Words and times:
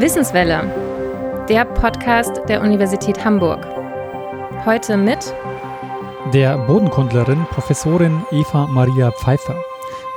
Wissenswelle, 0.00 1.44
der 1.48 1.64
Podcast 1.64 2.40
der 2.48 2.62
Universität 2.62 3.24
Hamburg. 3.24 3.64
Heute 4.64 4.96
mit 4.96 5.32
der 6.34 6.58
Bodenkundlerin 6.66 7.44
Professorin 7.50 8.24
Eva 8.32 8.66
Maria 8.66 9.12
Pfeiffer. 9.12 9.62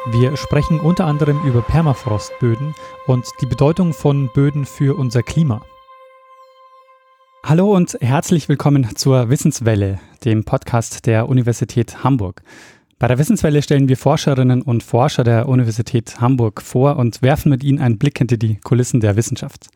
Wir 0.07 0.35
sprechen 0.35 0.79
unter 0.79 1.05
anderem 1.05 1.43
über 1.43 1.61
Permafrostböden 1.61 2.73
und 3.05 3.27
die 3.39 3.45
Bedeutung 3.45 3.93
von 3.93 4.31
Böden 4.33 4.65
für 4.65 4.97
unser 4.97 5.21
Klima. 5.21 5.61
Hallo 7.43 7.71
und 7.71 7.99
herzlich 8.01 8.49
willkommen 8.49 8.95
zur 8.95 9.29
Wissenswelle, 9.29 9.99
dem 10.25 10.43
Podcast 10.43 11.05
der 11.05 11.29
Universität 11.29 12.03
Hamburg. 12.03 12.41
Bei 13.03 13.09
der 13.09 13.17
Wissenswelle 13.17 13.61
stellen 13.61 13.89
wir 13.89 13.97
Forscherinnen 13.97 14.61
und 14.61 14.81
Forscher 14.81 15.25
der 15.25 15.49
Universität 15.49 16.21
Hamburg 16.21 16.61
vor 16.61 16.95
und 16.95 17.21
werfen 17.21 17.49
mit 17.49 17.61
ihnen 17.61 17.79
einen 17.79 17.97
Blick 17.97 18.17
hinter 18.17 18.37
die 18.37 18.55
Kulissen 18.61 19.01
der 19.01 19.17
Wissenschaft. 19.17 19.67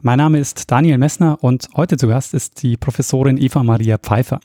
Mein 0.00 0.18
Name 0.18 0.38
ist 0.38 0.70
Daniel 0.70 0.96
Messner 0.96 1.42
und 1.42 1.66
heute 1.74 1.96
zu 1.96 2.06
Gast 2.06 2.34
ist 2.34 2.62
die 2.62 2.76
Professorin 2.76 3.36
Eva 3.36 3.64
Maria 3.64 3.98
Pfeiffer. 3.98 4.38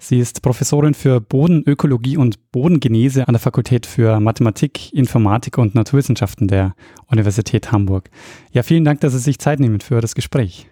Sie 0.00 0.18
ist 0.18 0.42
Professorin 0.42 0.94
für 0.94 1.20
Bodenökologie 1.20 2.16
und 2.16 2.50
Bodengenese 2.50 3.28
an 3.28 3.34
der 3.34 3.40
Fakultät 3.40 3.86
für 3.86 4.18
Mathematik, 4.18 4.92
Informatik 4.92 5.56
und 5.56 5.76
Naturwissenschaften 5.76 6.48
der 6.48 6.74
Universität 7.06 7.70
Hamburg. 7.70 8.10
Ja, 8.50 8.64
vielen 8.64 8.84
Dank, 8.84 9.00
dass 9.02 9.12
Sie 9.12 9.20
sich 9.20 9.38
Zeit 9.38 9.60
nehmen 9.60 9.78
für 9.78 10.00
das 10.00 10.16
Gespräch. 10.16 10.66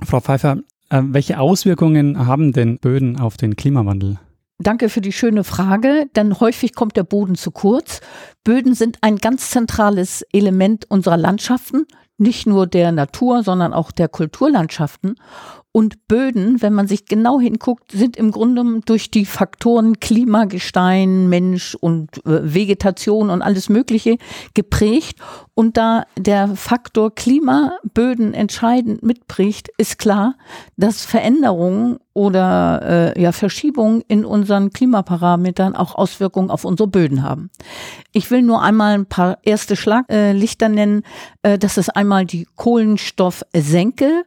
Frau 0.00 0.20
Pfeiffer, 0.20 0.60
äh, 0.88 1.02
welche 1.04 1.38
Auswirkungen 1.38 2.26
haben 2.26 2.52
denn 2.52 2.78
Böden 2.78 3.20
auf 3.20 3.36
den 3.36 3.54
Klimawandel? 3.54 4.18
Danke 4.62 4.88
für 4.88 5.00
die 5.00 5.12
schöne 5.12 5.44
Frage, 5.44 6.06
denn 6.14 6.38
häufig 6.38 6.74
kommt 6.74 6.96
der 6.96 7.04
Boden 7.04 7.34
zu 7.34 7.50
kurz. 7.50 8.00
Böden 8.44 8.74
sind 8.74 8.98
ein 9.00 9.18
ganz 9.18 9.50
zentrales 9.50 10.22
Element 10.32 10.90
unserer 10.90 11.16
Landschaften, 11.16 11.86
nicht 12.18 12.46
nur 12.46 12.66
der 12.66 12.92
Natur, 12.92 13.42
sondern 13.42 13.72
auch 13.72 13.90
der 13.90 14.08
Kulturlandschaften. 14.08 15.16
Und 15.74 16.06
Böden, 16.06 16.60
wenn 16.60 16.74
man 16.74 16.86
sich 16.86 17.06
genau 17.06 17.40
hinguckt, 17.40 17.92
sind 17.92 18.18
im 18.18 18.30
Grunde 18.30 18.82
durch 18.84 19.10
die 19.10 19.24
Faktoren 19.24 20.00
Klima, 20.00 20.44
Gestein, 20.44 21.30
Mensch 21.30 21.74
und 21.74 22.18
äh, 22.26 22.54
Vegetation 22.54 23.30
und 23.30 23.40
alles 23.40 23.70
Mögliche 23.70 24.18
geprägt. 24.52 25.18
Und 25.54 25.78
da 25.78 26.04
der 26.18 26.56
Faktor 26.56 27.14
Klima 27.14 27.78
Böden 27.94 28.34
entscheidend 28.34 29.02
mitprägt, 29.02 29.70
ist 29.78 29.98
klar, 29.98 30.34
dass 30.76 31.06
Veränderungen 31.06 31.98
oder 32.12 33.14
äh, 33.16 33.22
ja, 33.22 33.32
Verschiebungen 33.32 34.02
in 34.08 34.26
unseren 34.26 34.70
Klimaparametern 34.70 35.74
auch 35.74 35.94
Auswirkungen 35.94 36.50
auf 36.50 36.66
unsere 36.66 36.86
Böden 36.86 37.22
haben. 37.22 37.50
Ich 38.12 38.30
will 38.30 38.42
nur 38.42 38.60
einmal 38.60 38.92
ein 38.92 39.06
paar 39.06 39.38
erste 39.42 39.76
Schlaglichter 39.76 40.68
nennen. 40.68 41.02
Äh, 41.40 41.58
das 41.58 41.78
ist 41.78 41.88
einmal 41.96 42.26
die 42.26 42.46
Kohlenstoffsenke 42.56 44.24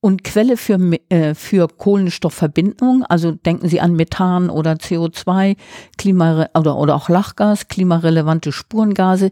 und 0.00 0.22
Quelle 0.22 0.56
für, 0.56 0.78
äh, 1.08 1.34
für 1.34 1.66
Kohlenstoffverbindung, 1.66 3.04
also 3.04 3.32
denken 3.32 3.68
Sie 3.68 3.80
an 3.80 3.96
Methan 3.96 4.48
oder 4.48 4.74
CO2, 4.74 5.56
Klima 5.96 6.48
oder, 6.54 6.76
oder 6.76 6.94
auch 6.94 7.08
Lachgas, 7.08 7.66
klimarelevante 7.66 8.52
Spurengase, 8.52 9.30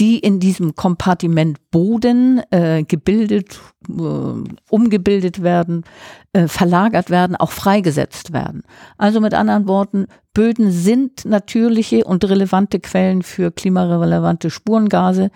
die 0.00 0.18
in 0.18 0.40
diesem 0.40 0.74
Kompartiment 0.74 1.58
Boden 1.70 2.42
äh, 2.50 2.82
gebildet, 2.82 3.60
äh, 3.88 3.92
umgebildet 4.70 5.42
werden, 5.42 5.84
äh, 6.32 6.48
verlagert 6.48 7.10
werden, 7.10 7.36
auch 7.36 7.52
freigesetzt 7.52 8.32
werden. 8.32 8.62
Also 8.96 9.20
mit 9.20 9.34
anderen 9.34 9.68
Worten, 9.68 10.06
Böden 10.34 10.72
sind 10.72 11.24
natürliche 11.24 12.04
und 12.04 12.24
relevante 12.24 12.80
Quellen 12.80 13.22
für 13.22 13.52
klimarelevante 13.52 14.50
Spurengase, 14.50 15.30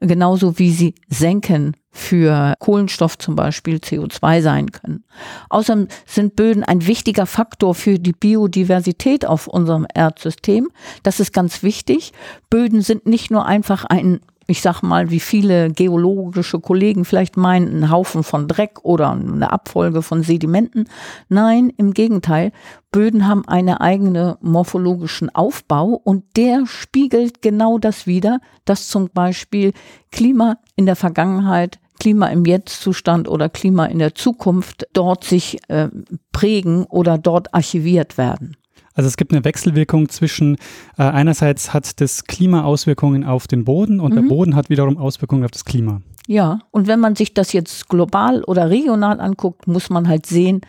genauso 0.00 0.58
wie 0.58 0.70
sie 0.70 0.94
senken 1.08 1.74
für 1.98 2.54
Kohlenstoff 2.60 3.18
zum 3.18 3.34
Beispiel 3.34 3.76
CO2 3.76 4.40
sein 4.40 4.70
können. 4.70 5.04
Außerdem 5.50 5.88
sind 6.06 6.36
Böden 6.36 6.64
ein 6.64 6.86
wichtiger 6.86 7.26
Faktor 7.26 7.74
für 7.74 7.98
die 7.98 8.12
Biodiversität 8.12 9.26
auf 9.26 9.48
unserem 9.48 9.86
Erdsystem. 9.92 10.68
Das 11.02 11.20
ist 11.20 11.32
ganz 11.32 11.62
wichtig. 11.62 12.12
Böden 12.50 12.82
sind 12.82 13.06
nicht 13.06 13.30
nur 13.30 13.46
einfach 13.46 13.84
ein 13.84 14.20
ich 14.50 14.62
sag 14.62 14.80
mal, 14.82 15.10
wie 15.10 15.20
viele 15.20 15.70
geologische 15.70 16.58
Kollegen 16.58 17.04
vielleicht 17.04 17.36
meinen, 17.36 17.84
ein 17.84 17.90
Haufen 17.90 18.22
von 18.22 18.48
Dreck 18.48 18.78
oder 18.82 19.10
eine 19.10 19.52
Abfolge 19.52 20.00
von 20.00 20.22
Sedimenten. 20.22 20.88
Nein, 21.28 21.70
im 21.76 21.92
Gegenteil. 21.92 22.52
Böden 22.90 23.28
haben 23.28 23.46
einen 23.46 23.76
eigenen 23.76 24.36
morphologischen 24.40 25.28
Aufbau 25.34 26.00
und 26.02 26.24
der 26.38 26.64
spiegelt 26.66 27.42
genau 27.42 27.76
das 27.76 28.06
wider, 28.06 28.40
dass 28.64 28.88
zum 28.88 29.10
Beispiel 29.10 29.74
Klima 30.10 30.56
in 30.76 30.86
der 30.86 30.96
Vergangenheit 30.96 31.78
Klima 31.98 32.28
im 32.28 32.44
Jetztzustand 32.44 33.28
oder 33.28 33.48
Klima 33.48 33.86
in 33.86 33.98
der 33.98 34.14
Zukunft 34.14 34.86
dort 34.92 35.24
sich 35.24 35.58
äh, 35.68 35.88
prägen 36.32 36.84
oder 36.84 37.18
dort 37.18 37.54
archiviert 37.54 38.18
werden. 38.18 38.56
Also 38.94 39.06
es 39.06 39.16
gibt 39.16 39.32
eine 39.32 39.44
Wechselwirkung 39.44 40.08
zwischen 40.08 40.56
äh, 40.96 41.02
einerseits 41.02 41.72
hat 41.72 42.00
das 42.00 42.24
Klima 42.24 42.64
Auswirkungen 42.64 43.22
auf 43.22 43.46
den 43.46 43.64
Boden 43.64 44.00
und 44.00 44.10
mhm. 44.12 44.16
der 44.16 44.22
Boden 44.22 44.56
hat 44.56 44.70
wiederum 44.70 44.98
Auswirkungen 44.98 45.44
auf 45.44 45.52
das 45.52 45.64
Klima. 45.64 46.00
Ja, 46.30 46.58
und 46.72 46.88
wenn 46.88 47.00
man 47.00 47.16
sich 47.16 47.32
das 47.32 47.54
jetzt 47.54 47.88
global 47.88 48.44
oder 48.44 48.68
regional 48.68 49.18
anguckt, 49.18 49.66
muss 49.66 49.88
man 49.88 50.08
halt 50.08 50.26
sehen, 50.26 50.60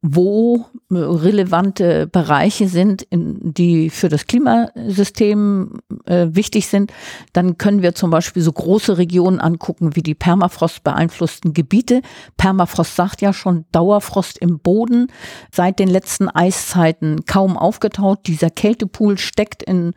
wo 0.00 0.66
äh, 0.92 0.94
relevante 0.94 2.06
Bereiche 2.06 2.68
sind, 2.68 3.02
in, 3.02 3.52
die 3.52 3.90
für 3.90 4.08
das 4.08 4.28
Klimasystem 4.28 5.80
äh, 6.04 6.28
wichtig 6.30 6.68
sind. 6.68 6.92
Dann 7.32 7.58
können 7.58 7.82
wir 7.82 7.96
zum 7.96 8.12
Beispiel 8.12 8.42
so 8.42 8.52
große 8.52 8.96
Regionen 8.96 9.40
angucken 9.40 9.96
wie 9.96 10.04
die 10.04 10.14
Permafrost 10.14 10.84
beeinflussten 10.84 11.52
Gebiete. 11.52 12.02
Permafrost 12.36 12.94
sagt 12.94 13.20
ja 13.20 13.32
schon 13.32 13.64
Dauerfrost 13.72 14.38
im 14.38 14.60
Boden, 14.60 15.08
seit 15.50 15.80
den 15.80 15.88
letzten 15.88 16.28
Eiszeiten 16.28 17.24
kaum 17.24 17.58
aufgetaut. 17.58 18.20
Dieser 18.28 18.50
Kältepool 18.50 19.18
steckt 19.18 19.64
in 19.64 19.94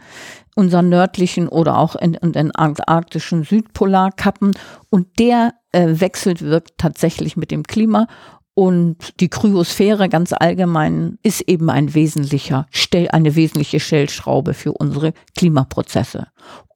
unseren 0.56 0.90
nördlichen 0.90 1.48
oder 1.48 1.78
auch 1.78 1.96
in, 1.96 2.14
in 2.16 2.34
den 2.34 2.52
antarktischen 2.54 3.44
Südpolarkappen 3.44 4.52
und 4.90 5.08
der 5.20 5.54
äh, 5.72 5.88
wechselt 6.00 6.42
wirkt 6.42 6.78
tatsächlich 6.78 7.38
mit 7.38 7.52
dem 7.52 7.64
Klima 7.64 8.08
und 8.54 9.20
die 9.20 9.30
Kryosphäre 9.30 10.10
ganz 10.10 10.34
allgemein 10.34 11.18
ist 11.24 11.42
eben 11.42 11.70
ein 11.70 11.94
wesentlicher, 11.94 12.68
eine 13.12 13.36
wesentliche 13.36 13.80
Stellschraube 13.80 14.54
für 14.54 14.74
unsere 14.74 15.14
Klimaprozesse. 15.38 16.28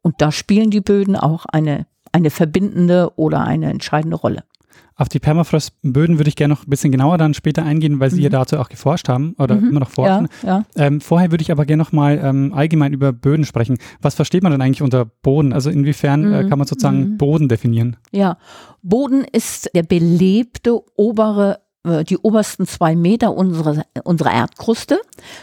Und 0.02 0.16
da 0.20 0.32
spielen 0.32 0.72
die 0.72 0.82
Böden 0.82 1.16
auch 1.16 1.46
eine, 1.46 1.86
eine 2.12 2.30
verbindende 2.30 3.12
oder 3.18 3.42
eine 3.42 3.70
entscheidende 3.70 4.16
Rolle. 4.16 4.44
Auf 4.98 5.10
die 5.10 5.20
Permafrostböden 5.20 6.18
würde 6.18 6.30
ich 6.30 6.38
gerne 6.38 6.54
noch 6.54 6.66
ein 6.66 6.70
bisschen 6.70 6.92
genauer 6.92 7.18
dann 7.18 7.34
später 7.34 7.64
eingehen, 7.64 8.00
weil 8.00 8.12
Sie 8.12 8.18
mhm. 8.18 8.24
ja 8.24 8.30
dazu 8.30 8.58
auch 8.58 8.70
geforscht 8.70 9.10
haben 9.10 9.36
oder 9.38 9.56
mhm. 9.56 9.70
immer 9.70 9.80
noch 9.82 9.90
forschen. 9.90 10.30
Ja, 10.42 10.48
ja. 10.48 10.66
Ähm, 10.78 11.02
vorher 11.02 11.32
würde 11.32 11.42
ich 11.42 11.52
aber 11.52 11.66
gerne 11.66 11.84
noch 11.84 11.92
mal 11.92 12.20
ähm, 12.24 12.54
allgemein 12.54 12.94
über 12.94 13.12
Böden 13.12 13.44
sprechen. 13.44 13.78
Was 14.02 14.16
versteht 14.16 14.44
man 14.44 14.54
denn 14.54 14.62
eigentlich 14.62 14.82
unter 14.82 15.04
Boden? 15.04 15.52
Also 15.52 15.70
inwiefern 15.70 16.24
äh, 16.24 16.28
mhm. 16.28 16.34
äh, 16.34 16.50
kann 16.50 16.60
man 16.60 16.68
sozusagen 16.68 17.12
mhm. 17.12 17.18
Boden 17.18 17.50
definieren? 17.50 17.98
Ja, 18.12 18.38
Boden 18.82 19.26
ist 19.30 19.70
der 19.76 19.84
belebte 19.84 20.80
obere 20.96 21.60
die 21.86 22.18
obersten 22.18 22.66
zwei 22.66 22.96
Meter 22.96 23.36
unserer, 23.36 23.86
unserer 24.04 24.34
Erdkruste. 24.34 25.00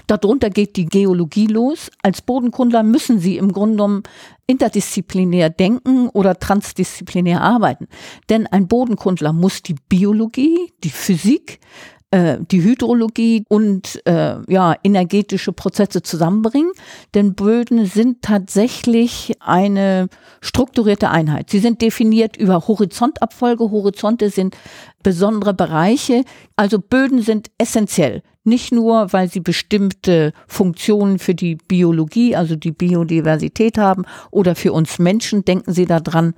Darunter 0.07 0.51
geht 0.51 0.77
die 0.77 0.87
Geologie 0.87 1.47
los. 1.47 1.91
Als 2.03 2.23
Bodenkundler 2.23 2.83
müssen 2.83 3.19
Sie 3.19 3.37
im 3.37 3.53
Grunde 3.53 3.77
genommen 3.77 4.03
interdisziplinär 4.47 5.51
denken 5.51 6.09
oder 6.09 6.39
transdisziplinär 6.39 7.41
arbeiten. 7.41 7.89
Denn 8.29 8.47
ein 8.47 8.69
Bodenkundler 8.69 9.33
muss 9.33 9.63
die 9.63 9.77
Biologie, 9.89 10.73
die 10.83 10.91
Physik, 10.91 11.61
äh, 12.13 12.39
die 12.51 12.63
Hydrologie 12.63 13.47
und 13.49 14.03
äh, 14.07 14.37
ja, 14.47 14.77
energetische 14.85 15.53
Prozesse 15.53 16.03
zusammenbringen. 16.03 16.71
Denn 17.15 17.35
Böden 17.35 17.87
sind 17.87 18.21
tatsächlich 18.21 19.33
eine 19.41 20.09
strukturierte 20.43 21.09
Einheit. 21.09 21.49
Sie 21.49 21.59
sind 21.59 21.81
definiert 21.81 22.37
über 22.37 22.69
Horizontabfolge. 22.69 23.71
Horizonte 23.71 24.29
sind 24.29 24.59
besondere 25.03 25.55
Bereiche. 25.55 26.25
Also 26.57 26.79
Böden 26.79 27.23
sind 27.23 27.51
essentiell. 27.59 28.23
Nicht 28.45 28.73
nur, 28.73 29.13
weil 29.13 29.31
sie 29.31 29.39
bestimmte 29.39 30.33
Funktionen 30.49 31.21
für 31.21 31.35
die 31.35 31.55
Biologie, 31.55 32.35
also 32.35 32.57
die 32.57 32.73
Biodiversität 32.73 33.79
haben 33.79 34.05
oder 34.33 34.57
für 34.57 34.73
uns 34.73 34.99
Menschen. 34.99 35.45
Denken 35.45 35.73
Sie 35.73 35.87
daran, 35.87 36.35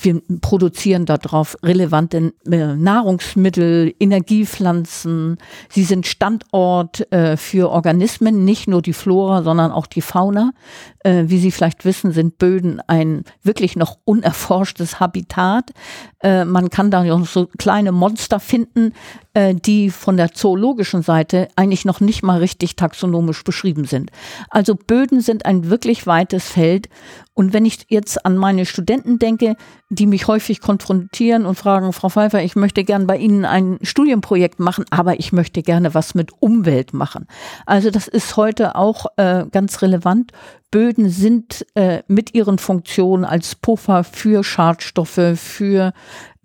wir 0.00 0.22
produzieren 0.40 1.04
darauf 1.04 1.56
relevante 1.64 2.32
äh, 2.48 2.76
Nahrungsmittel, 2.76 3.92
Energiepflanzen. 3.98 5.38
Sie 5.68 5.82
sind 5.82 6.06
Standort 6.06 7.10
äh, 7.12 7.36
für 7.36 7.70
Organismen, 7.70 8.44
nicht 8.44 8.68
nur 8.68 8.80
die 8.80 8.92
Flora, 8.92 9.42
sondern 9.42 9.72
auch 9.72 9.86
die 9.86 10.02
Fauna. 10.02 10.52
Äh, 11.00 11.24
wie 11.26 11.38
Sie 11.38 11.50
vielleicht 11.50 11.84
wissen, 11.84 12.12
sind 12.12 12.38
Böden 12.38 12.80
ein 12.86 13.24
wirklich 13.42 13.74
noch 13.74 13.98
unerforschtes 14.04 15.00
Habitat. 15.00 15.72
Man 16.20 16.68
kann 16.68 16.90
da 16.90 17.04
so 17.24 17.48
kleine 17.58 17.92
Mod 17.92 18.07
Monster 18.08 18.40
finden, 18.40 18.94
äh, 19.34 19.54
die 19.54 19.90
von 19.90 20.16
der 20.16 20.32
zoologischen 20.32 21.02
Seite 21.02 21.48
eigentlich 21.56 21.84
noch 21.84 22.00
nicht 22.00 22.22
mal 22.22 22.38
richtig 22.38 22.74
taxonomisch 22.74 23.44
beschrieben 23.44 23.84
sind. 23.84 24.10
Also 24.48 24.74
Böden 24.74 25.20
sind 25.20 25.44
ein 25.44 25.68
wirklich 25.68 26.06
weites 26.06 26.48
Feld. 26.48 26.88
Und 27.34 27.52
wenn 27.52 27.66
ich 27.66 27.86
jetzt 27.88 28.24
an 28.24 28.38
meine 28.38 28.64
Studenten 28.64 29.18
denke, 29.18 29.56
die 29.90 30.06
mich 30.06 30.26
häufig 30.26 30.60
konfrontieren 30.60 31.44
und 31.44 31.56
fragen, 31.56 31.92
Frau 31.92 32.08
Pfeiffer, 32.08 32.42
ich 32.42 32.56
möchte 32.56 32.82
gern 32.82 33.06
bei 33.06 33.18
Ihnen 33.18 33.44
ein 33.44 33.78
Studienprojekt 33.82 34.58
machen, 34.58 34.86
aber 34.90 35.20
ich 35.20 35.32
möchte 35.32 35.62
gerne 35.62 35.94
was 35.94 36.14
mit 36.14 36.30
Umwelt 36.40 36.94
machen. 36.94 37.26
Also 37.66 37.90
das 37.90 38.08
ist 38.08 38.36
heute 38.36 38.74
auch 38.74 39.06
äh, 39.18 39.44
ganz 39.52 39.82
relevant. 39.82 40.32
Böden 40.70 41.08
sind 41.08 41.64
äh, 41.74 42.02
mit 42.08 42.34
ihren 42.34 42.58
Funktionen 42.58 43.24
als 43.24 43.54
Puffer 43.54 44.04
für 44.04 44.44
Schadstoffe, 44.44 45.36
für 45.36 45.92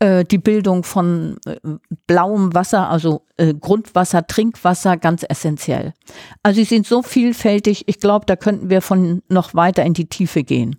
die 0.03 0.37
Bildung 0.37 0.83
von 0.83 1.37
äh, 1.45 1.55
blauem 2.07 2.53
Wasser, 2.53 2.89
also 2.89 3.21
äh, 3.37 3.53
Grundwasser, 3.53 4.27
Trinkwasser 4.27 4.97
ganz 4.97 5.25
essentiell. 5.27 5.93
Also 6.43 6.59
sie 6.59 6.65
sind 6.65 6.85
so 6.85 7.01
vielfältig, 7.01 7.83
ich 7.87 7.99
glaube, 7.99 8.25
da 8.25 8.35
könnten 8.35 8.69
wir 8.69 8.81
von 8.81 9.21
noch 9.29 9.53
weiter 9.53 9.83
in 9.83 9.93
die 9.93 10.07
Tiefe 10.07 10.43
gehen. 10.43 10.77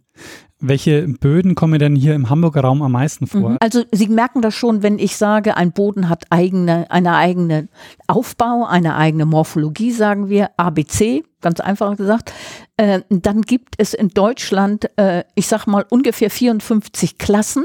Welche 0.66 1.06
Böden 1.08 1.54
kommen 1.54 1.78
denn 1.78 1.94
hier 1.94 2.14
im 2.14 2.30
Hamburger 2.30 2.62
Raum 2.62 2.80
am 2.80 2.92
meisten 2.92 3.26
vor? 3.26 3.50
Mhm. 3.50 3.56
Also 3.60 3.84
Sie 3.92 4.08
merken 4.08 4.40
das 4.40 4.54
schon, 4.54 4.82
wenn 4.82 4.98
ich 4.98 5.16
sage, 5.16 5.56
ein 5.56 5.72
Boden 5.72 6.08
hat 6.08 6.24
eigene, 6.30 6.90
eine 6.90 7.16
eigene 7.16 7.68
Aufbau, 8.06 8.64
eine 8.64 8.96
eigene 8.96 9.26
Morphologie, 9.26 9.90
sagen 9.90 10.30
wir, 10.30 10.50
ABC, 10.56 11.22
ganz 11.42 11.60
einfach 11.60 11.96
gesagt. 11.96 12.32
Äh, 12.78 13.00
dann 13.10 13.42
gibt 13.42 13.74
es 13.76 13.92
in 13.92 14.08
Deutschland, 14.08 14.88
äh, 14.96 15.24
ich 15.34 15.48
sag 15.48 15.66
mal, 15.66 15.84
ungefähr 15.90 16.30
54 16.30 17.18
Klassen. 17.18 17.64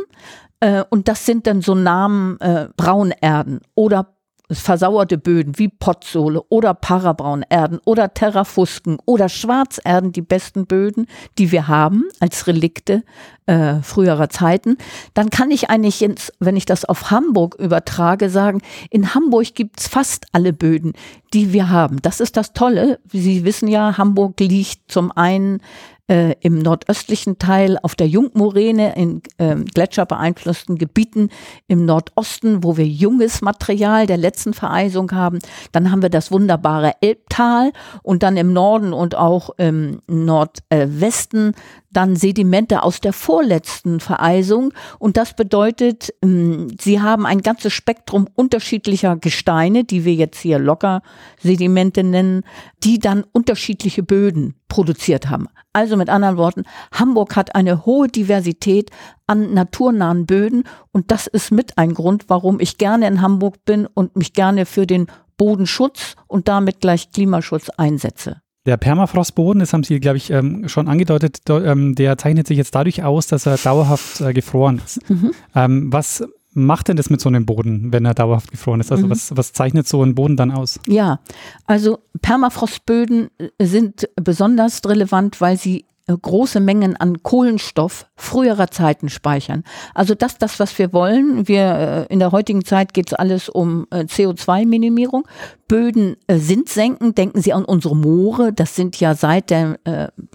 Äh, 0.59 0.83
und 0.89 1.07
das 1.07 1.25
sind 1.25 1.47
dann 1.47 1.61
so 1.61 1.75
Namen 1.75 2.39
äh, 2.39 2.67
Braunerden 2.75 3.61
oder 3.75 4.15
versauerte 4.51 5.17
Böden 5.17 5.59
wie 5.59 5.67
Pottsohle 5.67 6.41
oder 6.49 6.73
Parabraunerden 6.73 7.79
oder 7.85 8.13
Terrafusken 8.13 8.97
oder 9.05 9.29
Schwarzerden, 9.29 10.11
die 10.11 10.23
besten 10.23 10.65
Böden, 10.65 11.05
die 11.37 11.51
wir 11.51 11.67
haben 11.67 12.05
als 12.19 12.47
Relikte 12.47 13.03
äh, 13.45 13.75
früherer 13.81 14.29
Zeiten, 14.29 14.77
dann 15.13 15.29
kann 15.29 15.51
ich 15.51 15.69
eigentlich, 15.69 15.99
jetzt, 15.99 16.33
wenn 16.39 16.55
ich 16.55 16.65
das 16.65 16.83
auf 16.83 17.11
Hamburg 17.11 17.55
übertrage, 17.59 18.29
sagen, 18.29 18.61
in 18.89 19.13
Hamburg 19.13 19.53
gibt's 19.53 19.87
fast 19.87 20.25
alle 20.31 20.51
Böden, 20.51 20.93
die 21.33 21.53
wir 21.53 21.69
haben. 21.69 22.01
Das 22.01 22.19
ist 22.19 22.35
das 22.35 22.53
Tolle. 22.53 22.99
Sie 23.11 23.45
wissen 23.45 23.67
ja, 23.67 23.97
Hamburg 23.99 24.39
liegt 24.39 24.91
zum 24.91 25.11
einen 25.11 25.61
äh, 26.09 26.35
im 26.41 26.59
nordöstlichen 26.59 27.37
Teil 27.37 27.77
auf 27.81 27.95
der 27.95 28.07
Jungmoräne 28.07 28.95
in 28.95 29.21
äh, 29.37 29.55
gletscherbeeinflussten 29.55 30.77
Gebieten 30.77 31.29
im 31.67 31.85
Nordosten, 31.85 32.63
wo 32.63 32.77
wir 32.77 32.87
junges 32.87 33.41
Material 33.41 34.07
der 34.07 34.17
letzten 34.17 34.53
Vereisung 34.53 35.11
haben. 35.11 35.39
Dann 35.71 35.91
haben 35.91 36.01
wir 36.01 36.09
das 36.09 36.31
wunderbare 36.31 36.93
Elbtal 37.01 37.71
und 38.03 38.23
dann 38.23 38.37
im 38.37 38.53
Norden 38.53 38.91
und 38.91 39.15
auch 39.15 39.51
im 39.57 40.01
Nordwesten 40.07 41.53
dann 41.91 42.15
Sedimente 42.15 42.83
aus 42.83 43.01
der 43.01 43.13
vorletzten 43.13 43.99
Vereisung. 43.99 44.73
Und 44.99 45.17
das 45.17 45.35
bedeutet, 45.35 46.13
ähm, 46.21 46.67
sie 46.79 47.01
haben 47.01 47.25
ein 47.25 47.41
ganzes 47.41 47.73
Spektrum 47.73 48.27
unterschiedlicher 48.35 49.15
Gesteine, 49.15 49.83
die 49.83 50.05
wir 50.05 50.13
jetzt 50.13 50.39
hier 50.39 50.59
locker 50.59 51.01
Sedimente 51.39 52.03
nennen, 52.03 52.43
die 52.83 52.99
dann 52.99 53.23
unterschiedliche 53.31 54.03
Böden 54.03 54.55
produziert 54.67 55.29
haben. 55.29 55.47
Also 55.73 55.97
mit 55.97 56.09
anderen 56.09 56.37
Worten, 56.37 56.63
Hamburg 56.91 57.35
hat 57.35 57.55
eine 57.55 57.85
hohe 57.85 58.07
Diversität 58.07 58.91
an 59.27 59.53
naturnahen 59.53 60.25
Böden 60.25 60.63
und 60.91 61.11
das 61.11 61.27
ist 61.27 61.51
mit 61.51 61.77
ein 61.77 61.93
Grund, 61.93 62.25
warum 62.27 62.59
ich 62.59 62.77
gerne 62.77 63.07
in 63.07 63.21
Hamburg 63.21 63.65
bin 63.65 63.85
und 63.85 64.15
mich 64.15 64.33
gerne 64.33 64.65
für 64.65 64.87
den 64.87 65.07
Bodenschutz 65.37 66.15
und 66.27 66.47
damit 66.47 66.81
gleich 66.81 67.11
Klimaschutz 67.11 67.69
einsetze. 67.69 68.41
Der 68.65 68.77
Permafrostboden, 68.77 69.61
das 69.61 69.73
haben 69.73 69.83
Sie, 69.83 69.99
glaube 69.99 70.17
ich, 70.17 70.31
ähm, 70.31 70.67
schon 70.67 70.87
angedeutet, 70.87 71.39
ähm, 71.49 71.95
der 71.95 72.17
zeichnet 72.17 72.47
sich 72.47 72.57
jetzt 72.57 72.75
dadurch 72.75 73.03
aus, 73.03 73.27
dass 73.27 73.45
er 73.45 73.57
dauerhaft 73.57 74.21
äh, 74.21 74.33
gefroren 74.33 74.81
ist. 74.83 75.09
Mhm. 75.09 75.31
Ähm, 75.55 75.93
was 75.93 76.23
macht 76.53 76.87
denn 76.87 76.97
das 76.97 77.09
mit 77.09 77.21
so 77.21 77.29
einem 77.29 77.45
Boden, 77.45 77.93
wenn 77.93 78.05
er 78.05 78.13
dauerhaft 78.13 78.51
gefroren 78.51 78.79
ist? 78.79 78.91
Also 78.91 79.05
mhm. 79.05 79.11
was, 79.11 79.35
was 79.35 79.53
zeichnet 79.53 79.87
so 79.87 80.03
ein 80.03 80.15
Boden 80.15 80.35
dann 80.35 80.51
aus? 80.51 80.79
Ja, 80.87 81.19
also 81.65 81.99
Permafrostböden 82.21 83.29
äh, 83.37 83.65
sind 83.65 84.09
besonders 84.15 84.81
relevant, 84.85 85.39
weil 85.41 85.57
sie 85.57 85.85
große 86.17 86.59
Mengen 86.59 86.95
an 86.95 87.23
Kohlenstoff 87.23 88.07
früherer 88.15 88.69
Zeiten 88.69 89.09
speichern. 89.09 89.63
Also 89.93 90.15
das, 90.15 90.37
das, 90.37 90.59
was 90.59 90.77
wir 90.77 90.93
wollen. 90.93 91.47
Wir 91.47 92.07
äh, 92.09 92.13
in 92.13 92.19
der 92.19 92.31
heutigen 92.31 92.65
Zeit 92.65 92.93
geht 92.93 93.07
es 93.07 93.13
alles 93.13 93.49
um 93.49 93.87
äh, 93.91 93.99
CO2-Minimierung. 93.99 95.27
Böden 95.67 96.15
sind 96.27 96.67
senken. 96.67 97.13
Denken 97.13 97.41
Sie 97.41 97.53
an 97.53 97.63
unsere 97.63 97.95
Moore. 97.95 98.51
Das 98.51 98.75
sind 98.75 98.99
ja 98.99 99.13
seit 99.13 99.51
dem, 99.51 99.77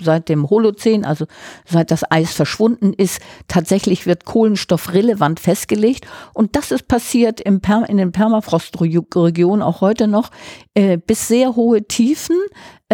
seit 0.00 0.28
dem 0.28 0.48
Holozän, 0.48 1.04
also 1.04 1.26
seit 1.64 1.90
das 1.90 2.08
Eis 2.08 2.32
verschwunden 2.32 2.92
ist, 2.92 3.20
tatsächlich 3.48 4.06
wird 4.06 4.26
Kohlenstoff 4.26 4.92
relevant 4.92 5.40
festgelegt. 5.40 6.06
Und 6.34 6.54
das 6.54 6.70
ist 6.70 6.86
passiert 6.86 7.40
im 7.40 7.60
in 7.88 7.96
den 7.96 8.12
Permafrostregionen 8.12 9.60
auch 9.60 9.80
heute 9.80 10.06
noch 10.06 10.30
bis 11.04 11.26
sehr 11.26 11.56
hohe 11.56 11.82
Tiefen 11.82 12.36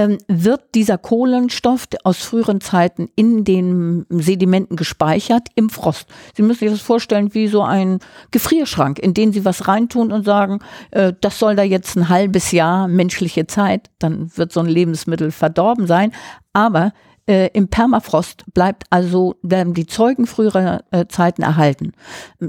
ähm, 0.00 0.18
wird 0.28 0.74
dieser 0.74 0.96
Kohlenstoff 0.96 1.86
aus 2.04 2.18
früheren 2.18 2.62
Zeiten 2.62 3.10
in 3.16 3.44
den 3.44 4.06
Sedimenten 4.08 4.76
gespeichert 4.76 5.48
im 5.56 5.68
Frost. 5.68 6.06
Sie 6.34 6.42
müssen 6.42 6.60
sich 6.60 6.70
das 6.70 6.80
vorstellen 6.80 7.34
wie 7.34 7.48
so 7.48 7.62
ein 7.62 7.98
Gefrierschrank, 8.30 8.98
in 8.98 9.12
den 9.12 9.32
Sie 9.32 9.44
was 9.44 9.68
reintun 9.68 10.10
und 10.10 10.24
sagen, 10.24 10.60
äh, 10.90 11.12
das 11.20 11.38
soll 11.38 11.54
da 11.54 11.62
jetzt 11.62 11.96
ein 11.96 12.08
halbes 12.08 12.50
Jahr 12.50 12.88
menschliche 12.88 13.46
Zeit, 13.46 13.90
dann 13.98 14.34
wird 14.36 14.52
so 14.52 14.60
ein 14.60 14.66
Lebensmittel 14.66 15.30
verdorben 15.32 15.86
sein. 15.86 16.12
Aber 16.54 16.92
äh, 17.26 17.50
im 17.52 17.68
Permafrost 17.68 18.44
bleibt 18.54 18.84
also 18.90 19.36
die 19.42 19.86
Zeugen 19.86 20.26
früherer 20.26 20.82
äh, 20.90 21.06
Zeiten 21.08 21.42
erhalten. 21.42 21.92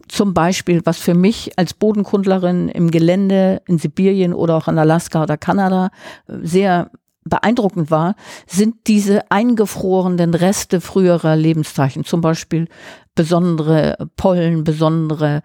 Zum 0.07 0.33
Beispiel, 0.33 0.81
was 0.86 0.98
für 0.98 1.13
mich 1.13 1.51
als 1.57 1.74
Bodenkundlerin 1.74 2.69
im 2.69 2.89
Gelände 2.89 3.62
in 3.68 3.77
Sibirien 3.77 4.33
oder 4.33 4.56
auch 4.56 4.68
in 4.68 4.80
Alaska 4.80 5.24
oder 5.24 5.38
Kanada 5.38 5.92
äh, 6.27 6.38
sehr 6.42 6.89
beeindruckend 7.24 7.92
war, 7.92 8.16
sind 8.48 8.88
diese 8.88 9.30
eingefrorenen 9.32 10.34
Reste 10.34 10.82
früherer 10.82 11.36
Lebenszeichen, 11.36 12.04
zum 12.04 12.22
Beispiel 12.22 12.68
besondere 13.16 14.10
Pollen, 14.16 14.63
besondere 14.63 15.42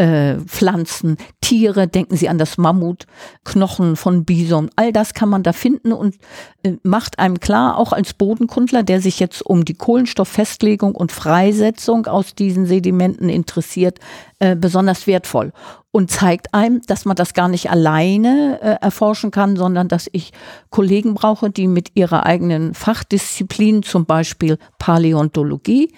äh, 0.00 0.36
Pflanzen, 0.46 1.18
Tiere, 1.42 1.86
denken 1.86 2.16
Sie 2.16 2.30
an 2.30 2.38
das 2.38 2.56
Mammut, 2.56 3.04
Knochen 3.44 3.96
von 3.96 4.24
Bison, 4.24 4.70
all 4.76 4.92
das 4.92 5.12
kann 5.12 5.28
man 5.28 5.42
da 5.42 5.52
finden 5.52 5.92
und 5.92 6.16
äh, 6.62 6.76
macht 6.82 7.18
einem 7.18 7.38
klar, 7.38 7.76
auch 7.76 7.92
als 7.92 8.14
Bodenkundler, 8.14 8.82
der 8.82 9.02
sich 9.02 9.20
jetzt 9.20 9.44
um 9.44 9.66
die 9.66 9.74
Kohlenstofffestlegung 9.74 10.94
und 10.94 11.12
Freisetzung 11.12 12.06
aus 12.06 12.34
diesen 12.34 12.64
Sedimenten 12.64 13.28
interessiert, 13.28 13.98
äh, 14.38 14.56
besonders 14.56 15.06
wertvoll. 15.06 15.52
Und 15.92 16.10
zeigt 16.10 16.54
einem, 16.54 16.80
dass 16.86 17.04
man 17.04 17.16
das 17.16 17.34
gar 17.34 17.48
nicht 17.48 17.68
alleine 17.68 18.60
äh, 18.62 18.76
erforschen 18.80 19.30
kann, 19.32 19.56
sondern 19.56 19.88
dass 19.88 20.08
ich 20.12 20.32
Kollegen 20.70 21.14
brauche, 21.14 21.50
die 21.50 21.66
mit 21.66 21.90
ihrer 21.94 22.24
eigenen 22.24 22.72
Fachdisziplin, 22.74 23.82
zum 23.82 24.06
Beispiel 24.06 24.56
Paläontologie, 24.78 25.92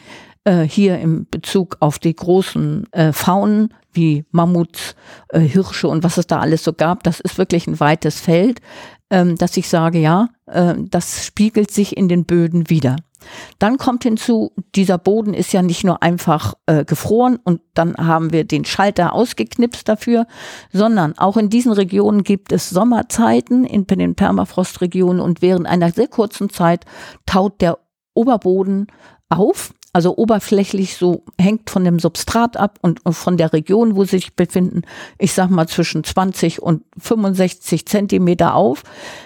äh, 0.45 0.63
hier 0.63 0.99
im 0.99 1.27
Bezug 1.31 1.77
auf 1.81 1.99
die 1.99 2.15
großen 2.15 2.93
äh, 2.93 3.13
Faunen 3.13 3.75
wie 3.93 4.25
Mammuts, 4.31 4.95
äh, 5.29 5.41
Hirsche 5.41 5.89
und 5.89 6.03
was 6.03 6.19
es 6.19 6.27
da 6.27 6.41
alles 6.41 6.65
so 6.65 6.73
gab, 6.73 7.03
das 7.03 7.21
ist 7.21 7.39
wirklich 7.39 7.67
ein 7.67 7.79
weites 7.79 8.21
Feld, 8.21 8.61
ähm, 9.11 9.37
dass 9.37 9.57
ich 9.57 9.69
sage, 9.69 9.99
ja, 9.99 10.29
äh, 10.47 10.75
das 10.79 11.27
spiegelt 11.27 11.71
sich 11.71 11.97
in 11.97 12.09
den 12.09 12.25
Böden 12.25 12.71
wieder. 12.71 12.97
Dann 13.59 13.79
kommt 13.79 14.03
hinzu, 14.03 14.53
dieser 14.75 14.99
Boden 14.99 15.35
ist 15.35 15.53
ja 15.53 15.63
nicht 15.63 15.85
nur 15.85 16.03
einfach 16.03 16.55
äh, 16.67 16.85
gefroren 16.85 17.39
und 17.45 17.61
dann 17.75 17.97
haben 17.97 18.33
wir 18.33 18.45
den 18.45 18.65
Schalter 18.65 19.13
ausgeknipst 19.13 19.89
dafür, 19.89 20.27
sondern 20.73 21.17
auch 21.19 21.37
in 21.37 21.49
diesen 21.49 21.73
Regionen 21.73 22.25
gibt 22.25 22.51
es 22.51 22.71
Sommerzeiten 22.71 23.65
in 23.65 23.87
den 23.87 24.15
Permafrostregionen 24.17 25.21
und 25.21 25.43
während 25.43 25.67
einer 25.67 25.93
sehr 25.93 26.09
kurzen 26.09 26.51
Zeit 26.51 26.85
taut 27.27 27.61
der 27.61 27.79
Oberboden 28.15 28.89
auf 29.29 29.73
also 29.93 30.17
oberflächlich 30.17 30.97
so 30.97 31.23
hängt 31.39 31.69
von 31.69 31.85
dem 31.85 31.99
Substrat 31.99 32.57
ab 32.57 32.79
und, 32.81 33.01
von 33.11 33.37
der 33.37 33.53
Region, 33.53 33.95
wo 33.95 34.05
sie 34.05 34.19
sich 34.19 34.35
befinden. 34.35 34.83
Ich 35.19 35.35
sag 35.35 35.51
mal 35.51 35.69
zwischen 35.69 36.03
20 36.03 36.63
und 36.63 36.83
65 36.99 37.87
Zentimeter 37.87 38.55
auf, 38.55 38.85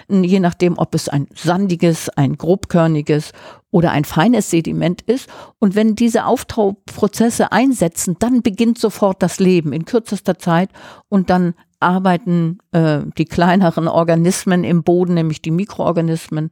je 0.09 0.39
nachdem, 0.39 0.77
ob 0.77 0.93
es 0.93 1.07
ein 1.07 1.27
sandiges, 1.33 2.09
ein 2.09 2.37
grobkörniges 2.37 3.31
oder 3.71 3.91
ein 3.91 4.03
feines 4.03 4.49
Sediment 4.49 5.01
ist. 5.03 5.29
Und 5.59 5.75
wenn 5.75 5.95
diese 5.95 6.25
Auftauprozesse 6.25 7.51
einsetzen, 7.51 8.17
dann 8.19 8.41
beginnt 8.41 8.77
sofort 8.77 9.23
das 9.23 9.39
Leben 9.39 9.71
in 9.71 9.85
kürzester 9.85 10.37
Zeit 10.37 10.69
und 11.07 11.29
dann 11.29 11.53
arbeiten 11.79 12.57
äh, 12.71 13.01
die 13.17 13.25
kleineren 13.25 13.87
Organismen 13.87 14.63
im 14.63 14.83
Boden, 14.83 15.13
nämlich 15.13 15.41
die 15.41 15.51
Mikroorganismen, 15.51 16.51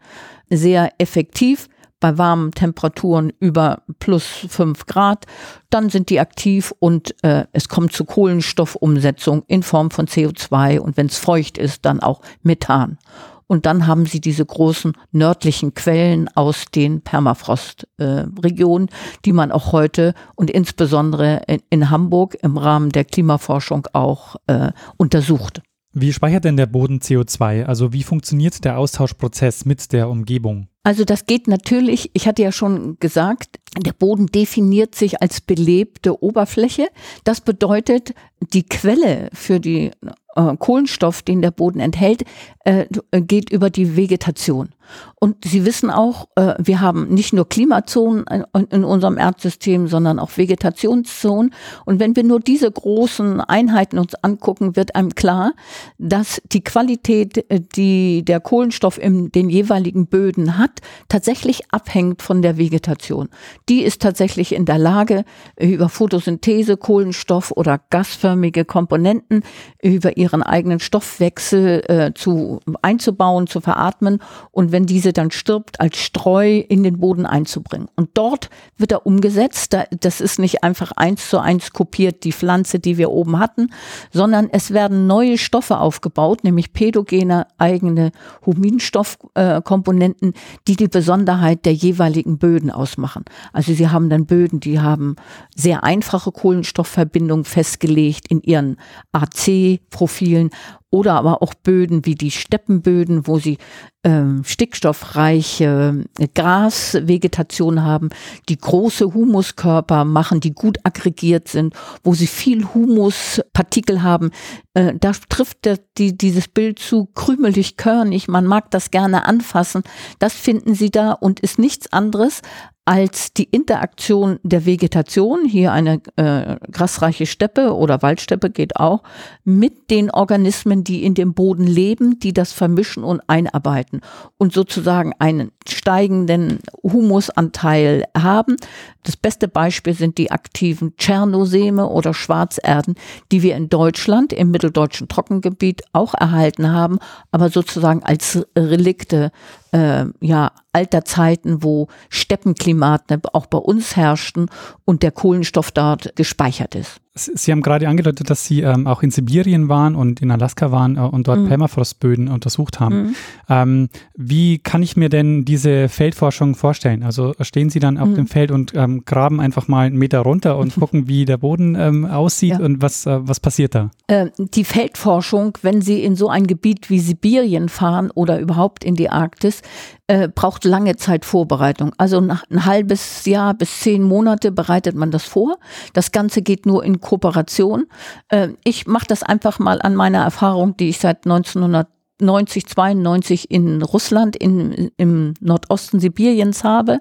sehr 0.49 0.91
effektiv 0.99 1.67
bei 2.05 2.19
warmen 2.19 2.51
Temperaturen 2.51 3.33
über 3.39 3.81
plus 3.97 4.27
fünf 4.47 4.85
Grad, 4.85 5.25
dann 5.71 5.89
sind 5.89 6.11
die 6.11 6.19
aktiv 6.19 6.71
und 6.77 7.15
äh, 7.23 7.45
es 7.51 7.67
kommt 7.67 7.93
zu 7.93 8.05
Kohlenstoffumsetzung 8.05 9.41
in 9.47 9.63
Form 9.63 9.89
von 9.89 10.05
CO2 10.05 10.77
und 10.77 10.97
wenn 10.97 11.07
es 11.07 11.17
feucht 11.17 11.57
ist, 11.57 11.83
dann 11.83 12.01
auch 12.01 12.21
Methan. 12.43 12.99
Und 13.47 13.65
dann 13.65 13.87
haben 13.87 14.05
sie 14.05 14.21
diese 14.21 14.45
großen 14.45 14.93
nördlichen 15.13 15.73
Quellen 15.73 16.29
aus 16.35 16.65
den 16.75 17.01
Permafrostregionen, 17.01 18.87
äh, 18.87 18.91
die 19.25 19.33
man 19.33 19.51
auch 19.51 19.71
heute 19.71 20.13
und 20.35 20.51
insbesondere 20.51 21.41
in, 21.47 21.63
in, 21.71 21.89
Hamburg 21.89 22.37
im 22.43 22.59
Rahmen 22.59 22.91
der 22.91 23.05
Klimaforschung 23.05 23.87
auch 23.93 24.35
äh, 24.45 24.71
untersucht. 24.97 25.63
Wie 25.97 26.11
speichert 26.11 26.43
denn 26.43 26.57
der 26.57 26.65
Boden 26.65 26.99
CO2? 26.99 27.63
Also 27.63 27.93
wie 27.93 28.03
funktioniert 28.03 28.65
der 28.65 28.77
Austauschprozess 28.77 29.63
mit 29.63 29.93
der 29.93 30.09
Umgebung? 30.09 30.67
Also 30.83 31.05
das 31.05 31.25
geht 31.25 31.47
natürlich, 31.47 32.11
ich 32.11 32.27
hatte 32.27 32.43
ja 32.43 32.51
schon 32.51 32.99
gesagt, 32.99 33.61
der 33.79 33.93
Boden 33.93 34.27
definiert 34.27 34.93
sich 34.93 35.21
als 35.21 35.39
belebte 35.39 36.21
Oberfläche. 36.21 36.89
Das 37.23 37.39
bedeutet, 37.39 38.13
die 38.41 38.63
Quelle 38.63 39.29
für 39.31 39.61
die 39.61 39.91
äh, 40.35 40.57
Kohlenstoff, 40.59 41.21
den 41.21 41.41
der 41.41 41.51
Boden 41.51 41.79
enthält, 41.79 42.25
äh, 42.65 42.87
geht 43.13 43.49
über 43.49 43.69
die 43.69 43.95
Vegetation. 43.95 44.74
Und 45.15 45.43
Sie 45.45 45.65
wissen 45.65 45.89
auch, 45.89 46.27
äh, 46.35 46.55
wir 46.59 46.81
haben 46.81 47.07
nicht 47.09 47.33
nur 47.33 47.47
Klimazonen 47.47 48.25
in 48.69 48.83
unserem 48.83 49.17
Erdsystem, 49.17 49.87
sondern 49.87 50.19
auch 50.19 50.37
Vegetationszonen. 50.37 51.53
Und 51.85 51.99
wenn 51.99 52.15
wir 52.15 52.23
nur 52.23 52.39
diese 52.39 52.71
großen 52.71 53.41
Einheiten 53.41 53.97
uns 53.97 54.15
angucken, 54.15 54.75
wird 54.75 54.95
einem 54.95 55.15
klar, 55.15 55.53
dass 55.97 56.41
die 56.51 56.63
Qualität, 56.63 57.49
äh, 57.49 57.61
die 57.75 58.23
der 58.23 58.39
Kohlenstoff 58.39 58.97
in 58.97 59.31
den 59.31 59.49
jeweiligen 59.49 60.07
Böden 60.07 60.57
hat, 60.57 60.81
tatsächlich 61.07 61.63
abhängt 61.71 62.21
von 62.21 62.41
der 62.41 62.57
Vegetation. 62.57 63.29
Die 63.69 63.81
ist 63.81 64.01
tatsächlich 64.01 64.53
in 64.53 64.65
der 64.65 64.77
Lage, 64.77 65.25
über 65.59 65.89
Photosynthese 65.89 66.77
Kohlenstoff 66.77 67.51
oder 67.51 67.79
gasförmige 67.89 68.65
Komponenten 68.65 69.43
über 69.81 70.17
ihren 70.17 70.43
eigenen 70.43 70.79
Stoffwechsel 70.79 71.83
äh, 71.87 72.13
zu 72.13 72.59
einzubauen, 72.81 73.47
zu 73.47 73.61
veratmen 73.61 74.19
und 74.51 74.71
wenn 74.75 74.85
diese 74.85 75.13
dann 75.13 75.31
stirbt, 75.31 75.79
als 75.79 75.95
Streu 75.95 76.57
in 76.57 76.83
den 76.83 76.99
Boden 76.99 77.25
einzubringen. 77.25 77.87
Und 77.95 78.09
dort 78.13 78.49
wird 78.75 78.91
er 78.91 79.05
umgesetzt. 79.05 79.77
Das 80.01 80.19
ist 80.19 80.37
nicht 80.37 80.65
einfach 80.65 80.91
eins 80.91 81.29
zu 81.29 81.39
eins 81.39 81.71
kopiert, 81.71 82.25
die 82.25 82.33
Pflanze, 82.33 82.79
die 82.79 82.97
wir 82.97 83.09
oben 83.09 83.39
hatten, 83.39 83.69
sondern 84.11 84.49
es 84.51 84.71
werden 84.71 85.07
neue 85.07 85.37
Stoffe 85.37 85.77
aufgebaut, 85.77 86.43
nämlich 86.43 86.73
pädogene 86.73 87.47
eigene 87.57 88.11
Huminstoffkomponenten, 88.45 90.33
die 90.67 90.75
die 90.75 90.89
Besonderheit 90.89 91.65
der 91.65 91.73
jeweiligen 91.73 92.37
Böden 92.37 92.69
ausmachen. 92.69 93.23
Also 93.53 93.73
sie 93.73 93.87
haben 93.87 94.09
dann 94.09 94.25
Böden, 94.25 94.59
die 94.59 94.81
haben 94.81 95.15
sehr 95.55 95.85
einfache 95.85 96.33
Kohlenstoffverbindungen 96.33 97.45
festgelegt 97.45 98.27
in 98.27 98.41
ihren 98.41 98.75
AC-Profilen 99.13 100.49
oder 100.91 101.13
aber 101.15 101.41
auch 101.41 101.53
Böden 101.53 102.05
wie 102.05 102.15
die 102.15 102.31
Steppenböden, 102.31 103.27
wo 103.27 103.39
sie 103.39 103.57
ähm, 104.03 104.43
stickstoffreiche 104.45 106.05
äh, 106.19 106.27
Grasvegetation 106.33 107.83
haben, 107.83 108.09
die 108.49 108.57
große 108.57 109.13
Humuskörper 109.13 110.05
machen, 110.05 110.39
die 110.39 110.53
gut 110.53 110.77
aggregiert 110.83 111.47
sind, 111.47 111.73
wo 112.03 112.13
sie 112.13 112.27
viel 112.27 112.65
Humuspartikel 112.73 114.03
haben. 114.03 114.31
Äh, 114.75 114.93
da 114.99 115.13
trifft 115.29 115.65
der, 115.65 115.79
die, 115.97 116.15
dieses 116.15 116.47
Bild 116.47 116.77
zu 116.77 117.07
krümelig, 117.07 117.77
körnig. 117.77 118.27
Man 118.27 118.45
mag 118.45 118.69
das 118.69 118.91
gerne 118.91 119.25
anfassen. 119.25 119.83
Das 120.19 120.33
finden 120.33 120.75
Sie 120.75 120.91
da 120.91 121.13
und 121.13 121.39
ist 121.39 121.57
nichts 121.57 121.91
anderes 121.91 122.41
als 122.85 123.33
die 123.33 123.45
Interaktion 123.45 124.39
der 124.43 124.67
Vegetation, 124.67 125.43
hier 125.45 125.73
eine 125.73 126.01
äh, 126.17 126.57
grasreiche 126.71 127.25
Steppe 127.25 127.73
oder 127.73 128.03
Waldsteppe 128.03 128.51
geht 128.51 128.75
auch, 128.75 129.01
mit 129.43 129.89
den 129.89 130.11
Organismen, 130.11 130.83
die 130.83 131.03
in 131.03 131.15
dem 131.15 131.33
Boden 131.33 131.65
leben, 131.65 132.19
die 132.19 132.31
das 132.31 132.53
vermischen 132.53 133.03
und 133.03 133.21
einarbeiten 133.25 134.01
und 134.37 134.53
sozusagen 134.53 135.13
einen 135.17 135.51
steigenden 135.67 136.59
Humusanteil 136.83 138.05
haben. 138.15 138.55
Das 139.01 139.17
beste 139.17 139.47
Beispiel 139.47 139.95
sind 139.95 140.19
die 140.19 140.29
aktiven 140.29 140.95
Tschernoseme 140.95 141.87
oder 141.89 142.13
Schwarzerden, 142.13 142.95
die 143.31 143.41
wir 143.41 143.55
in 143.55 143.67
Deutschland 143.67 144.31
im 144.31 144.51
mitteldeutschen 144.65 145.07
Trockengebiet 145.07 145.83
auch 145.93 146.13
erhalten 146.13 146.71
haben, 146.71 146.99
aber 147.31 147.49
sozusagen 147.49 148.03
als 148.03 148.45
Relikte 148.57 149.31
äh, 149.75 150.05
ja 150.21 150.51
alter 150.75 151.05
Zeiten, 151.05 151.63
wo 151.63 151.87
Steppenklimate 152.09 153.19
auch 153.33 153.45
bei 153.45 153.57
uns 153.57 153.95
herrschten 153.95 154.47
und 154.83 155.03
der 155.03 155.11
Kohlenstoff 155.11 155.71
dort 155.71 156.15
gespeichert 156.15 156.75
ist. 156.75 156.99
Sie 157.17 157.53
haben 157.53 157.61
gerade 157.61 157.87
angedeutet, 157.87 158.29
dass 158.29 158.43
Sie 158.43 158.59
ähm, 158.59 158.87
auch 158.87 159.01
in 159.01 159.09
Sibirien 159.09 159.69
waren 159.69 159.95
und 159.95 160.21
in 160.21 160.31
Alaska 160.31 160.73
waren 160.73 160.97
äh, 160.97 160.99
und 160.99 161.29
dort 161.29 161.39
mhm. 161.39 161.47
Permafrostböden 161.47 162.27
untersucht 162.27 162.81
haben. 162.81 163.03
Mhm. 163.03 163.15
Ähm, 163.47 163.89
wie 164.15 164.57
kann 164.57 164.83
ich 164.83 164.97
mir 164.97 165.07
denn 165.07 165.45
diese 165.45 165.87
Feldforschung 165.87 166.55
vorstellen? 166.55 167.03
Also 167.03 167.33
stehen 167.39 167.69
Sie 167.69 167.79
dann 167.79 167.97
auf 167.97 168.09
mhm. 168.09 168.15
dem 168.15 168.27
Feld 168.27 168.51
und 168.51 168.73
ähm, 168.75 169.05
graben 169.05 169.39
einfach 169.39 169.69
mal 169.69 169.87
einen 169.87 169.97
Meter 169.97 170.19
runter 170.19 170.57
und 170.57 170.75
gucken, 170.79 171.07
wie 171.07 171.23
der 171.23 171.37
Boden 171.37 171.75
ähm, 171.75 172.03
aussieht 172.03 172.59
ja. 172.59 172.59
und 172.59 172.81
was, 172.81 173.05
äh, 173.05 173.25
was 173.25 173.39
passiert 173.39 173.75
da? 173.75 173.91
Äh, 174.07 174.31
die 174.37 174.65
Feldforschung, 174.65 175.57
wenn 175.61 175.81
Sie 175.81 176.03
in 176.03 176.17
so 176.17 176.27
ein 176.27 176.47
Gebiet 176.47 176.89
wie 176.89 176.99
Sibirien 176.99 177.69
fahren 177.69 178.11
oder 178.13 178.41
überhaupt 178.41 178.83
in 178.83 178.95
die 178.95 179.09
Arktis, 179.09 179.61
äh, 180.07 180.27
braucht 180.27 180.65
lange 180.65 180.95
Zeit 180.95 181.25
Vorbereitung. 181.25 181.93
Also 181.97 182.21
nach 182.21 182.43
ein 182.49 182.65
halbes 182.65 183.25
Jahr 183.25 183.53
bis 183.53 183.79
zehn 183.79 184.03
Monate 184.03 184.51
bereitet 184.51 184.95
man 184.95 185.11
das 185.11 185.23
vor. 185.23 185.57
Das 185.93 186.11
Ganze 186.11 186.41
geht 186.41 186.65
nur 186.65 186.83
in 186.83 186.99
Kooperation. 186.99 187.87
Äh, 188.29 188.49
ich 188.63 188.87
mache 188.87 189.07
das 189.07 189.23
einfach 189.23 189.59
mal 189.59 189.81
an 189.81 189.95
meiner 189.95 190.23
Erfahrung, 190.23 190.77
die 190.77 190.89
ich 190.89 190.99
seit 190.99 191.25
1990, 191.25 192.67
92 192.67 193.51
in 193.51 193.81
Russland, 193.81 194.35
in, 194.35 194.91
im 194.97 195.33
Nordosten 195.39 195.99
Sibiriens 195.99 196.63
habe. 196.63 196.99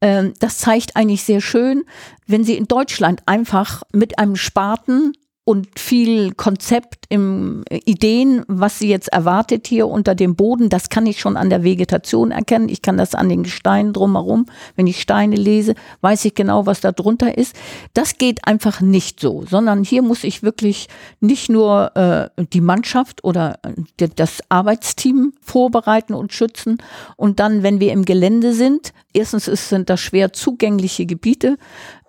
Ähm, 0.00 0.34
das 0.40 0.58
zeigt 0.58 0.96
eigentlich 0.96 1.24
sehr 1.24 1.40
schön, 1.40 1.84
wenn 2.26 2.44
Sie 2.44 2.56
in 2.56 2.66
Deutschland 2.66 3.22
einfach 3.26 3.82
mit 3.92 4.18
einem 4.18 4.36
Spaten 4.36 5.12
und 5.48 5.78
viel 5.78 6.34
Konzept 6.34 7.04
im 7.08 7.62
äh, 7.70 7.78
Ideen, 7.84 8.42
was 8.48 8.80
sie 8.80 8.88
jetzt 8.88 9.12
erwartet 9.12 9.68
hier 9.68 9.86
unter 9.86 10.16
dem 10.16 10.34
Boden. 10.34 10.70
Das 10.70 10.88
kann 10.88 11.06
ich 11.06 11.20
schon 11.20 11.36
an 11.36 11.50
der 11.50 11.62
Vegetation 11.62 12.32
erkennen. 12.32 12.68
Ich 12.68 12.82
kann 12.82 12.98
das 12.98 13.14
an 13.14 13.28
den 13.28 13.44
Gesteinen 13.44 13.92
drumherum. 13.92 14.46
Wenn 14.74 14.88
ich 14.88 15.00
Steine 15.00 15.36
lese, 15.36 15.76
weiß 16.00 16.24
ich 16.24 16.34
genau, 16.34 16.66
was 16.66 16.80
da 16.80 16.90
drunter 16.90 17.38
ist. 17.38 17.54
Das 17.94 18.18
geht 18.18 18.44
einfach 18.48 18.80
nicht 18.80 19.20
so, 19.20 19.44
sondern 19.48 19.84
hier 19.84 20.02
muss 20.02 20.24
ich 20.24 20.42
wirklich 20.42 20.88
nicht 21.20 21.48
nur 21.48 21.96
äh, 21.96 22.44
die 22.52 22.60
Mannschaft 22.60 23.22
oder 23.22 23.60
äh, 23.62 24.08
das 24.16 24.40
Arbeitsteam 24.48 25.32
vorbereiten 25.40 26.14
und 26.14 26.32
schützen. 26.32 26.78
Und 27.14 27.38
dann, 27.38 27.62
wenn 27.62 27.78
wir 27.78 27.92
im 27.92 28.04
Gelände 28.04 28.52
sind, 28.52 28.92
erstens 29.12 29.44
sind 29.44 29.90
das 29.90 30.00
schwer 30.00 30.32
zugängliche 30.32 31.06
Gebiete. 31.06 31.56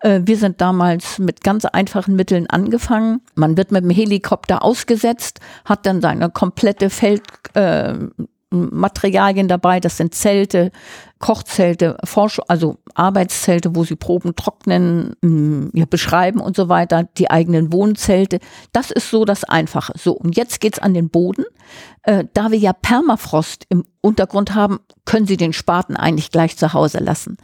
Äh, 0.00 0.20
wir 0.24 0.36
sind 0.36 0.60
damals 0.60 1.18
mit 1.18 1.42
ganz 1.42 1.64
einfachen 1.64 2.14
Mitteln 2.16 2.46
angefangen. 2.48 3.22
Man 3.34 3.56
wird 3.56 3.72
mit 3.72 3.84
dem 3.84 3.90
Helikopter 3.90 4.62
ausgesetzt, 4.62 5.40
hat 5.64 5.86
dann 5.86 6.00
seine 6.00 6.30
komplette 6.30 6.90
Feldmaterialien 6.90 9.46
äh, 9.46 9.48
dabei. 9.48 9.80
Das 9.80 9.96
sind 9.96 10.14
Zelte, 10.14 10.70
Kochzelte, 11.18 11.96
Forsch 12.04 12.40
also 12.46 12.78
Arbeitszelte, 12.94 13.74
wo 13.74 13.84
sie 13.84 13.96
Proben 13.96 14.36
trocknen, 14.36 15.16
mm, 15.20 15.68
ja, 15.72 15.84
beschreiben 15.84 16.40
und 16.40 16.56
so 16.56 16.68
weiter, 16.68 17.08
die 17.16 17.30
eigenen 17.30 17.72
Wohnzelte. 17.72 18.38
Das 18.72 18.90
ist 18.90 19.10
so 19.10 19.24
das 19.24 19.44
Einfache. 19.44 19.92
So, 19.96 20.12
und 20.12 20.36
jetzt 20.36 20.60
geht's 20.60 20.78
an 20.78 20.94
den 20.94 21.10
Boden. 21.10 21.44
Äh, 22.02 22.24
da 22.34 22.50
wir 22.50 22.58
ja 22.58 22.72
Permafrost 22.72 23.66
im 23.68 23.84
Untergrund 24.00 24.54
haben, 24.54 24.78
können 25.04 25.26
Sie 25.26 25.36
den 25.36 25.52
Spaten 25.52 25.96
eigentlich 25.96 26.30
gleich 26.30 26.56
zu 26.56 26.72
Hause 26.72 26.98
lassen. 26.98 27.36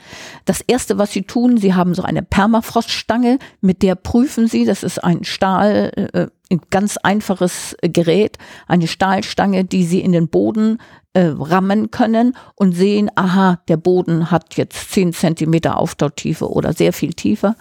Das 0.44 0.60
erste, 0.60 0.96
was 0.98 1.12
Sie 1.12 1.22
tun, 1.22 1.56
Sie 1.56 1.74
haben 1.74 1.94
so 1.94 2.02
eine 2.02 2.22
Permafroststange, 2.22 3.38
mit 3.60 3.82
der 3.82 3.96
prüfen 3.96 4.46
Sie, 4.46 4.64
das 4.64 4.82
ist 4.82 5.02
ein 5.02 5.24
Stahl, 5.24 5.92
äh, 6.12 6.26
ein 6.50 6.60
ganz 6.70 6.96
einfaches 6.98 7.76
Gerät, 7.82 8.38
eine 8.68 8.86
Stahlstange, 8.86 9.64
die 9.64 9.84
Sie 9.84 10.00
in 10.00 10.12
den 10.12 10.28
Boden 10.28 10.78
äh, 11.14 11.32
rammen 11.38 11.90
können 11.90 12.36
und 12.54 12.72
sehen, 12.72 13.10
aha, 13.14 13.60
der 13.68 13.76
Boden 13.76 14.30
hat 14.30 14.56
jetzt 14.56 14.90
zehn 14.90 15.12
Zentimeter 15.12 15.78
Auftautiefe 15.78 16.50
oder 16.50 16.72
sehr 16.72 16.92
viel 16.92 17.14
tiefer. 17.14 17.56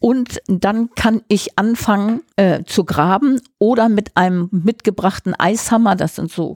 Und 0.00 0.40
dann 0.46 0.90
kann 0.94 1.22
ich 1.28 1.58
anfangen 1.58 2.22
äh, 2.36 2.64
zu 2.64 2.84
graben 2.84 3.40
oder 3.58 3.88
mit 3.88 4.16
einem 4.16 4.48
mitgebrachten 4.52 5.34
Eishammer, 5.38 5.96
das 5.96 6.16
sind 6.16 6.30
so 6.30 6.52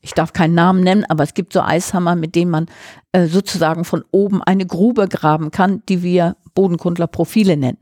ich 0.00 0.14
darf 0.14 0.32
keinen 0.32 0.54
Namen 0.54 0.82
nennen, 0.82 1.04
aber 1.08 1.24
es 1.24 1.34
gibt 1.34 1.52
so 1.52 1.60
Eishammer, 1.60 2.14
mit 2.14 2.34
denen 2.34 2.50
man 2.50 2.66
äh, 3.12 3.26
sozusagen 3.26 3.84
von 3.84 4.04
oben 4.10 4.42
eine 4.42 4.64
Grube 4.64 5.08
graben 5.08 5.50
kann, 5.50 5.82
die 5.88 6.02
wir 6.02 6.36
Bodenkundlerprofile 6.58 7.56
nennen. 7.56 7.78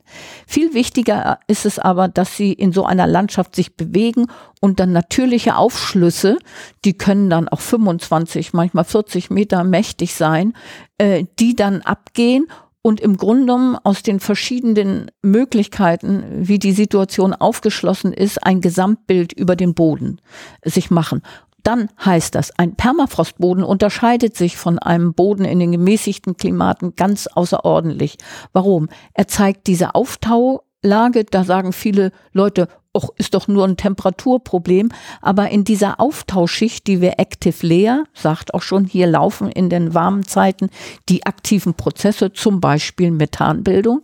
Viel 0.46 0.74
wichtiger 0.74 1.38
ist 1.46 1.64
es 1.64 1.78
aber, 1.78 2.08
dass 2.08 2.36
sie 2.36 2.52
in 2.52 2.72
so 2.72 2.84
einer 2.84 3.06
Landschaft 3.06 3.56
sich 3.56 3.74
bewegen 3.74 4.26
und 4.60 4.80
dann 4.80 4.92
natürliche 4.92 5.56
Aufschlüsse, 5.56 6.36
die 6.84 6.92
können 6.92 7.30
dann 7.30 7.48
auch 7.48 7.60
25, 7.60 8.52
manchmal 8.52 8.84
40 8.84 9.30
Meter 9.30 9.64
mächtig 9.64 10.12
sein, 10.12 10.52
äh, 10.98 11.24
die 11.38 11.56
dann 11.56 11.80
abgehen 11.80 12.48
und 12.82 13.00
im 13.00 13.16
Grunde 13.16 13.78
aus 13.82 14.02
den 14.02 14.20
verschiedenen 14.20 15.10
Möglichkeiten, 15.22 16.22
wie 16.46 16.58
die 16.58 16.72
Situation 16.72 17.32
aufgeschlossen 17.32 18.12
ist, 18.12 18.44
ein 18.44 18.60
Gesamtbild 18.60 19.32
über 19.32 19.56
den 19.56 19.72
Boden 19.72 20.20
sich 20.62 20.90
machen 20.90 21.22
dann 21.66 21.88
heißt 22.04 22.34
das, 22.36 22.56
ein 22.58 22.76
Permafrostboden 22.76 23.64
unterscheidet 23.64 24.36
sich 24.36 24.56
von 24.56 24.78
einem 24.78 25.14
Boden 25.14 25.44
in 25.44 25.58
den 25.58 25.72
gemäßigten 25.72 26.36
Klimaten 26.36 26.94
ganz 26.94 27.26
außerordentlich. 27.26 28.18
Warum? 28.52 28.88
Er 29.14 29.26
zeigt 29.26 29.66
diese 29.66 29.96
Auftaulage, 29.96 31.24
da 31.24 31.42
sagen 31.42 31.72
viele 31.72 32.12
Leute, 32.32 32.68
och, 32.96 33.10
ist 33.18 33.34
doch 33.34 33.46
nur 33.46 33.64
ein 33.64 33.76
Temperaturproblem. 33.76 34.88
Aber 35.20 35.50
in 35.50 35.64
dieser 35.64 36.00
Auftauschschicht, 36.00 36.86
die 36.86 37.00
wir 37.00 37.18
Active 37.18 37.66
Layer, 37.66 38.04
sagt 38.14 38.54
auch 38.54 38.62
schon, 38.62 38.84
hier 38.86 39.06
laufen 39.06 39.50
in 39.50 39.68
den 39.68 39.94
warmen 39.94 40.24
Zeiten 40.24 40.70
die 41.08 41.26
aktiven 41.26 41.74
Prozesse, 41.74 42.32
zum 42.32 42.60
Beispiel 42.60 43.10
Methanbildung. 43.10 44.02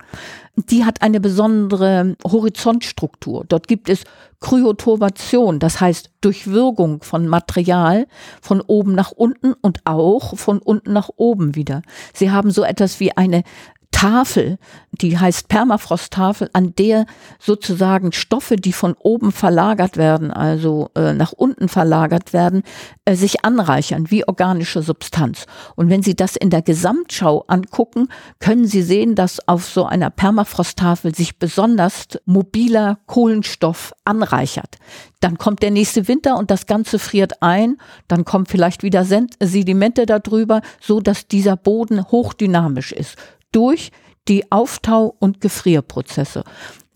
Die 0.55 0.85
hat 0.85 1.01
eine 1.01 1.19
besondere 1.19 2.17
Horizontstruktur. 2.25 3.45
Dort 3.49 3.69
gibt 3.69 3.89
es 3.89 4.05
Kryoturbation, 4.41 5.59
das 5.61 5.81
heißt 5.81 6.11
Durchwirkung 6.21 7.03
von 7.03 7.27
Material 7.27 8.07
von 8.43 8.61
oben 8.61 8.95
nach 8.95 9.13
unten 9.13 9.55
und 9.55 9.81
auch 9.85 10.37
von 10.37 10.59
unten 10.59 10.93
nach 10.93 11.09
oben 11.17 11.55
wieder. 11.55 11.81
Sie 12.13 12.31
haben 12.31 12.51
so 12.51 12.65
etwas 12.65 13.01
wie 13.01 13.17
eine 13.17 13.45
Tafel, 13.93 14.59
die 14.91 15.17
heißt 15.17 15.47
Permafrosttafel, 15.47 16.51
an 16.53 16.75
der 16.75 17.07
sozusagen 17.39 18.11
Stoffe, 18.11 18.57
die 18.57 18.73
von 18.73 18.95
oben 18.99 19.31
verlagert 19.31 19.97
werden, 19.97 20.33
also 20.33 20.91
äh, 20.97 21.13
nach 21.13 21.33
unten 21.33 21.69
verlagert 21.69 22.33
werden, 22.33 22.65
äh, 23.05 23.15
sich 23.15 23.45
anreichern 23.45 24.11
wie 24.11 24.27
organische 24.27 24.83
Substanz. 24.83 25.47
Und 25.77 25.89
wenn 25.89 26.03
Sie 26.03 26.17
das 26.17 26.35
in 26.35 26.51
der 26.51 26.63
Gesamtschau 26.63 27.45
angucken, 27.47 28.09
können 28.41 28.67
Sie 28.67 28.83
sehen, 28.83 29.15
dass 29.15 29.47
auf 29.47 29.65
so 29.65 29.85
einer 29.85 30.11
Permafrosttafel 30.11 31.15
sich 31.15 31.39
besonders 31.39 32.09
mobiler 32.25 32.99
Kohlenstoff 33.07 33.93
anreichert. 34.05 34.79
Dann 35.21 35.39
kommt 35.39 35.63
der 35.63 35.71
nächste 35.71 36.09
Winter 36.09 36.37
und 36.39 36.51
das 36.51 36.67
Ganze 36.67 36.99
friert 36.99 37.43
ein. 37.43 37.77
Dann 38.09 38.25
kommen 38.25 38.47
vielleicht 38.47 38.83
wieder 38.83 39.05
Sedimente 39.05 40.07
darüber, 40.07 40.61
so 40.81 41.01
dass 41.01 41.29
dieser 41.29 41.57
Boden 41.57 42.03
hochdynamisch 42.11 42.91
ist 42.91 43.17
durch 43.53 43.91
die 44.29 44.51
Auftau- 44.51 45.15
und 45.19 45.41
Gefrierprozesse. 45.41 46.45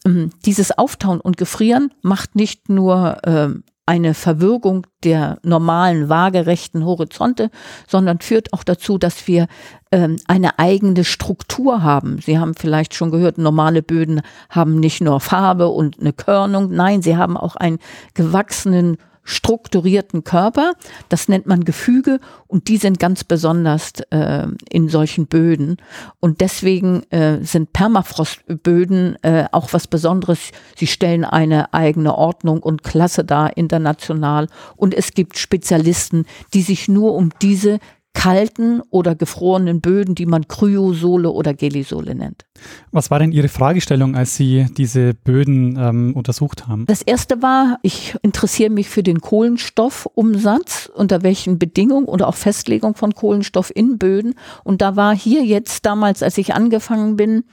Ähm, 0.04 0.30
dieses 0.44 0.76
Auftauen 0.76 1.20
und 1.20 1.36
Gefrieren 1.36 1.92
macht 2.02 2.36
nicht 2.36 2.68
nur 2.68 3.18
ähm, 3.24 3.64
eine 3.86 4.14
Verwirkung 4.14 4.86
der 5.04 5.38
normalen 5.42 6.08
waagerechten 6.08 6.84
Horizonte, 6.84 7.50
sondern 7.86 8.18
führt 8.20 8.52
auch 8.52 8.64
dazu, 8.64 8.98
dass 8.98 9.28
wir 9.28 9.46
ähm, 9.92 10.16
eine 10.26 10.58
eigene 10.58 11.04
Struktur 11.04 11.84
haben. 11.84 12.18
Sie 12.20 12.38
haben 12.38 12.54
vielleicht 12.54 12.94
schon 12.94 13.12
gehört, 13.12 13.38
normale 13.38 13.82
Böden 13.82 14.22
haben 14.50 14.80
nicht 14.80 15.00
nur 15.00 15.20
Farbe 15.20 15.68
und 15.68 16.00
eine 16.00 16.12
Körnung, 16.12 16.70
nein, 16.72 17.00
sie 17.00 17.16
haben 17.16 17.36
auch 17.36 17.54
einen 17.54 17.78
gewachsenen 18.14 18.96
strukturierten 19.26 20.24
Körper. 20.24 20.72
Das 21.10 21.28
nennt 21.28 21.46
man 21.46 21.64
Gefüge 21.64 22.20
und 22.46 22.68
die 22.68 22.78
sind 22.78 22.98
ganz 22.98 23.24
besonders 23.24 23.92
äh, 24.10 24.46
in 24.70 24.88
solchen 24.88 25.26
Böden. 25.26 25.76
Und 26.20 26.40
deswegen 26.40 27.02
äh, 27.10 27.42
sind 27.42 27.72
Permafrostböden 27.72 29.22
äh, 29.22 29.46
auch 29.52 29.72
was 29.72 29.88
Besonderes. 29.88 30.52
Sie 30.76 30.86
stellen 30.86 31.24
eine 31.24 31.74
eigene 31.74 32.16
Ordnung 32.16 32.62
und 32.62 32.84
Klasse 32.84 33.24
dar 33.24 33.56
international. 33.56 34.46
Und 34.76 34.94
es 34.94 35.12
gibt 35.12 35.36
Spezialisten, 35.36 36.24
die 36.54 36.62
sich 36.62 36.88
nur 36.88 37.14
um 37.14 37.30
diese 37.42 37.80
kalten 38.16 38.80
oder 38.88 39.14
gefrorenen 39.14 39.82
Böden, 39.82 40.14
die 40.14 40.24
man 40.24 40.48
Kryosole 40.48 41.30
oder 41.30 41.52
Gelisole 41.52 42.14
nennt. 42.14 42.46
Was 42.90 43.10
war 43.10 43.18
denn 43.18 43.30
Ihre 43.30 43.48
Fragestellung, 43.48 44.16
als 44.16 44.36
Sie 44.36 44.66
diese 44.78 45.12
Böden 45.12 45.76
ähm, 45.78 46.16
untersucht 46.16 46.66
haben? 46.66 46.86
Das 46.86 47.02
erste 47.02 47.42
war, 47.42 47.78
ich 47.82 48.16
interessiere 48.22 48.70
mich 48.70 48.88
für 48.88 49.02
den 49.02 49.20
Kohlenstoffumsatz, 49.20 50.90
unter 50.94 51.22
welchen 51.22 51.58
Bedingungen 51.58 52.06
oder 52.06 52.26
auch 52.28 52.36
Festlegung 52.36 52.94
von 52.94 53.14
Kohlenstoff 53.14 53.70
in 53.74 53.98
Böden. 53.98 54.34
Und 54.64 54.80
da 54.80 54.96
war 54.96 55.14
hier 55.14 55.44
jetzt 55.44 55.84
damals, 55.84 56.22
als 56.22 56.38
ich 56.38 56.54
angefangen 56.54 57.16
bin, 57.16 57.44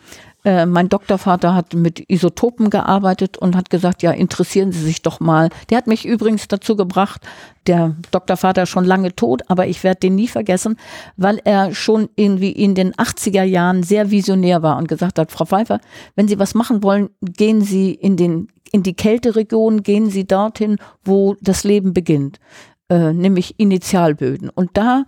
äh, 0.45 0.65
mein 0.65 0.89
Doktorvater 0.89 1.55
hat 1.55 1.73
mit 1.73 2.03
Isotopen 2.09 2.69
gearbeitet 2.69 3.37
und 3.37 3.55
hat 3.55 3.69
gesagt, 3.69 4.03
ja, 4.03 4.11
interessieren 4.11 4.71
Sie 4.71 4.83
sich 4.83 5.01
doch 5.01 5.19
mal. 5.19 5.49
Der 5.69 5.77
hat 5.77 5.87
mich 5.87 6.05
übrigens 6.05 6.47
dazu 6.47 6.75
gebracht, 6.75 7.21
der 7.65 7.95
Doktorvater 8.11 8.65
schon 8.65 8.83
lange 8.83 9.15
tot, 9.15 9.43
aber 9.47 9.67
ich 9.67 9.83
werde 9.83 10.01
den 10.01 10.15
nie 10.15 10.27
vergessen, 10.27 10.77
weil 11.15 11.39
er 11.45 11.73
schon 11.73 12.09
irgendwie 12.15 12.51
in 12.51 12.75
den 12.75 12.93
80er 12.93 13.43
Jahren 13.43 13.83
sehr 13.83 14.11
visionär 14.11 14.61
war 14.61 14.77
und 14.77 14.87
gesagt 14.87 15.17
hat, 15.17 15.31
Frau 15.31 15.45
Pfeiffer, 15.45 15.79
wenn 16.15 16.27
Sie 16.27 16.39
was 16.39 16.55
machen 16.55 16.83
wollen, 16.83 17.09
gehen 17.21 17.61
Sie 17.61 17.91
in 17.93 18.17
den 18.17 18.47
in 18.73 18.81
die 18.81 18.95
Kälteregion, 18.95 19.83
gehen 19.83 20.09
Sie 20.09 20.25
dorthin, 20.25 20.77
wo 21.05 21.35
das 21.41 21.63
Leben 21.63 21.93
beginnt, 21.93 22.39
äh, 22.89 23.13
nämlich 23.13 23.59
Initialböden. 23.59 24.49
Und 24.49 24.71
da 24.73 25.05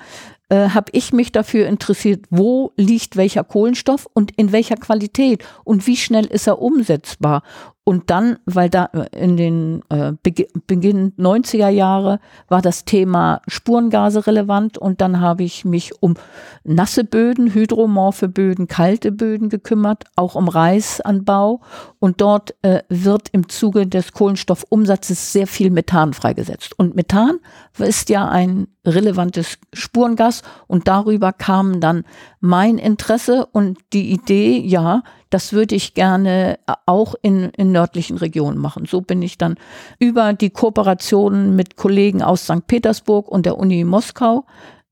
äh, 0.50 0.70
habe 0.70 0.92
ich 0.92 1.14
mich 1.14 1.32
dafür 1.32 1.68
interessiert, 1.68 2.26
wo 2.30 2.72
liegt 2.76 3.16
welcher 3.16 3.44
Kohlenstoff 3.44 4.08
und 4.14 4.32
in 4.38 4.52
welcher 4.52 4.76
Qualität 4.76 5.44
und 5.64 5.88
wie 5.88 5.98
schnell 5.98 6.26
ist 6.26 6.48
er 6.48 6.62
umsetzbar. 6.62 7.44
Und 7.88 8.10
dann, 8.10 8.40
weil 8.46 8.72
da 8.72 8.90
äh, 8.94 9.24
in 9.24 9.38
den 9.38 9.84
äh, 9.90 10.12
Beginn 10.24 11.14
90er 11.20 11.70
Jahre 11.70 12.20
war 12.48 12.64
das 12.64 12.84
Thema 12.84 13.42
Spurengase 13.48 14.26
relevant 14.26 14.80
und 14.80 15.02
dann 15.02 15.22
habe 15.22 15.44
ich 15.44 15.66
mich 15.66 16.02
um 16.02 16.16
nasse 16.64 17.04
Böden, 17.04 17.54
hydromorphe 17.54 18.28
Böden, 18.28 18.68
kalte 18.68 19.12
Böden 19.12 19.50
gekümmert, 19.50 20.06
auch 20.16 20.34
um 20.34 20.48
Reisanbau 20.48 21.62
und 22.00 22.22
dort 22.22 22.56
äh, 22.64 22.82
wird 22.90 23.30
im 23.34 23.50
Zuge 23.50 23.86
des 23.86 24.14
Kohlenstoffumsatzes 24.14 25.32
sehr 25.32 25.46
viel 25.46 25.70
Methan 25.70 26.14
freigesetzt. 26.14 26.78
Und 26.80 26.96
Methan 26.96 27.38
ist 27.78 28.10
ja 28.10 28.28
ein 28.28 28.68
relevantes 28.84 29.60
Spurengas 29.74 30.42
und 30.66 30.88
darüber 30.88 31.34
kam 31.34 31.80
dann 31.82 32.04
mein 32.46 32.78
Interesse 32.78 33.48
und 33.48 33.80
die 33.92 34.12
Idee, 34.12 34.60
ja, 34.60 35.02
das 35.32 35.52
würde 35.52 35.76
ich 35.76 35.96
gerne 35.96 36.60
auch 36.86 37.16
in, 37.22 37.50
in 37.50 37.72
nördlichen 37.72 38.18
Regionen 38.18 38.60
machen. 38.60 38.86
So 38.86 39.02
bin 39.02 39.22
ich 39.22 39.38
dann 39.38 39.56
über 40.00 40.34
die 40.34 40.52
Kooperationen 40.52 41.56
mit 41.56 41.76
Kollegen 41.76 42.22
aus 42.22 42.44
St. 42.44 42.68
Petersburg 42.68 43.28
und 43.28 43.48
der 43.48 43.58
Uni 43.58 43.84
Moskau 43.84 44.46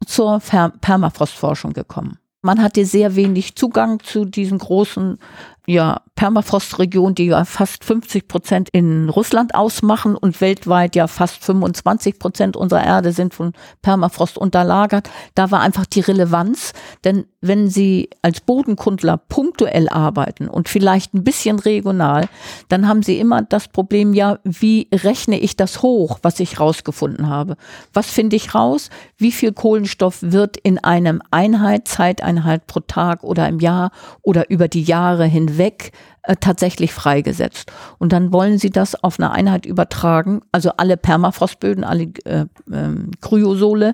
zur 0.06 0.42
Permafrostforschung 0.82 1.74
gekommen. 1.74 2.18
Man 2.42 2.62
hatte 2.62 2.86
sehr 2.86 3.16
wenig 3.16 3.56
Zugang 3.56 4.00
zu 4.02 4.26
diesen 4.26 4.58
großen 4.58 5.20
ja, 5.66 6.02
Permafrostregion, 6.16 7.16
die 7.16 7.28
ja 7.28 7.46
fast 7.46 7.86
50 7.86 8.28
Prozent 8.28 8.70
in 8.72 9.10
Russland 9.10 9.56
ausmachen 9.56 10.16
und 10.16 10.42
weltweit 10.42 10.96
ja 10.96 11.08
fast 11.08 11.44
25 11.44 12.20
Prozent 12.20 12.58
unserer 12.58 12.84
Erde 12.84 13.14
sind 13.14 13.34
von 13.34 13.54
Permafrost 13.82 14.38
unterlagert. 14.38 15.10
Da 15.36 15.52
war 15.52 15.62
einfach 15.62 15.86
die 15.86 16.02
Relevanz, 16.02 16.74
denn 17.06 17.26
wenn 17.42 17.70
Sie 17.70 18.10
als 18.22 18.42
Bodenkundler 18.42 19.18
punktuell 19.18 19.90
arbeiten 19.90 20.48
und 20.48 20.70
vielleicht 20.70 21.14
ein 21.14 21.24
bisschen 21.24 21.60
regional, 21.60 22.28
dann 22.70 22.88
haben 22.88 23.02
Sie 23.02 23.20
immer 23.20 23.42
das 23.42 23.70
Problem, 23.70 24.14
ja, 24.14 24.40
wie 24.44 24.90
rechne 24.94 25.40
ich 25.40 25.56
das 25.56 25.82
hoch, 25.82 26.20
was 26.22 26.40
ich 26.40 26.60
rausgefunden 26.60 27.28
habe? 27.28 27.56
Was 27.94 28.08
finde 28.08 28.36
ich 28.36 28.54
raus? 28.54 28.90
Wie 29.18 29.32
viel 29.32 29.54
Kohlenstoff 29.54 30.20
wird 30.22 30.58
in 30.58 30.78
einem 30.78 31.22
Einheit, 31.32 31.88
Zeiteinheit 31.88 32.68
pro 32.68 32.82
Tag 32.82 33.24
oder 33.24 33.48
im 33.48 33.60
Jahr 33.60 33.92
oder 34.22 34.50
über 34.50 34.68
die 34.68 34.84
Jahre 34.84 35.26
hinweg 35.26 35.53
äh, 36.24 36.36
tatsächlich 36.40 36.94
freigesetzt. 36.94 37.72
Und 38.00 38.14
dann 38.14 38.32
wollen 38.32 38.58
sie 38.58 38.70
das 38.70 39.02
auf 39.04 39.20
eine 39.20 39.32
Einheit 39.32 39.66
übertragen, 39.66 40.42
also 40.52 40.72
alle 40.78 40.98
Permafrostböden, 40.98 41.84
alle 41.84 42.12
äh, 42.26 42.46
äh, 42.72 42.90
Kryosole 43.22 43.94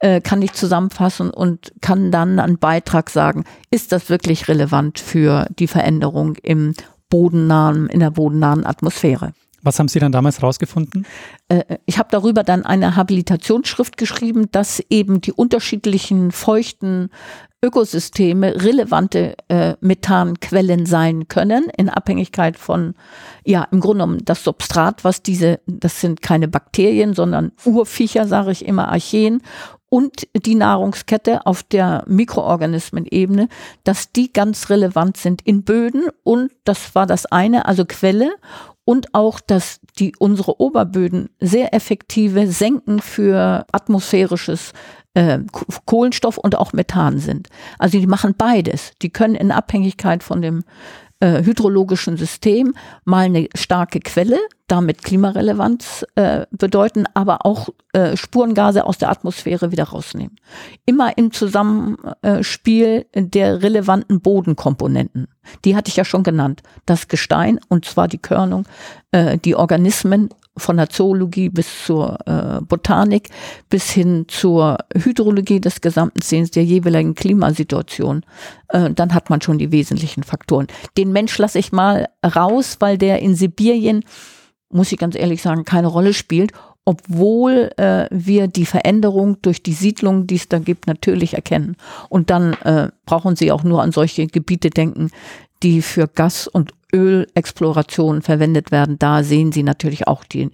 äh, 0.00 0.20
kann 0.20 0.42
ich 0.42 0.52
zusammenfassen 0.52 1.30
und 1.30 1.72
kann 1.80 2.10
dann 2.10 2.40
einen 2.40 2.58
Beitrag 2.58 3.10
sagen, 3.10 3.44
ist 3.70 3.92
das 3.92 4.10
wirklich 4.10 4.48
relevant 4.48 4.98
für 4.98 5.46
die 5.58 5.68
Veränderung 5.68 6.36
im 6.42 6.74
bodennahen, 7.10 7.88
in 7.88 8.00
der 8.00 8.10
bodennahen 8.10 8.66
Atmosphäre. 8.66 9.32
Was 9.68 9.78
haben 9.78 9.88
Sie 9.88 9.98
dann 9.98 10.12
damals 10.12 10.42
rausgefunden? 10.42 11.06
Äh, 11.48 11.76
ich 11.84 11.98
habe 11.98 12.08
darüber 12.10 12.42
dann 12.42 12.64
eine 12.64 12.96
Habilitationsschrift 12.96 13.98
geschrieben, 13.98 14.50
dass 14.50 14.82
eben 14.88 15.20
die 15.20 15.32
unterschiedlichen 15.32 16.32
feuchten 16.32 17.10
Ökosysteme 17.62 18.62
relevante 18.62 19.36
äh, 19.48 19.74
Methanquellen 19.82 20.86
sein 20.86 21.28
können, 21.28 21.68
in 21.76 21.90
Abhängigkeit 21.90 22.56
von, 22.56 22.94
ja, 23.44 23.64
im 23.70 23.80
Grunde 23.80 24.04
genommen 24.04 24.24
das 24.24 24.42
Substrat, 24.42 25.04
was 25.04 25.22
diese, 25.22 25.60
das 25.66 26.00
sind 26.00 26.22
keine 26.22 26.48
Bakterien, 26.48 27.12
sondern 27.12 27.52
Urviecher, 27.66 28.26
sage 28.26 28.52
ich 28.52 28.64
immer, 28.64 28.88
Archeen 28.88 29.42
und 29.90 30.28
die 30.34 30.54
Nahrungskette 30.54 31.46
auf 31.46 31.62
der 31.62 32.04
Mikroorganismenebene, 32.06 33.48
dass 33.84 34.12
die 34.12 34.32
ganz 34.32 34.70
relevant 34.70 35.18
sind 35.18 35.42
in 35.42 35.62
Böden 35.62 36.04
und 36.24 36.52
das 36.64 36.94
war 36.94 37.04
das 37.04 37.26
eine, 37.26 37.66
also 37.66 37.84
Quelle 37.84 38.30
und 38.88 39.12
auch, 39.12 39.38
dass 39.40 39.80
die 39.98 40.14
unsere 40.18 40.62
Oberböden 40.62 41.28
sehr 41.40 41.74
effektive 41.74 42.46
Senken 42.46 43.02
für 43.02 43.66
atmosphärisches 43.70 44.72
äh, 45.12 45.40
Kohlenstoff 45.84 46.38
und 46.38 46.56
auch 46.56 46.72
Methan 46.72 47.18
sind. 47.18 47.50
Also 47.78 47.98
die 47.98 48.06
machen 48.06 48.34
beides. 48.38 48.92
Die 49.02 49.10
können 49.10 49.34
in 49.34 49.52
Abhängigkeit 49.52 50.22
von 50.22 50.40
dem 50.40 50.64
äh, 51.20 51.44
hydrologischen 51.44 52.16
System 52.16 52.72
mal 53.04 53.26
eine 53.26 53.50
starke 53.54 54.00
Quelle, 54.00 54.38
damit 54.68 55.04
Klimarelevanz 55.04 56.06
äh, 56.14 56.46
bedeuten, 56.50 57.04
aber 57.12 57.44
auch 57.44 57.68
äh, 57.92 58.16
Spurengase 58.16 58.86
aus 58.86 58.96
der 58.96 59.10
Atmosphäre 59.10 59.70
wieder 59.70 59.84
rausnehmen. 59.84 60.36
Immer 60.86 61.18
im 61.18 61.30
Zusammenspiel 61.30 63.04
der 63.14 63.62
relevanten 63.62 64.22
Bodenkomponenten. 64.22 65.28
Die 65.64 65.76
hatte 65.76 65.88
ich 65.88 65.96
ja 65.96 66.04
schon 66.04 66.22
genannt. 66.22 66.62
Das 66.86 67.08
Gestein, 67.08 67.60
und 67.68 67.84
zwar 67.84 68.08
die 68.08 68.18
Körnung, 68.18 68.66
äh, 69.12 69.38
die 69.38 69.54
Organismen 69.54 70.30
von 70.58 70.76
der 70.76 70.90
Zoologie 70.90 71.48
bis 71.48 71.84
zur 71.84 72.18
äh, 72.26 72.60
Botanik 72.62 73.30
bis 73.70 73.90
hin 73.90 74.26
zur 74.28 74.78
Hydrologie 74.94 75.60
des 75.60 75.80
gesamten 75.80 76.20
Sehens 76.20 76.50
der 76.50 76.64
jeweiligen 76.64 77.14
Klimasituation, 77.14 78.24
äh, 78.68 78.90
dann 78.90 79.14
hat 79.14 79.30
man 79.30 79.40
schon 79.40 79.58
die 79.58 79.72
wesentlichen 79.72 80.22
Faktoren. 80.22 80.66
Den 80.96 81.12
Mensch 81.12 81.38
lasse 81.38 81.58
ich 81.58 81.72
mal 81.72 82.08
raus, 82.24 82.76
weil 82.80 82.98
der 82.98 83.20
in 83.20 83.34
Sibirien, 83.34 84.04
muss 84.70 84.92
ich 84.92 84.98
ganz 84.98 85.14
ehrlich 85.14 85.40
sagen, 85.42 85.64
keine 85.64 85.86
Rolle 85.86 86.12
spielt, 86.12 86.52
obwohl 86.88 87.70
äh, 87.76 88.06
wir 88.10 88.48
die 88.48 88.64
Veränderung 88.64 89.36
durch 89.42 89.62
die 89.62 89.74
Siedlung, 89.74 90.26
die 90.26 90.36
es 90.36 90.48
da 90.48 90.58
gibt, 90.58 90.86
natürlich 90.86 91.34
erkennen. 91.34 91.76
Und 92.08 92.30
dann 92.30 92.54
äh, 92.64 92.88
brauchen 93.04 93.36
Sie 93.36 93.52
auch 93.52 93.62
nur 93.62 93.82
an 93.82 93.92
solche 93.92 94.26
Gebiete 94.26 94.70
denken, 94.70 95.10
die 95.62 95.82
für 95.82 96.08
Gas- 96.08 96.48
und 96.48 96.72
Ölexploration 96.94 98.22
verwendet 98.22 98.70
werden, 98.70 98.98
da 98.98 99.22
sehen 99.22 99.52
Sie 99.52 99.64
natürlich 99.64 100.08
auch 100.08 100.24
die, 100.24 100.48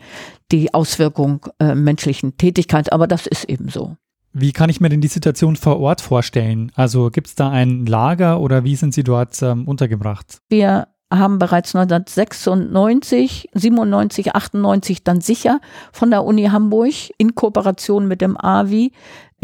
die 0.50 0.74
Auswirkung 0.74 1.46
äh, 1.60 1.76
menschlichen 1.76 2.36
Tätigkeit, 2.36 2.92
aber 2.92 3.06
das 3.06 3.28
ist 3.28 3.44
eben 3.44 3.68
so. 3.68 3.96
Wie 4.32 4.50
kann 4.50 4.68
ich 4.68 4.80
mir 4.80 4.88
denn 4.88 5.00
die 5.00 5.06
Situation 5.06 5.54
vor 5.54 5.78
Ort 5.78 6.00
vorstellen? 6.00 6.72
Also 6.74 7.10
gibt 7.10 7.28
es 7.28 7.36
da 7.36 7.50
ein 7.50 7.86
Lager 7.86 8.40
oder 8.40 8.64
wie 8.64 8.74
sind 8.74 8.92
Sie 8.92 9.04
dort 9.04 9.40
ähm, 9.40 9.68
untergebracht? 9.68 10.38
Wir 10.48 10.88
haben 11.12 11.38
bereits 11.38 11.74
1996, 11.74 13.50
97, 13.54 14.34
98 14.34 15.04
dann 15.04 15.20
sicher 15.20 15.60
von 15.92 16.10
der 16.10 16.24
Uni 16.24 16.44
Hamburg 16.44 16.92
in 17.18 17.34
Kooperation 17.34 18.08
mit 18.08 18.20
dem 18.20 18.36
AVI 18.36 18.92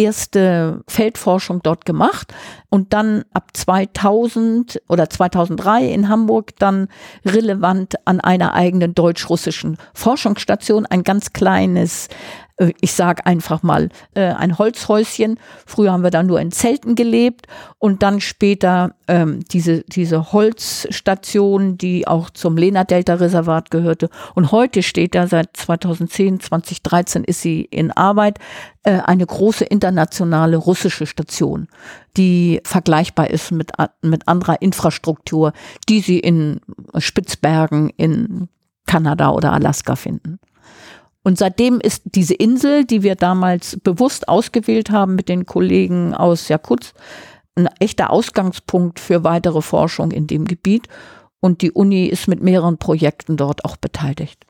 erste 0.00 0.82
Feldforschung 0.88 1.62
dort 1.62 1.84
gemacht 1.84 2.32
und 2.70 2.94
dann 2.94 3.24
ab 3.34 3.50
2000 3.52 4.80
oder 4.88 5.10
2003 5.10 5.88
in 5.88 6.08
Hamburg 6.08 6.56
dann 6.58 6.88
relevant 7.24 7.96
an 8.06 8.18
einer 8.20 8.54
eigenen 8.54 8.94
deutsch-russischen 8.94 9.76
Forschungsstation 9.92 10.86
ein 10.86 11.04
ganz 11.04 11.34
kleines 11.34 12.08
ich 12.80 12.92
sage 12.92 13.24
einfach 13.26 13.62
mal, 13.62 13.88
äh, 14.14 14.32
ein 14.32 14.58
Holzhäuschen. 14.58 15.38
Früher 15.66 15.92
haben 15.92 16.02
wir 16.02 16.10
da 16.10 16.22
nur 16.22 16.40
in 16.40 16.52
Zelten 16.52 16.94
gelebt 16.94 17.46
und 17.78 18.02
dann 18.02 18.20
später 18.20 18.94
ähm, 19.08 19.40
diese, 19.50 19.82
diese 19.82 20.32
Holzstation, 20.32 21.78
die 21.78 22.06
auch 22.06 22.30
zum 22.30 22.56
Lena-Delta-Reservat 22.56 23.70
gehörte. 23.70 24.10
Und 24.34 24.52
heute 24.52 24.82
steht 24.82 25.14
da 25.14 25.26
seit 25.26 25.56
2010, 25.56 26.40
2013 26.40 27.24
ist 27.24 27.40
sie 27.40 27.62
in 27.62 27.90
Arbeit, 27.92 28.38
äh, 28.82 29.00
eine 29.00 29.26
große 29.26 29.64
internationale 29.64 30.56
russische 30.56 31.06
Station, 31.06 31.68
die 32.16 32.60
vergleichbar 32.64 33.30
ist 33.30 33.52
mit, 33.52 33.72
mit 34.02 34.28
anderer 34.28 34.60
Infrastruktur, 34.60 35.52
die 35.88 36.00
Sie 36.00 36.18
in 36.18 36.60
Spitzbergen 36.96 37.90
in 37.96 38.48
Kanada 38.86 39.30
oder 39.30 39.52
Alaska 39.52 39.96
finden. 39.96 40.40
Und 41.22 41.38
seitdem 41.38 41.80
ist 41.80 42.02
diese 42.04 42.34
Insel, 42.34 42.84
die 42.84 43.02
wir 43.02 43.14
damals 43.14 43.78
bewusst 43.82 44.28
ausgewählt 44.28 44.90
haben 44.90 45.14
mit 45.14 45.28
den 45.28 45.44
Kollegen 45.44 46.14
aus 46.14 46.48
Jakutsk, 46.48 46.94
ein 47.56 47.68
echter 47.78 48.10
Ausgangspunkt 48.10 49.00
für 49.00 49.22
weitere 49.22 49.60
Forschung 49.60 50.12
in 50.12 50.26
dem 50.26 50.46
Gebiet. 50.46 50.88
Und 51.40 51.62
die 51.62 51.72
Uni 51.72 52.06
ist 52.06 52.28
mit 52.28 52.42
mehreren 52.42 52.78
Projekten 52.78 53.36
dort 53.36 53.64
auch 53.64 53.76
beteiligt. 53.76 54.46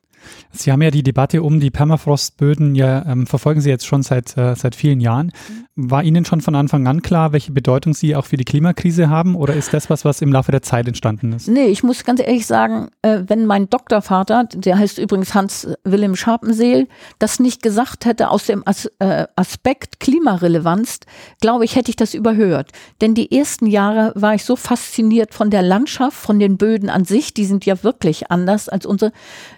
Sie 0.52 0.72
haben 0.72 0.82
ja 0.82 0.90
die 0.90 1.02
Debatte 1.02 1.42
um 1.42 1.60
die 1.60 1.70
Permafrostböden 1.70 2.74
ja 2.74 3.04
ähm, 3.06 3.26
verfolgen 3.26 3.60
Sie 3.60 3.70
jetzt 3.70 3.86
schon 3.86 4.02
seit 4.02 4.36
äh, 4.36 4.54
seit 4.54 4.74
vielen 4.74 5.00
Jahren. 5.00 5.32
War 5.76 6.02
Ihnen 6.02 6.24
schon 6.24 6.40
von 6.40 6.54
Anfang 6.54 6.86
an 6.86 7.00
klar, 7.00 7.32
welche 7.32 7.52
Bedeutung 7.52 7.94
sie 7.94 8.14
auch 8.14 8.26
für 8.26 8.36
die 8.36 8.44
Klimakrise 8.44 9.08
haben, 9.08 9.34
oder 9.34 9.54
ist 9.54 9.72
das 9.72 9.88
was, 9.88 10.04
was 10.04 10.20
im 10.20 10.32
Laufe 10.32 10.52
der 10.52 10.62
Zeit 10.62 10.86
entstanden 10.86 11.32
ist? 11.32 11.48
Nee, 11.48 11.66
ich 11.66 11.82
muss 11.82 12.04
ganz 12.04 12.20
ehrlich 12.20 12.46
sagen, 12.46 12.90
äh, 13.02 13.22
wenn 13.26 13.46
mein 13.46 13.70
Doktorvater, 13.70 14.44
der 14.52 14.78
heißt 14.78 14.98
übrigens 14.98 15.34
Hans 15.34 15.68
Wilhelm 15.84 16.16
Scharpenseel, 16.16 16.86
das 17.18 17.40
nicht 17.40 17.62
gesagt 17.62 18.04
hätte 18.04 18.30
aus 18.30 18.46
dem 18.46 18.62
As 18.66 18.90
äh, 18.98 19.26
Aspekt 19.36 20.00
Klimarelevanz, 20.00 21.00
glaube 21.40 21.64
ich, 21.64 21.76
hätte 21.76 21.90
ich 21.90 21.96
das 21.96 22.14
überhört. 22.14 22.72
Denn 23.00 23.14
die 23.14 23.32
ersten 23.32 23.66
Jahre 23.66 24.12
war 24.16 24.34
ich 24.34 24.44
so 24.44 24.56
fasziniert 24.56 25.32
von 25.32 25.50
der 25.50 25.62
Landschaft, 25.62 26.16
von 26.16 26.38
den 26.38 26.58
Böden 26.58 26.90
an 26.90 27.04
sich, 27.04 27.32
die 27.32 27.44
sind 27.44 27.64
ja 27.64 27.82
wirklich 27.82 28.30
anders 28.30 28.68
als 28.68 28.84
unsere 28.84 29.12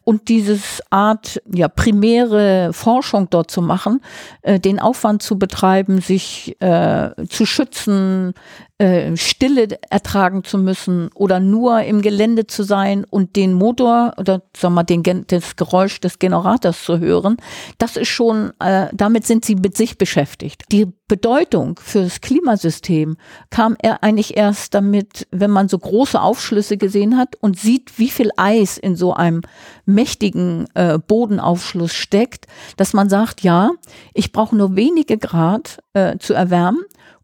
und 0.04 0.28
dieses 0.52 0.82
Art 0.90 1.40
ja 1.52 1.68
primäre 1.68 2.72
Forschung 2.72 3.28
dort 3.30 3.50
zu 3.50 3.62
machen, 3.62 4.00
äh, 4.42 4.60
den 4.60 4.78
Aufwand 4.78 5.22
zu 5.22 5.38
betreiben, 5.38 6.00
sich 6.00 6.56
äh, 6.60 7.10
zu 7.28 7.46
schützen, 7.46 8.34
äh, 8.82 9.16
Stille 9.16 9.68
ertragen 9.90 10.42
zu 10.42 10.58
müssen 10.58 11.08
oder 11.14 11.38
nur 11.38 11.82
im 11.82 12.02
Gelände 12.02 12.48
zu 12.48 12.64
sein 12.64 13.04
und 13.08 13.36
den 13.36 13.52
Motor 13.52 14.14
oder 14.18 14.42
sag 14.56 14.72
mal 14.72 14.82
den, 14.82 15.04
das 15.28 15.54
Geräusch 15.54 16.00
des 16.00 16.18
Generators 16.18 16.82
zu 16.82 16.98
hören, 16.98 17.36
das 17.78 17.96
ist 17.96 18.08
schon, 18.08 18.52
äh, 18.58 18.88
damit 18.92 19.24
sind 19.24 19.44
sie 19.44 19.54
mit 19.54 19.76
sich 19.76 19.98
beschäftigt. 19.98 20.64
Die 20.72 20.88
Bedeutung 21.06 21.78
für 21.80 22.02
das 22.02 22.20
Klimasystem 22.20 23.16
kam 23.50 23.76
er 23.80 24.02
eigentlich 24.02 24.36
erst 24.36 24.74
damit, 24.74 25.28
wenn 25.30 25.50
man 25.52 25.68
so 25.68 25.78
große 25.78 26.20
Aufschlüsse 26.20 26.76
gesehen 26.76 27.16
hat 27.16 27.36
und 27.40 27.56
sieht, 27.56 28.00
wie 28.00 28.10
viel 28.10 28.30
Eis 28.36 28.78
in 28.78 28.96
so 28.96 29.14
einem 29.14 29.42
mächtigen 29.84 30.66
äh, 30.74 30.98
Bodenaufschluss 30.98 31.92
steckt, 31.92 32.46
dass 32.76 32.94
man 32.94 33.08
sagt, 33.08 33.42
ja, 33.42 33.70
ich 34.12 34.32
brauche 34.32 34.56
nur 34.56 34.74
wenige 34.74 35.18
Grad 35.18 35.78
äh, 35.92 36.18
zu 36.18 36.34
erwärmen 36.34 36.82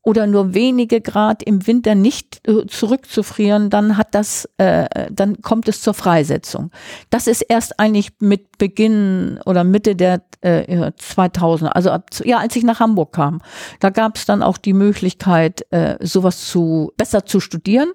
oder 0.09 0.27
nur 0.27 0.55
wenige 0.55 1.03
Grad 1.03 1.43
im 1.43 1.67
Winter 1.67 1.95
nicht 1.95 2.41
äh, 2.49 2.67
zurückzufrieren, 2.67 3.69
dann 3.69 3.99
hat 3.99 4.15
das, 4.15 4.49
äh, 4.57 4.89
dann 5.11 5.43
kommt 5.43 5.69
es 5.69 5.83
zur 5.83 5.93
Freisetzung. 5.93 6.71
Das 7.11 7.27
ist 7.27 7.43
erst 7.43 7.79
eigentlich 7.79 8.13
mit 8.19 8.57
Beginn 8.57 9.39
oder 9.45 9.65
Mitte 9.65 9.97
der 9.97 10.23
äh, 10.41 10.93
2000, 10.97 11.77
also 11.77 11.91
ab, 11.91 12.09
ja, 12.25 12.39
als 12.39 12.57
ich 12.57 12.65
nach 12.65 12.81
Hamburg 12.81 13.13
kam, 13.13 13.43
da 13.81 13.91
gab 13.91 14.17
es 14.17 14.25
dann 14.25 14.43
auch 14.43 14.57
die 14.57 14.73
Möglichkeit, 14.73 15.67
äh, 15.73 15.97
sowas 16.01 16.47
zu 16.47 16.91
besser 16.97 17.27
zu 17.27 17.39
studieren. 17.39 17.91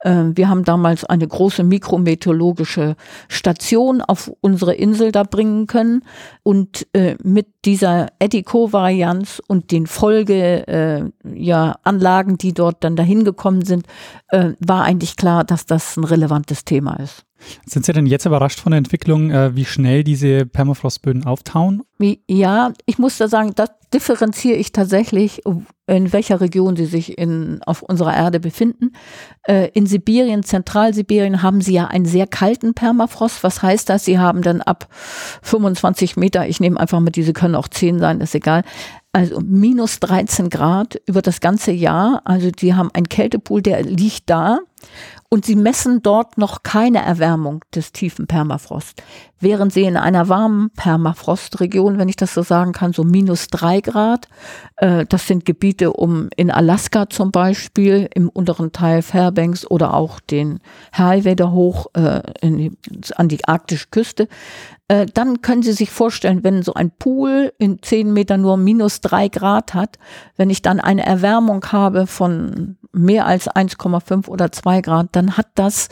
Äh, 0.00 0.24
wir 0.34 0.48
haben 0.48 0.64
damals 0.64 1.04
eine 1.04 1.28
große 1.28 1.62
mikrometeorologische 1.62 2.96
Station 3.28 4.00
auf 4.00 4.32
unsere 4.40 4.74
Insel 4.74 5.12
da 5.12 5.22
bringen 5.22 5.68
können 5.68 6.02
und 6.42 6.88
äh, 6.92 7.14
mit 7.22 7.61
dieser 7.64 8.08
Eddy-Co-Varianz 8.18 9.40
und 9.46 9.70
den 9.70 9.86
Folge 9.86 10.66
äh, 10.66 11.04
ja, 11.34 11.76
Anlagen, 11.84 12.38
die 12.38 12.52
dort 12.52 12.82
dann 12.82 12.96
dahin 12.96 13.24
gekommen 13.24 13.64
sind, 13.64 13.86
äh, 14.28 14.52
war 14.58 14.84
eigentlich 14.84 15.16
klar, 15.16 15.44
dass 15.44 15.66
das 15.66 15.96
ein 15.96 16.04
relevantes 16.04 16.64
Thema 16.64 16.96
ist. 16.96 17.24
Sind 17.66 17.84
Sie 17.84 17.92
denn 17.92 18.06
jetzt 18.06 18.26
überrascht 18.26 18.60
von 18.60 18.72
der 18.72 18.78
Entwicklung, 18.78 19.30
äh, 19.30 19.54
wie 19.56 19.64
schnell 19.64 20.04
diese 20.04 20.46
Permafrostböden 20.46 21.24
auftauen? 21.24 21.82
Ja, 22.28 22.72
ich 22.86 22.98
muss 22.98 23.18
da 23.18 23.28
sagen, 23.28 23.52
das 23.54 23.70
differenziere 23.92 24.56
ich 24.56 24.72
tatsächlich, 24.72 25.42
in 25.96 26.12
welcher 26.12 26.40
Region 26.40 26.76
sie 26.76 26.86
sich 26.86 27.18
in, 27.18 27.60
auf 27.66 27.82
unserer 27.82 28.16
Erde 28.16 28.40
befinden. 28.40 28.92
Äh, 29.46 29.68
in 29.74 29.86
Sibirien, 29.86 30.42
Zentralsibirien, 30.42 31.42
haben 31.42 31.60
sie 31.60 31.74
ja 31.74 31.86
einen 31.86 32.06
sehr 32.06 32.26
kalten 32.26 32.74
Permafrost. 32.74 33.44
Was 33.44 33.62
heißt 33.62 33.88
das? 33.88 34.04
Sie 34.04 34.18
haben 34.18 34.42
dann 34.42 34.62
ab 34.62 34.88
25 35.42 36.16
Meter, 36.16 36.46
ich 36.48 36.60
nehme 36.60 36.80
einfach 36.80 37.00
mit, 37.00 37.16
diese 37.16 37.32
können 37.32 37.54
auch 37.54 37.68
10 37.68 37.98
sein, 37.98 38.20
ist 38.20 38.34
egal, 38.34 38.62
Also 39.12 39.40
minus 39.40 40.00
13 40.00 40.48
Grad 40.48 41.00
über 41.06 41.20
das 41.20 41.40
ganze 41.40 41.72
Jahr. 41.72 42.22
Also 42.24 42.50
die 42.50 42.74
haben 42.74 42.90
einen 42.94 43.08
Kältepool, 43.08 43.60
der 43.60 43.82
liegt 43.82 44.30
da. 44.30 44.60
Und 45.28 45.46
sie 45.46 45.56
messen 45.56 46.02
dort 46.02 46.36
noch 46.36 46.62
keine 46.62 47.02
Erwärmung 47.02 47.64
des 47.74 47.92
tiefen 47.92 48.26
Permafrost. 48.26 49.02
Während 49.42 49.72
sie 49.72 49.82
in 49.82 49.96
einer 49.96 50.28
warmen 50.28 50.70
Permafrostregion, 50.70 51.98
wenn 51.98 52.08
ich 52.08 52.14
das 52.14 52.32
so 52.32 52.42
sagen 52.42 52.70
kann, 52.70 52.92
so 52.92 53.02
minus 53.02 53.48
drei 53.48 53.80
Grad, 53.80 54.28
äh, 54.76 55.04
das 55.04 55.26
sind 55.26 55.44
Gebiete 55.44 55.92
um 55.92 56.28
in 56.36 56.48
Alaska 56.48 57.10
zum 57.10 57.32
Beispiel, 57.32 58.08
im 58.14 58.28
unteren 58.28 58.70
Teil 58.70 59.02
Fairbanks 59.02 59.68
oder 59.68 59.94
auch 59.94 60.20
den 60.20 60.60
Highway 60.96 61.34
hoch 61.42 61.86
äh, 61.94 62.22
in, 62.40 62.76
an 63.16 63.26
die 63.26 63.44
arktische 63.44 63.88
Küste, 63.90 64.28
äh, 64.86 65.06
dann 65.06 65.42
können 65.42 65.64
Sie 65.64 65.72
sich 65.72 65.90
vorstellen, 65.90 66.44
wenn 66.44 66.62
so 66.62 66.74
ein 66.74 66.92
Pool 66.92 67.52
in 67.58 67.82
zehn 67.82 68.12
Metern 68.12 68.42
nur 68.42 68.56
minus 68.56 69.00
drei 69.00 69.26
Grad 69.26 69.74
hat, 69.74 69.98
wenn 70.36 70.50
ich 70.50 70.62
dann 70.62 70.78
eine 70.78 71.04
Erwärmung 71.04 71.64
habe 71.72 72.06
von 72.06 72.76
mehr 72.92 73.26
als 73.26 73.48
1,5 73.48 74.28
oder 74.28 74.52
2 74.52 74.80
Grad, 74.82 75.08
dann 75.12 75.36
hat 75.36 75.48
das 75.54 75.88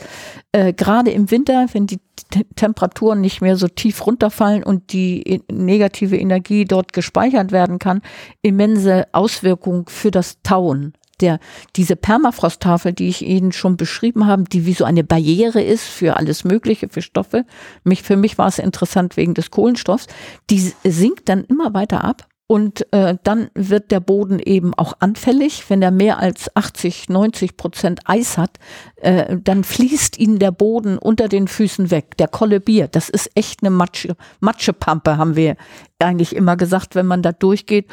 äh, 0.51 0.73
gerade 0.73 1.11
im 1.11 1.31
Winter, 1.31 1.65
wenn 1.73 1.87
die 1.87 1.99
T 2.29 2.45
Temperaturen 2.55 3.19
nicht 3.19 3.41
mehr 3.41 3.57
so 3.57 3.67
tief 3.67 4.05
runterfallen 4.05 4.63
und 4.63 4.93
die 4.93 5.21
e-, 5.23 5.41
negative 5.51 6.17
Energie 6.17 6.65
dort 6.65 6.93
gespeichert 6.93 7.51
werden 7.51 7.79
kann, 7.79 8.01
immense 8.41 9.07
Auswirkungen 9.11 9.85
für 9.87 10.11
das 10.11 10.41
Tauen 10.43 10.93
der, 11.21 11.39
diese 11.75 11.95
Permafrosttafel, 11.95 12.93
die 12.93 13.07
ich 13.07 13.25
Ihnen 13.25 13.51
schon 13.51 13.77
beschrieben 13.77 14.27
habe, 14.27 14.43
die 14.43 14.65
wie 14.65 14.73
so 14.73 14.85
eine 14.85 15.03
Barriere 15.03 15.61
ist 15.61 15.83
für 15.83 16.17
alles 16.17 16.43
Mögliche, 16.43 16.89
für 16.89 17.01
Stoffe. 17.01 17.45
Mich, 17.83 18.01
für 18.01 18.17
mich 18.17 18.37
war 18.37 18.47
es 18.47 18.59
interessant 18.59 19.17
wegen 19.17 19.33
des 19.33 19.51
Kohlenstoffs. 19.51 20.07
Die 20.49 20.73
sinkt 20.83 21.29
dann 21.29 21.43
immer 21.45 21.73
weiter 21.73 22.03
ab. 22.03 22.27
Und 22.51 22.85
äh, 22.91 23.15
dann 23.23 23.49
wird 23.55 23.91
der 23.91 24.01
Boden 24.01 24.37
eben 24.37 24.73
auch 24.73 24.91
anfällig. 24.99 25.69
Wenn 25.69 25.81
er 25.81 25.89
mehr 25.89 26.19
als 26.19 26.53
80, 26.53 27.07
90 27.07 27.55
Prozent 27.55 28.01
Eis 28.03 28.37
hat, 28.37 28.57
äh, 28.97 29.37
dann 29.41 29.63
fließt 29.63 30.19
ihnen 30.19 30.37
der 30.37 30.51
Boden 30.51 30.97
unter 30.97 31.29
den 31.29 31.47
Füßen 31.47 31.91
weg. 31.91 32.17
Der 32.17 32.27
kollabiert. 32.27 32.97
Das 32.97 33.07
ist 33.07 33.31
echt 33.35 33.63
eine 33.63 33.69
Matsche, 33.69 34.17
Matschepampe, 34.41 35.15
haben 35.15 35.37
wir 35.37 35.55
eigentlich 35.99 36.35
immer 36.35 36.57
gesagt, 36.57 36.93
wenn 36.93 37.05
man 37.05 37.21
da 37.21 37.31
durchgeht. 37.31 37.87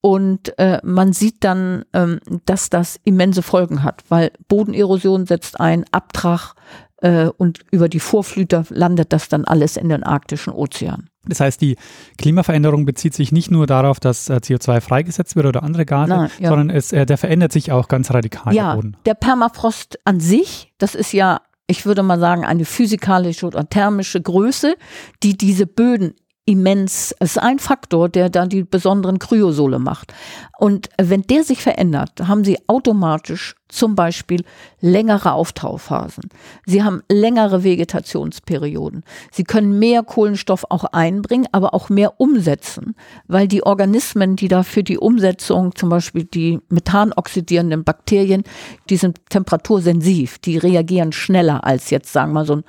Und 0.00 0.56
äh, 0.60 0.78
man 0.84 1.12
sieht 1.12 1.42
dann, 1.42 1.84
ähm, 1.92 2.20
dass 2.46 2.70
das 2.70 3.00
immense 3.02 3.42
Folgen 3.42 3.82
hat, 3.82 4.04
weil 4.10 4.30
Bodenerosion 4.46 5.26
setzt 5.26 5.58
ein, 5.58 5.86
Abtrag 5.90 6.54
äh, 6.98 7.30
und 7.36 7.64
über 7.72 7.88
die 7.88 7.98
Vorflüter 7.98 8.64
landet 8.68 9.12
das 9.12 9.28
dann 9.28 9.44
alles 9.44 9.76
in 9.76 9.88
den 9.88 10.04
arktischen 10.04 10.52
Ozean. 10.52 11.10
Das 11.26 11.40
heißt, 11.40 11.60
die 11.60 11.76
Klimaveränderung 12.18 12.84
bezieht 12.84 13.14
sich 13.14 13.32
nicht 13.32 13.50
nur 13.50 13.66
darauf, 13.66 14.00
dass 14.00 14.28
äh, 14.28 14.34
CO2 14.34 14.80
freigesetzt 14.80 15.36
wird 15.36 15.46
oder 15.46 15.62
andere 15.62 15.86
Gase, 15.86 16.10
Nein, 16.10 16.30
ja. 16.38 16.48
sondern 16.48 16.70
es, 16.70 16.92
äh, 16.92 17.06
der 17.06 17.18
verändert 17.18 17.52
sich 17.52 17.72
auch 17.72 17.88
ganz 17.88 18.12
radikal. 18.12 18.54
Ja, 18.54 18.68
der, 18.70 18.74
Boden. 18.76 18.96
der 19.06 19.14
Permafrost 19.14 19.98
an 20.04 20.20
sich, 20.20 20.72
das 20.78 20.94
ist 20.94 21.12
ja 21.12 21.40
ich 21.66 21.86
würde 21.86 22.02
mal 22.02 22.20
sagen, 22.20 22.44
eine 22.44 22.66
physikalische 22.66 23.46
oder 23.46 23.66
thermische 23.68 24.20
Größe, 24.20 24.76
die 25.22 25.38
diese 25.38 25.66
Böden 25.66 26.14
immens, 26.46 27.14
es 27.20 27.32
ist 27.32 27.38
ein 27.38 27.58
Faktor, 27.58 28.08
der 28.08 28.28
dann 28.28 28.48
die 28.48 28.64
besonderen 28.64 29.18
Kryosole 29.18 29.78
macht. 29.78 30.12
Und 30.58 30.88
wenn 31.00 31.22
der 31.22 31.42
sich 31.42 31.62
verändert, 31.62 32.28
haben 32.28 32.44
sie 32.44 32.58
automatisch 32.68 33.56
zum 33.68 33.96
Beispiel 33.96 34.44
längere 34.80 35.32
Auftauphasen. 35.32 36.28
Sie 36.64 36.84
haben 36.84 37.02
längere 37.10 37.64
Vegetationsperioden. 37.64 39.04
Sie 39.32 39.42
können 39.42 39.78
mehr 39.78 40.02
Kohlenstoff 40.02 40.64
auch 40.68 40.84
einbringen, 40.84 41.48
aber 41.50 41.74
auch 41.74 41.88
mehr 41.88 42.20
umsetzen, 42.20 42.94
weil 43.26 43.48
die 43.48 43.64
Organismen, 43.64 44.36
die 44.36 44.48
da 44.48 44.62
für 44.62 44.84
die 44.84 44.98
Umsetzung, 44.98 45.74
zum 45.74 45.88
Beispiel 45.88 46.24
die 46.24 46.60
methanoxidierenden 46.68 47.82
Bakterien, 47.82 48.44
die 48.90 48.96
sind 48.96 49.18
temperatursensiv, 49.30 50.38
die 50.38 50.58
reagieren 50.58 51.12
schneller 51.12 51.64
als 51.64 51.90
jetzt, 51.90 52.12
sagen 52.12 52.30
wir 52.30 52.40
mal, 52.40 52.46
so 52.46 52.56
ein 52.56 52.64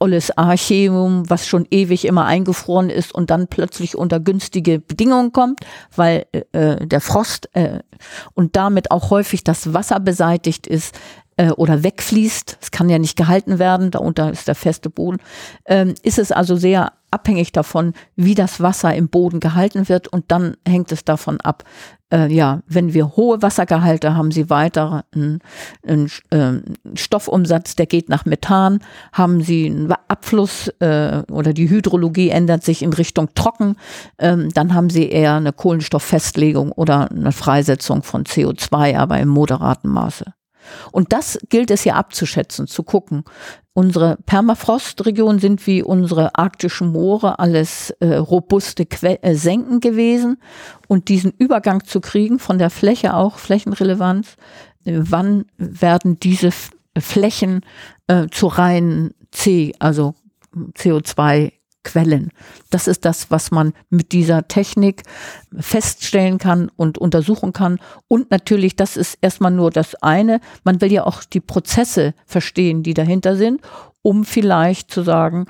olles 0.00 0.36
Archäum, 0.36 1.28
was 1.28 1.46
schon 1.46 1.66
ewig 1.70 2.04
immer 2.04 2.24
eingefroren 2.24 2.90
ist 2.90 3.14
und 3.14 3.30
dann 3.30 3.46
plötzlich 3.46 3.96
unter 3.96 4.18
günstige 4.18 4.80
Bedingungen 4.80 5.32
kommt, 5.32 5.60
weil 5.94 6.26
äh, 6.52 6.84
der 6.86 7.00
Frost 7.00 7.48
äh, 7.54 7.80
und 8.34 8.56
damit 8.56 8.90
auch 8.90 9.10
häufig 9.10 9.44
das 9.44 9.72
Wasser 9.72 10.00
beseitigt 10.00 10.66
ist 10.66 10.98
äh, 11.36 11.50
oder 11.50 11.82
wegfließt. 11.82 12.58
Es 12.60 12.70
kann 12.70 12.88
ja 12.88 12.98
nicht 12.98 13.16
gehalten 13.16 13.58
werden, 13.58 13.90
darunter 13.90 14.30
ist 14.30 14.48
der 14.48 14.54
feste 14.54 14.90
Boden. 14.90 15.18
Ähm, 15.66 15.94
ist 16.02 16.18
es 16.18 16.32
also 16.32 16.56
sehr 16.56 16.92
abhängig 17.10 17.52
davon, 17.52 17.92
wie 18.16 18.34
das 18.34 18.60
Wasser 18.60 18.94
im 18.94 19.08
Boden 19.08 19.40
gehalten 19.40 19.88
wird 19.88 20.08
und 20.08 20.26
dann 20.28 20.56
hängt 20.66 20.92
es 20.92 21.04
davon 21.04 21.40
ab, 21.40 21.64
äh, 22.12 22.32
ja, 22.32 22.60
wenn 22.66 22.92
wir 22.92 23.16
hohe 23.16 23.40
Wassergehalte 23.42 24.16
haben, 24.16 24.30
sie 24.30 24.50
weiter 24.50 25.04
einen, 25.14 25.40
einen 25.86 26.10
äh, 26.30 26.60
Stoffumsatz, 26.94 27.76
der 27.76 27.86
geht 27.86 28.08
nach 28.08 28.24
Methan, 28.24 28.80
haben 29.12 29.42
sie 29.42 29.66
einen 29.66 29.92
Abfluss 30.08 30.68
äh, 30.80 31.22
oder 31.30 31.52
die 31.52 31.70
Hydrologie 31.70 32.30
ändert 32.30 32.64
sich 32.64 32.82
in 32.82 32.92
Richtung 32.92 33.28
trocken, 33.34 33.76
ähm, 34.18 34.52
dann 34.52 34.74
haben 34.74 34.90
sie 34.90 35.08
eher 35.08 35.34
eine 35.34 35.52
Kohlenstofffestlegung 35.52 36.72
oder 36.72 37.10
eine 37.10 37.32
Freisetzung 37.32 38.02
von 38.02 38.24
CO2, 38.24 38.96
aber 38.96 39.18
im 39.18 39.28
moderaten 39.28 39.88
Maße. 39.88 40.32
Und 40.92 41.12
das 41.12 41.38
gilt 41.48 41.70
es 41.70 41.84
ja 41.84 41.94
abzuschätzen, 41.94 42.66
zu 42.66 42.82
gucken. 42.82 43.24
Unsere 43.72 44.18
Permafrostregionen 44.26 45.38
sind 45.38 45.66
wie 45.66 45.82
unsere 45.82 46.34
arktischen 46.34 46.92
Moore 46.92 47.38
alles 47.38 47.90
äh, 48.00 48.16
robuste 48.16 48.84
que 48.84 49.18
äh, 49.22 49.34
Senken 49.34 49.80
gewesen. 49.80 50.38
Und 50.88 51.08
diesen 51.08 51.32
Übergang 51.38 51.84
zu 51.84 52.00
kriegen, 52.00 52.38
von 52.38 52.58
der 52.58 52.70
Fläche 52.70 53.14
auch, 53.14 53.38
Flächenrelevanz, 53.38 54.36
äh, 54.84 54.98
wann 54.98 55.46
werden 55.56 56.18
diese 56.18 56.48
F 56.48 56.70
Flächen 56.98 57.60
äh, 58.08 58.26
zu 58.32 58.48
reinen 58.48 59.14
C, 59.30 59.72
also 59.78 60.16
CO2 60.74 61.52
Quellen. 61.82 62.30
Das 62.70 62.86
ist 62.86 63.04
das, 63.04 63.30
was 63.30 63.50
man 63.50 63.72
mit 63.88 64.12
dieser 64.12 64.48
Technik 64.48 65.02
feststellen 65.58 66.38
kann 66.38 66.70
und 66.76 66.98
untersuchen 66.98 67.52
kann. 67.52 67.78
Und 68.06 68.30
natürlich, 68.30 68.76
das 68.76 68.96
ist 68.96 69.18
erstmal 69.20 69.50
nur 69.50 69.70
das 69.70 69.94
eine. 69.96 70.40
Man 70.64 70.80
will 70.80 70.92
ja 70.92 71.06
auch 71.06 71.24
die 71.24 71.40
Prozesse 71.40 72.14
verstehen, 72.26 72.82
die 72.82 72.94
dahinter 72.94 73.36
sind, 73.36 73.60
um 74.02 74.24
vielleicht 74.24 74.90
zu 74.90 75.02
sagen, 75.02 75.46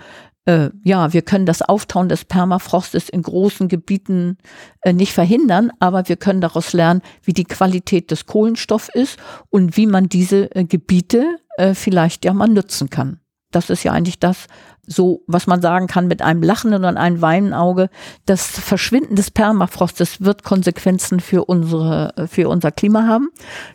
äh, 0.47 0.71
ja, 0.85 1.12
wir 1.12 1.23
können 1.23 1.47
das 1.47 1.62
Auftauen 1.62 2.09
des 2.09 2.25
Permafrostes 2.25 3.09
in 3.09 3.23
großen 3.23 3.69
Gebieten 3.69 4.38
äh, 4.83 4.93
nicht 4.93 5.12
verhindern, 5.12 5.71
aber 5.81 6.09
wir 6.09 6.16
können 6.16 6.40
daraus 6.40 6.73
lernen, 6.73 7.03
wie 7.23 7.33
die 7.33 7.45
Qualität 7.45 8.11
des 8.11 8.27
Kohlenstoffs 8.27 8.88
ist 8.88 9.19
und 9.51 9.77
wie 9.77 9.87
man 9.87 10.09
diese 10.09 10.55
äh, 10.55 10.64
Gebiete 10.64 11.37
äh, 11.57 11.75
vielleicht 11.75 12.25
ja 12.25 12.33
mal 12.33 12.49
nutzen 12.49 12.88
kann. 12.88 13.21
Das 13.51 13.69
ist 13.69 13.83
ja 13.83 13.93
eigentlich 13.93 14.19
das, 14.19 14.47
so, 14.92 15.22
was 15.29 15.46
man 15.46 15.62
sagen 15.62 15.87
kann, 15.87 16.09
mit 16.09 16.20
einem 16.20 16.42
lachenden 16.42 16.85
und 16.85 16.96
einem 16.96 17.22
weinenden 17.22 17.55
Auge. 17.55 17.90
Das 18.26 18.46
Verschwinden 18.46 19.14
des 19.14 19.31
Permafrostes 19.31 20.20
wird 20.20 20.42
Konsequenzen 20.42 21.20
für 21.20 21.44
unsere, 21.44 22.12
für 22.29 22.48
unser 22.48 22.72
Klima 22.72 23.07
haben. 23.07 23.29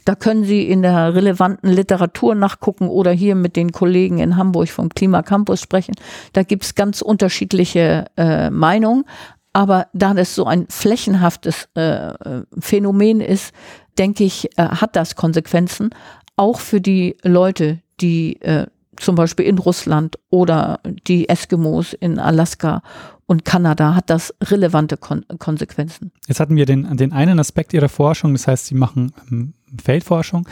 Da 0.04 0.16
können 0.16 0.44
Sie 0.44 0.70
in 0.70 0.82
der 0.82 1.16
relevanten 1.16 1.70
Literatur 1.70 2.36
nachgucken 2.36 2.90
oder 2.90 3.12
hier 3.12 3.36
mit 3.36 3.56
den 3.56 3.72
Kollegen 3.72 4.20
in 4.20 4.36
Hamburg 4.36 4.68
vom 4.70 4.90
Klimacampus 4.90 5.62
sprechen. 5.62 5.96
Da 6.34 6.44
gibt's 6.44 6.76
ganz 6.76 7.02
unterschiedliche 7.02 8.06
äh, 8.18 8.50
Meinungen. 8.50 9.06
Aber 9.54 9.88
da 9.94 10.14
das 10.14 10.36
so 10.36 10.44
ein 10.44 10.66
flächenhaftes 10.68 11.70
äh, 11.76 12.12
Phänomen 12.60 13.22
ist, 13.22 13.54
denke 13.98 14.26
ich, 14.26 14.50
äh, 14.58 14.64
hat 14.64 14.98
das 14.98 15.16
Konsequenzen 15.16 15.92
auch 16.36 16.60
für 16.60 16.82
die 16.82 17.16
Leute, 17.24 17.80
die 18.02 18.42
äh, 18.42 18.68
zum 18.98 19.16
Beispiel 19.16 19.46
in 19.46 19.58
Russland 19.58 20.18
oder 20.30 20.80
die 21.08 21.30
Eskimos 21.30 21.94
in 21.94 22.20
Alaska 22.20 22.82
und 23.28 23.44
Kanada 23.44 23.96
hat 23.96 24.10
das 24.10 24.34
relevante 24.44 24.98
Kon 24.98 25.26
Konsequenzen. 25.40 26.12
Jetzt 26.28 26.40
hatten 26.40 26.56
wir 26.56 26.66
den, 26.66 26.96
den 26.98 27.12
einen 27.12 27.40
Aspekt 27.40 27.74
Ihrer 27.74 27.90
Forschung, 27.90 28.34
das 28.34 28.48
heißt, 28.48 28.68
Sie 28.68 28.76
machen 28.76 29.14
ähm, 29.32 29.54
Feldforschung. 29.84 30.48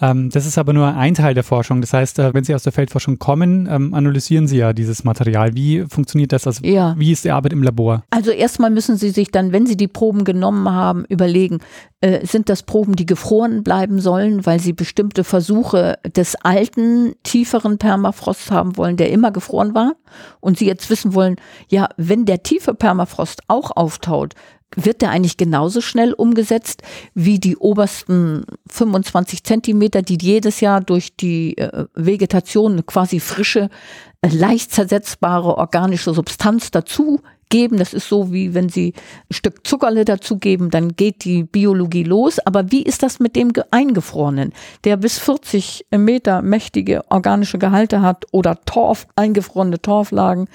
Ähm, 0.00 0.30
das 0.30 0.46
ist 0.46 0.58
aber 0.58 0.72
nur 0.72 0.94
ein 0.94 1.14
Teil 1.14 1.34
der 1.34 1.44
Forschung. 1.44 1.80
Das 1.80 1.92
heißt, 1.92 2.18
äh, 2.18 2.34
wenn 2.34 2.44
Sie 2.44 2.54
aus 2.54 2.62
der 2.62 2.72
Feldforschung 2.72 3.18
kommen, 3.18 3.68
ähm, 3.70 3.94
analysieren 3.94 4.46
Sie 4.46 4.58
ja 4.58 4.72
dieses 4.72 5.04
Material. 5.04 5.54
Wie 5.54 5.84
funktioniert 5.88 6.32
das? 6.32 6.46
Also, 6.46 6.64
ja. 6.64 6.94
Wie 6.98 7.12
ist 7.12 7.24
die 7.24 7.30
Arbeit 7.30 7.52
im 7.52 7.62
Labor? 7.62 8.04
Also 8.10 8.30
erstmal 8.30 8.70
müssen 8.70 8.96
Sie 8.96 9.10
sich 9.10 9.30
dann, 9.30 9.52
wenn 9.52 9.66
Sie 9.66 9.76
die 9.76 9.88
Proben 9.88 10.24
genommen 10.24 10.70
haben, 10.70 11.04
überlegen, 11.08 11.60
äh, 12.00 12.26
sind 12.26 12.48
das 12.48 12.62
Proben, 12.62 12.96
die 12.96 13.06
gefroren 13.06 13.62
bleiben 13.62 14.00
sollen, 14.00 14.44
weil 14.44 14.60
Sie 14.60 14.72
bestimmte 14.72 15.24
Versuche 15.24 15.98
des 16.14 16.34
alten, 16.36 17.14
tieferen 17.22 17.78
Permafrosts 17.78 18.50
haben 18.50 18.76
wollen, 18.76 18.96
der 18.96 19.10
immer 19.10 19.30
gefroren 19.30 19.74
war. 19.74 19.94
Und 20.40 20.58
Sie 20.58 20.66
jetzt 20.66 20.90
wissen 20.90 21.14
wollen, 21.14 21.36
ja, 21.68 21.88
wenn 21.96 22.26
der 22.26 22.42
tiefe 22.42 22.74
Permafrost 22.74 23.42
auch 23.48 23.70
auftaut, 23.74 24.34
wird 24.74 25.00
der 25.00 25.10
eigentlich 25.10 25.36
genauso 25.36 25.80
schnell 25.80 26.12
umgesetzt 26.12 26.82
wie 27.14 27.38
die 27.38 27.56
obersten 27.56 28.44
25 28.68 29.44
Zentimeter, 29.44 30.02
die 30.02 30.18
jedes 30.20 30.60
Jahr 30.60 30.80
durch 30.80 31.16
die 31.16 31.56
äh, 31.56 31.86
Vegetation 31.94 32.84
quasi 32.84 33.20
frische, 33.20 33.70
äh, 34.22 34.28
leicht 34.28 34.72
zersetzbare 34.72 35.56
organische 35.56 36.12
Substanz 36.12 36.70
dazu 36.70 37.20
geben. 37.48 37.78
Das 37.78 37.94
ist 37.94 38.08
so, 38.08 38.32
wie 38.32 38.54
wenn 38.54 38.68
Sie 38.68 38.92
ein 39.30 39.34
Stück 39.34 39.66
Zuckerle 39.66 40.04
dazugeben, 40.04 40.70
dann 40.70 40.96
geht 40.96 41.24
die 41.24 41.44
Biologie 41.44 42.02
los. 42.02 42.38
Aber 42.40 42.70
wie 42.72 42.82
ist 42.82 43.02
das 43.02 43.20
mit 43.20 43.36
dem 43.36 43.52
Eingefrorenen, 43.70 44.52
der 44.84 44.96
bis 44.96 45.18
40 45.18 45.86
Meter 45.96 46.42
mächtige 46.42 47.02
organische 47.10 47.58
Gehalte 47.58 48.02
hat 48.02 48.26
oder 48.32 48.60
Torf, 48.64 49.06
eingefrorene 49.16 49.80
Torflagen? 49.80 50.48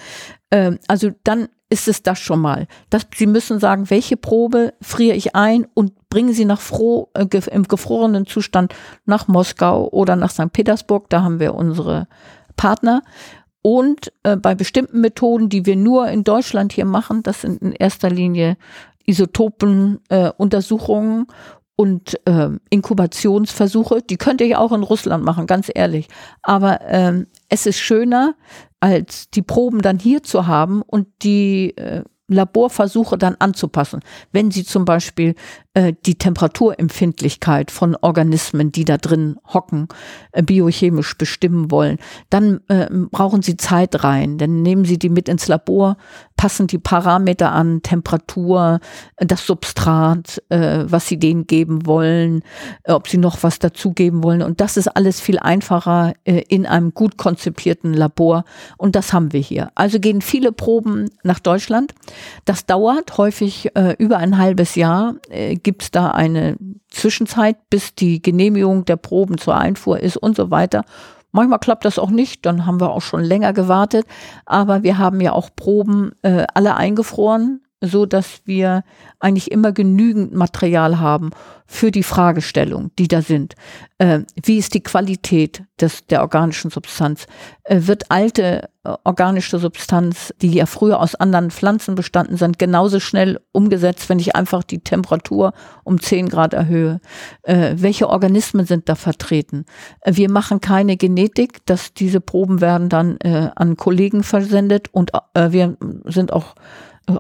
Ähm, 0.52 0.80
also 0.88 1.12
dann 1.24 1.48
ist 1.72 1.88
es 1.88 2.04
das 2.04 2.20
schon 2.20 2.42
mal. 2.42 2.68
Das, 2.90 3.08
Sie 3.16 3.26
müssen 3.26 3.60
sagen, 3.60 3.90
welche 3.90 4.18
Probe 4.18 4.76
friere 4.82 5.16
ich 5.16 5.36
ein 5.36 5.66
und 5.74 6.10
bringen 6.10 6.34
Sie 6.34 6.46
nach 6.46 6.60
froh, 6.60 7.08
äh, 7.14 7.26
im 7.50 7.64
gefrorenen 7.64 8.28
Zustand 8.28 8.76
nach 9.06 9.30
Moskau 9.30 9.88
oder 9.90 10.18
nach 10.18 10.32
St. 10.32 10.52
Petersburg. 10.52 11.10
Da 11.10 11.24
haben 11.24 11.40
wir 11.40 11.56
unsere 11.56 12.10
Partner. 12.58 13.04
Und 13.62 14.12
äh, 14.24 14.36
bei 14.36 14.54
bestimmten 14.54 15.00
Methoden, 15.02 15.48
die 15.48 15.66
wir 15.66 15.78
nur 15.78 16.10
in 16.10 16.26
Deutschland 16.26 16.74
hier 16.74 16.86
machen, 16.86 17.24
das 17.24 17.40
sind 17.42 17.62
in 17.62 17.72
erster 17.72 18.10
Linie 18.10 18.58
Isotopenuntersuchungen 19.06 21.28
äh, 21.30 21.34
und 21.78 22.20
äh, 22.28 22.50
Inkubationsversuche, 22.70 24.02
die 24.02 24.18
könnte 24.18 24.44
ich 24.44 24.58
auch 24.58 24.74
in 24.74 24.84
Russland 24.84 25.24
machen, 25.24 25.48
ganz 25.48 25.72
ehrlich. 25.74 26.10
Aber 26.44 26.82
ähm, 26.82 27.28
es 27.52 27.66
ist 27.66 27.80
schöner, 27.80 28.36
als 28.80 29.30
die 29.30 29.42
Proben 29.42 29.82
dann 29.82 30.00
hier 30.00 30.24
zu 30.24 30.48
haben 30.48 30.82
und 30.82 31.08
die 31.22 31.76
äh, 31.78 32.04
Laborversuche 32.28 33.18
dann 33.18 33.36
anzupassen. 33.40 34.00
Wenn 34.32 34.52
Sie 34.52 34.64
zum 34.64 34.86
Beispiel 34.86 35.36
äh, 35.74 35.94
die 36.06 36.16
Temperaturempfindlichkeit 36.16 37.72
von 37.72 37.96
Organismen, 37.96 38.74
die 38.74 38.84
da 38.84 38.98
drin 38.98 39.38
hocken, 39.54 39.88
äh, 40.34 40.44
biochemisch 40.44 41.18
bestimmen 41.18 41.72
wollen, 41.72 41.98
dann 42.30 42.60
äh, 42.68 42.88
brauchen 43.10 43.42
Sie 43.42 43.56
Zeit 43.56 44.04
rein. 44.04 44.38
Dann 44.38 44.64
nehmen 44.64 44.84
Sie 44.84 45.00
die 45.00 45.08
mit 45.08 45.30
ins 45.30 45.48
Labor, 45.48 45.96
passen 46.36 46.68
die 46.68 46.78
Parameter 46.78 47.54
an, 47.54 47.82
Temperatur, 47.84 48.82
äh, 49.16 49.26
das 49.26 49.46
Substrat, 49.46 50.44
was 50.50 51.08
Sie 51.08 51.18
denen 51.18 51.48
geben 51.48 51.86
wollen, 51.86 52.44
ob 52.86 53.08
Sie 53.08 53.18
noch 53.18 53.42
was 53.44 53.60
dazugeben 53.60 54.24
wollen. 54.24 54.42
Und 54.42 54.60
das 54.60 54.76
ist 54.76 54.90
alles 54.90 55.22
viel 55.22 55.40
einfacher 55.40 56.14
in 56.26 56.66
einem 56.66 56.94
gut 56.94 57.18
konzipierten 57.18 57.94
Labor. 57.94 58.44
Und 58.78 58.96
das 58.96 59.14
haben 59.14 59.32
wir 59.32 59.40
hier. 59.40 59.72
Also 59.76 60.00
gehen 60.00 60.22
viele 60.22 60.52
Proben 60.52 61.10
nach 61.24 61.40
Deutschland. 61.40 61.94
Das 62.44 62.66
dauert 62.66 63.18
häufig 63.18 63.72
über 63.98 64.18
ein 64.18 64.38
halbes 64.38 64.76
Jahr. 64.76 65.16
Gibt 65.64 65.84
es 65.84 65.92
da 65.92 66.12
eine 66.12 66.58
Zwischenzeit, 66.90 67.58
bis 67.70 67.96
die 67.96 68.22
Genehmigung 68.22 68.86
der 68.86 68.98
Proben 68.98 69.38
zur 69.38 69.58
Einfuhr 69.58 70.00
ist 70.00 70.18
und 70.18 70.36
so 70.36 70.52
weiter. 70.52 70.84
Manchmal 71.32 71.60
klappt 71.60 71.86
das 71.86 71.98
auch 71.98 72.10
nicht, 72.10 72.46
dann 72.46 72.66
haben 72.66 72.82
wir 72.82 72.92
auch 72.92 73.02
schon 73.02 73.24
länger 73.24 73.54
gewartet. 73.54 74.06
Aber 74.46 74.84
wir 74.84 74.98
haben 74.98 75.22
ja 75.22 75.32
auch 75.32 75.50
Proben 75.56 76.12
äh, 76.24 76.46
alle 76.54 76.76
eingefroren, 76.76 77.61
so 77.82 78.06
dass 78.06 78.42
wir 78.46 78.84
eigentlich 79.20 79.52
immer 79.52 79.72
genügend 79.72 80.34
Material 80.34 81.00
haben 81.00 81.32
für 81.66 81.90
die 81.90 82.04
Fragestellung, 82.04 82.92
die 83.00 83.08
da 83.08 83.22
sind. 83.22 83.56
Äh, 83.98 84.22
wie 84.44 84.58
ist 84.58 84.74
die 84.74 84.84
Qualität 84.84 85.64
des, 85.80 86.06
der 86.06 86.22
organischen 86.22 86.70
Substanz? 86.70 87.28
Äh, 87.64 87.82
wird 87.84 88.12
alte 88.12 88.70
äh, 88.84 88.94
organische 89.04 89.58
Substanz, 89.58 90.34
die 90.42 90.52
ja 90.52 90.66
früher 90.66 91.00
aus 91.00 91.16
anderen 91.16 91.50
Pflanzen 91.50 91.96
bestanden 91.96 92.36
sind, 92.36 92.60
genauso 92.60 93.00
schnell 93.00 93.40
umgesetzt, 93.54 94.10
wenn 94.10 94.20
ich 94.20 94.36
einfach 94.36 94.64
die 94.64 94.80
Temperatur 94.80 95.54
um 95.84 96.02
10 96.02 96.28
Grad 96.28 96.54
erhöhe? 96.54 97.00
Äh, 97.44 97.76
welche 97.78 98.10
Organismen 98.10 98.66
sind 98.66 98.90
da 98.90 98.96
vertreten? 98.96 99.66
Äh, 100.02 100.18
wir 100.18 100.30
machen 100.30 100.60
keine 100.60 100.98
Genetik, 100.98 101.66
dass 101.66 101.94
diese 101.94 102.20
Proben 102.20 102.60
werden 102.60 102.90
dann 102.90 103.18
äh, 103.22 103.50
an 103.56 103.78
Kollegen 103.78 104.24
versendet 104.24 104.90
und 104.92 105.12
wir 105.34 105.78
sind 106.06 106.34
auch 106.34 106.56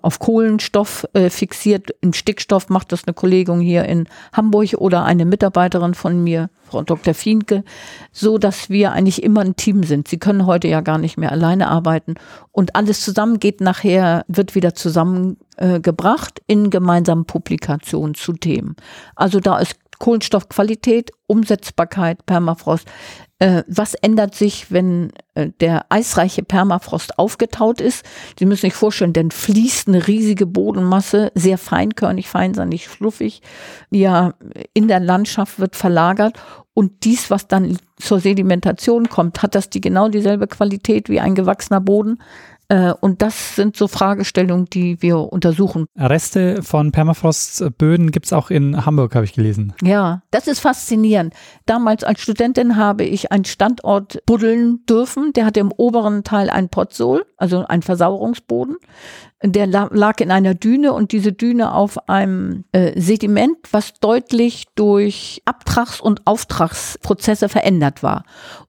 auf 0.02 0.20
Kohlenstoff 0.20 1.08
äh, 1.14 1.30
fixiert. 1.30 1.92
In 2.02 2.14
Stickstoff 2.14 2.70
macht 2.70 2.92
das 2.92 3.06
eine 3.06 3.14
Kollegin 3.14 3.60
hier 3.60 3.86
in 3.86 4.08
Hamburg 4.34 4.74
oder 4.78 5.04
eine 5.04 5.26
Mitarbeiterin 5.26 5.94
von 5.94 6.24
mir, 6.24 6.50
Frau 6.64 6.84
Dr. 6.84 7.14
Fienke, 7.14 7.64
so 8.12 8.38
dass 8.38 8.70
wir 8.70 8.92
eigentlich 8.92 9.24
immer 9.24 9.42
ein 9.42 9.56
Team 9.56 9.84
sind. 9.84 10.08
Sie 10.08 10.20
können 10.20 10.46
heute 10.46 10.68
ja 10.68 10.82
gar 10.82 10.98
nicht 10.98 11.18
mehr 11.18 11.32
alleine 11.32 11.68
arbeiten 11.68 12.16
und 12.52 12.76
alles 12.76 13.02
zusammen 13.02 13.40
geht 13.40 13.62
nachher, 13.62 14.24
wird 14.28 14.56
wieder 14.56 14.74
zusammengebracht 14.76 16.40
äh, 16.40 16.54
in 16.54 16.70
gemeinsamen 16.70 17.26
Publikationen 17.26 18.16
zu 18.16 18.34
Themen. 18.34 18.76
Also 19.16 19.40
da 19.40 19.60
ist 19.60 19.76
Kohlenstoffqualität, 20.00 21.12
Umsetzbarkeit, 21.28 22.26
Permafrost 22.26 22.88
was 23.68 23.96
ändert 23.96 24.36
sich, 24.36 24.72
wenn 24.72 25.12
äh, 25.34 25.50
der 25.60 25.86
eisreiche 25.90 26.44
Permafrost 26.44 27.18
aufgetaut 27.18 27.82
ist? 27.82 28.06
Sie 28.38 28.46
müssen 28.46 28.62
sich 28.62 28.76
vorstellen, 28.76 29.14
denn 29.14 29.32
fließt 29.32 29.88
eine 29.88 30.08
riesige 30.08 30.46
Bodenmasse, 30.46 31.32
sehr 31.34 31.58
feinkörnig, 31.58 32.30
feinsandig, 32.30 32.88
schluffig, 32.88 33.42
ja 33.90 34.34
in 34.74 34.88
der 34.88 35.00
Landschaft 35.00 35.60
wird 35.60 35.76
verlagert 35.76 36.38
und 36.74 37.04
dies, 37.04 37.30
was 37.30 37.48
dann 37.48 37.78
zur 37.98 38.20
Sedimentation 38.20 39.10
kommt, 39.10 39.44
hat 39.44 39.56
das 39.56 39.70
die 39.70 39.82
genau 39.82 40.08
dieselbe 40.08 40.48
Qualität 40.48 41.10
wie 41.10 41.20
ein 41.20 41.36
gewachsener 41.36 41.82
Boden? 41.82 42.20
Äh, 42.72 42.94
und 43.02 43.22
das 43.22 43.58
sind 43.58 43.76
so 43.76 43.90
Fragestellungen, 43.90 44.66
die 44.66 45.02
wir 45.02 45.18
untersuchen. 45.18 45.88
Reste 45.98 46.64
von 46.64 46.94
Permafrostböden 46.94 48.12
gibt 48.12 48.28
es 48.28 48.34
auch 48.34 48.50
in 48.50 48.86
Hamburg, 48.86 49.14
habe 49.14 49.26
ich 49.26 49.34
gelesen. 49.34 49.74
Ja, 49.82 50.22
das 50.32 50.48
ist 50.48 50.62
faszinierend. 50.62 51.34
Damals 51.66 52.06
als 52.06 52.22
Studentin 52.22 52.78
habe 52.78 53.04
ich 53.04 53.30
einen 53.30 53.44
Standort 53.44 54.24
buddeln 54.26 54.86
dürfen. 54.86 55.34
Der 55.34 55.46
hatte 55.46 55.60
im 55.60 55.74
oberen 55.76 56.24
Teil 56.24 56.50
ein 56.50 56.70
Potsol, 56.70 57.26
also 57.36 57.66
ein 57.68 57.82
Versauerungsboden. 57.82 58.78
Der 59.44 59.66
lag 59.66 60.20
in 60.20 60.30
einer 60.30 60.54
Düne 60.54 60.94
und 60.94 61.12
diese 61.12 61.34
Düne 61.34 61.74
auf 61.74 62.08
einem 62.08 62.64
äh, 62.74 63.00
Sediment, 63.00 63.58
was 63.72 63.94
deutlich 64.00 64.66
durch 64.76 65.42
Abtrags- 65.46 66.00
und 66.00 66.28
Auftragsprozesse 66.28 67.50
verändert 67.50 68.04
war. 68.04 68.24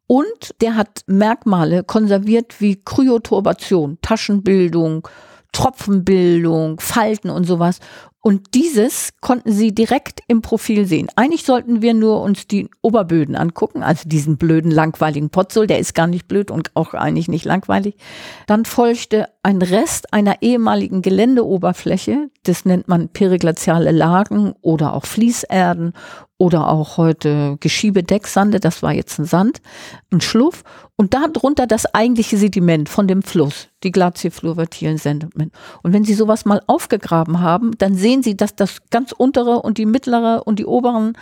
Und 0.06 0.54
der 0.60 0.76
hat 0.76 1.04
Merkmale 1.06 1.84
konserviert 1.84 2.60
wie 2.60 2.82
Kryoturbation, 2.82 3.98
Taschenbildung, 4.00 5.06
Tropfenbildung, 5.52 6.80
Falten 6.80 7.28
und 7.28 7.44
sowas. 7.44 7.78
Und 8.24 8.54
dieses 8.54 9.10
konnten 9.20 9.50
Sie 9.50 9.74
direkt 9.74 10.20
im 10.28 10.42
Profil 10.42 10.86
sehen. 10.86 11.08
Eigentlich 11.16 11.44
sollten 11.44 11.82
wir 11.82 11.92
nur 11.92 12.22
uns 12.22 12.46
die 12.46 12.70
Oberböden 12.80 13.34
angucken, 13.34 13.82
also 13.82 14.08
diesen 14.08 14.36
blöden, 14.36 14.70
langweiligen 14.70 15.30
Potzel, 15.30 15.66
der 15.66 15.80
ist 15.80 15.94
gar 15.94 16.06
nicht 16.06 16.28
blöd 16.28 16.52
und 16.52 16.70
auch 16.74 16.94
eigentlich 16.94 17.26
nicht 17.26 17.44
langweilig. 17.44 17.96
Dann 18.46 18.64
folgte 18.64 19.26
ein 19.44 19.60
Rest 19.60 20.12
einer 20.12 20.40
ehemaligen 20.40 21.02
Geländeoberfläche, 21.02 22.30
das 22.44 22.64
nennt 22.64 22.86
man 22.86 23.08
periglaziale 23.08 23.90
Lagen 23.90 24.54
oder 24.60 24.94
auch 24.94 25.04
Fließerden 25.04 25.94
oder 26.38 26.68
auch 26.68 26.96
heute 26.96 27.56
Geschiebedecksande, 27.58 28.60
das 28.60 28.84
war 28.84 28.92
jetzt 28.92 29.18
ein 29.18 29.24
Sand, 29.24 29.60
ein 30.12 30.20
Schluff 30.20 30.62
und 30.94 31.14
darunter 31.14 31.66
das 31.66 31.92
eigentliche 31.92 32.36
Sediment 32.36 32.88
von 32.88 33.08
dem 33.08 33.22
Fluss, 33.22 33.68
die 33.82 33.90
glaziofluoratilen 33.90 34.98
Sediment. 34.98 35.52
Und 35.82 35.92
wenn 35.92 36.04
Sie 36.04 36.14
sowas 36.14 36.44
mal 36.44 36.62
aufgegraben 36.68 37.40
haben, 37.40 37.72
dann 37.78 37.96
sehen 37.96 38.22
Sie, 38.22 38.36
dass 38.36 38.54
das 38.54 38.78
ganz 38.90 39.10
untere 39.10 39.62
und 39.62 39.76
die 39.76 39.86
mittlere 39.86 40.42
und 40.46 40.60
die 40.60 40.66
oberen 40.66 41.14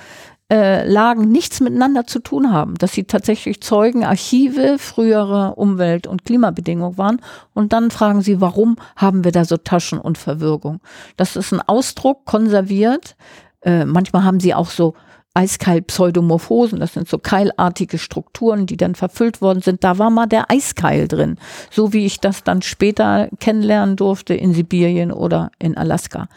äh, 0.50 0.86
Lagen 0.86 1.30
nichts 1.30 1.60
miteinander 1.60 2.06
zu 2.06 2.18
tun 2.18 2.52
haben, 2.52 2.74
dass 2.74 2.92
sie 2.92 3.04
tatsächlich 3.04 3.60
Zeugenarchive 3.60 4.78
früherer 4.78 5.56
Umwelt- 5.56 6.06
und 6.06 6.24
Klimabedingungen 6.24 6.98
waren. 6.98 7.20
Und 7.54 7.72
dann 7.72 7.90
fragen 7.90 8.20
sie, 8.20 8.40
warum 8.40 8.76
haben 8.96 9.24
wir 9.24 9.32
da 9.32 9.44
so 9.44 9.56
Taschen 9.56 9.98
und 9.98 10.18
Verwirkung? 10.18 10.80
Das 11.16 11.36
ist 11.36 11.52
ein 11.52 11.62
Ausdruck, 11.66 12.24
konserviert. 12.24 13.16
Äh, 13.62 13.84
manchmal 13.84 14.24
haben 14.24 14.40
sie 14.40 14.54
auch 14.54 14.70
so 14.70 14.94
Eiskeil-Pseudomorphosen, 15.32 16.80
das 16.80 16.94
sind 16.94 17.08
so 17.08 17.18
keilartige 17.18 17.98
Strukturen, 17.98 18.66
die 18.66 18.76
dann 18.76 18.96
verfüllt 18.96 19.40
worden 19.40 19.62
sind. 19.62 19.84
Da 19.84 19.96
war 19.98 20.10
mal 20.10 20.26
der 20.26 20.50
Eiskeil 20.50 21.06
drin, 21.06 21.36
so 21.70 21.92
wie 21.92 22.04
ich 22.04 22.18
das 22.18 22.42
dann 22.42 22.62
später 22.62 23.28
kennenlernen 23.38 23.94
durfte 23.94 24.34
in 24.34 24.54
Sibirien 24.54 25.12
oder 25.12 25.52
in 25.60 25.76
Alaska. 25.76 26.28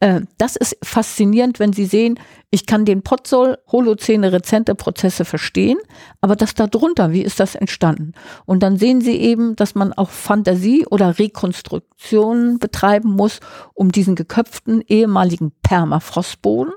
Äh, 0.00 0.20
das 0.38 0.56
ist 0.56 0.76
faszinierend, 0.82 1.58
wenn 1.58 1.72
Sie 1.72 1.84
sehen, 1.84 2.20
ich 2.50 2.66
kann 2.66 2.84
den 2.84 3.02
Potzol, 3.02 3.58
Holozäne, 3.66 4.32
rezente 4.32 4.74
Prozesse 4.74 5.24
verstehen, 5.24 5.78
aber 6.20 6.36
das 6.36 6.54
da 6.54 6.66
drunter, 6.66 7.12
wie 7.12 7.22
ist 7.22 7.40
das 7.40 7.54
entstanden? 7.54 8.12
Und 8.46 8.62
dann 8.62 8.76
sehen 8.76 9.00
Sie 9.00 9.16
eben, 9.16 9.56
dass 9.56 9.74
man 9.74 9.92
auch 9.92 10.10
Fantasie 10.10 10.86
oder 10.86 11.18
Rekonstruktion 11.18 12.58
betreiben 12.58 13.10
muss, 13.10 13.40
um 13.74 13.90
diesen 13.90 14.14
geköpften 14.14 14.82
ehemaligen 14.86 15.52
Permafrostboden 15.62 16.72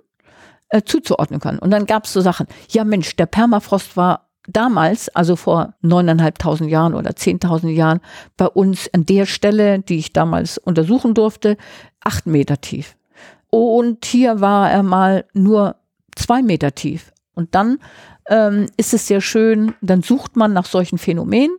äh, 0.69 0.81
zuzuordnen 0.83 1.39
kann. 1.39 1.59
Und 1.59 1.71
dann 1.71 1.85
gab 1.85 2.05
es 2.05 2.13
so 2.13 2.21
Sachen, 2.21 2.47
ja 2.69 2.83
Mensch, 2.83 3.15
der 3.15 3.27
Permafrost 3.27 3.95
war 3.95 4.29
damals, 4.47 5.09
also 5.09 5.35
vor 5.35 5.75
neuneinhalbtausend 5.81 6.71
Jahren 6.71 6.95
oder 6.95 7.15
zehntausend 7.15 7.73
Jahren, 7.73 7.99
bei 8.35 8.47
uns 8.47 8.91
an 8.93 9.05
der 9.05 9.27
Stelle, 9.27 9.79
die 9.79 9.97
ich 9.97 10.11
damals 10.11 10.57
untersuchen 10.57 11.13
durfte, 11.13 11.57
acht 12.03 12.25
Meter 12.25 12.59
tief. 12.59 12.95
Und 13.51 14.05
hier 14.05 14.41
war 14.41 14.71
er 14.71 14.81
mal 14.81 15.25
nur 15.33 15.75
zwei 16.15 16.41
Meter 16.41 16.73
tief. 16.73 17.11
Und 17.35 17.53
dann 17.53 17.77
ähm, 18.27 18.67
ist 18.77 18.93
es 18.93 19.07
sehr 19.07 19.21
schön, 19.21 19.75
dann 19.81 20.01
sucht 20.01 20.35
man 20.35 20.53
nach 20.53 20.65
solchen 20.65 20.97
Phänomenen 20.97 21.55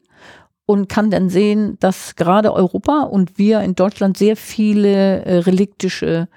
und 0.67 0.89
kann 0.89 1.11
dann 1.11 1.29
sehen, 1.29 1.77
dass 1.81 2.17
gerade 2.17 2.53
Europa 2.53 3.03
und 3.03 3.39
wir 3.39 3.61
in 3.61 3.75
Deutschland 3.75 4.17
sehr 4.17 4.37
viele 4.37 5.25
äh, 5.25 5.39
reliktische 5.39 6.29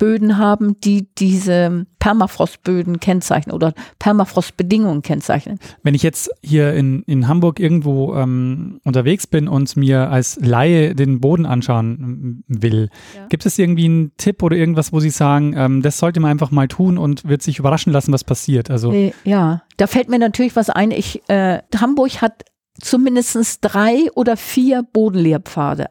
Böden 0.00 0.38
haben, 0.38 0.80
die 0.80 1.08
diese 1.18 1.86
Permafrostböden 1.98 3.00
kennzeichnen 3.00 3.54
oder 3.54 3.74
Permafrostbedingungen 3.98 5.02
kennzeichnen. 5.02 5.60
Wenn 5.82 5.94
ich 5.94 6.02
jetzt 6.02 6.30
hier 6.42 6.72
in, 6.72 7.02
in 7.02 7.28
Hamburg 7.28 7.60
irgendwo 7.60 8.14
ähm, 8.14 8.80
unterwegs 8.84 9.26
bin 9.26 9.46
und 9.46 9.76
mir 9.76 10.10
als 10.10 10.38
Laie 10.40 10.94
den 10.94 11.20
Boden 11.20 11.44
anschauen 11.44 12.42
will, 12.48 12.88
ja. 13.14 13.26
gibt 13.28 13.44
es 13.44 13.58
irgendwie 13.58 13.84
einen 13.84 14.12
Tipp 14.16 14.42
oder 14.42 14.56
irgendwas, 14.56 14.90
wo 14.90 15.00
Sie 15.00 15.10
sagen, 15.10 15.54
ähm, 15.54 15.82
das 15.82 15.98
sollte 15.98 16.18
man 16.18 16.30
einfach 16.30 16.50
mal 16.50 16.66
tun 16.66 16.96
und 16.96 17.28
wird 17.28 17.42
sich 17.42 17.58
überraschen 17.58 17.92
lassen, 17.92 18.10
was 18.10 18.24
passiert? 18.24 18.70
Also 18.70 18.94
ja, 19.24 19.62
da 19.76 19.86
fällt 19.86 20.08
mir 20.08 20.18
natürlich 20.18 20.56
was 20.56 20.70
ein. 20.70 20.92
Ich, 20.92 21.28
äh, 21.28 21.58
Hamburg 21.76 22.22
hat 22.22 22.46
zumindest 22.80 23.58
drei 23.60 24.10
oder 24.14 24.38
vier 24.38 24.82
Bodenlehrpfade 24.82 25.88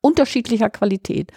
unterschiedlicher 0.00 0.70
Qualität. 0.70 1.32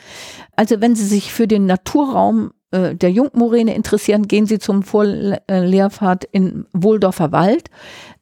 Also 0.55 0.81
wenn 0.81 0.95
Sie 0.95 1.05
sich 1.05 1.33
für 1.33 1.47
den 1.47 1.65
Naturraum 1.65 2.51
äh, 2.71 2.95
der 2.95 3.11
Jungmoräne 3.11 3.73
interessieren, 3.73 4.27
gehen 4.27 4.45
Sie 4.45 4.59
zum 4.59 4.83
Vorlehrpfad 4.83 6.25
in 6.31 6.65
Wohldorfer 6.73 7.31
Wald. 7.31 7.69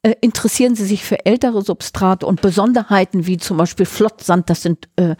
Äh, 0.04 0.16
interessieren 0.22 0.76
Sie 0.76 0.86
sich 0.86 1.04
für 1.04 1.26
ältere 1.26 1.62
Substrate 1.62 2.26
und 2.26 2.42
Besonderheiten 2.42 3.28
wie 3.28 3.38
zum 3.38 3.58
Beispiel 3.58 3.86
Flottsand, 3.86 4.50
das 4.50 4.62
sind 4.62 4.88
äh, 4.96 5.16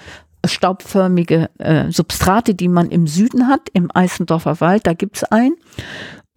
staubförmige 0.46 1.50
äh, 1.58 1.92
Substrate, 1.92 2.56
die 2.56 2.68
man 2.68 2.90
im 2.90 3.08
Süden 3.08 3.48
hat, 3.48 3.70
im 3.74 3.90
Eisendorfer 3.94 4.62
Wald, 4.62 4.88
da 4.88 4.94
gibt's 4.94 5.24
ein. 5.24 5.54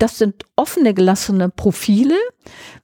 Das 0.01 0.16
sind 0.16 0.46
offene 0.57 0.94
gelassene 0.94 1.51
Profile. 1.51 2.16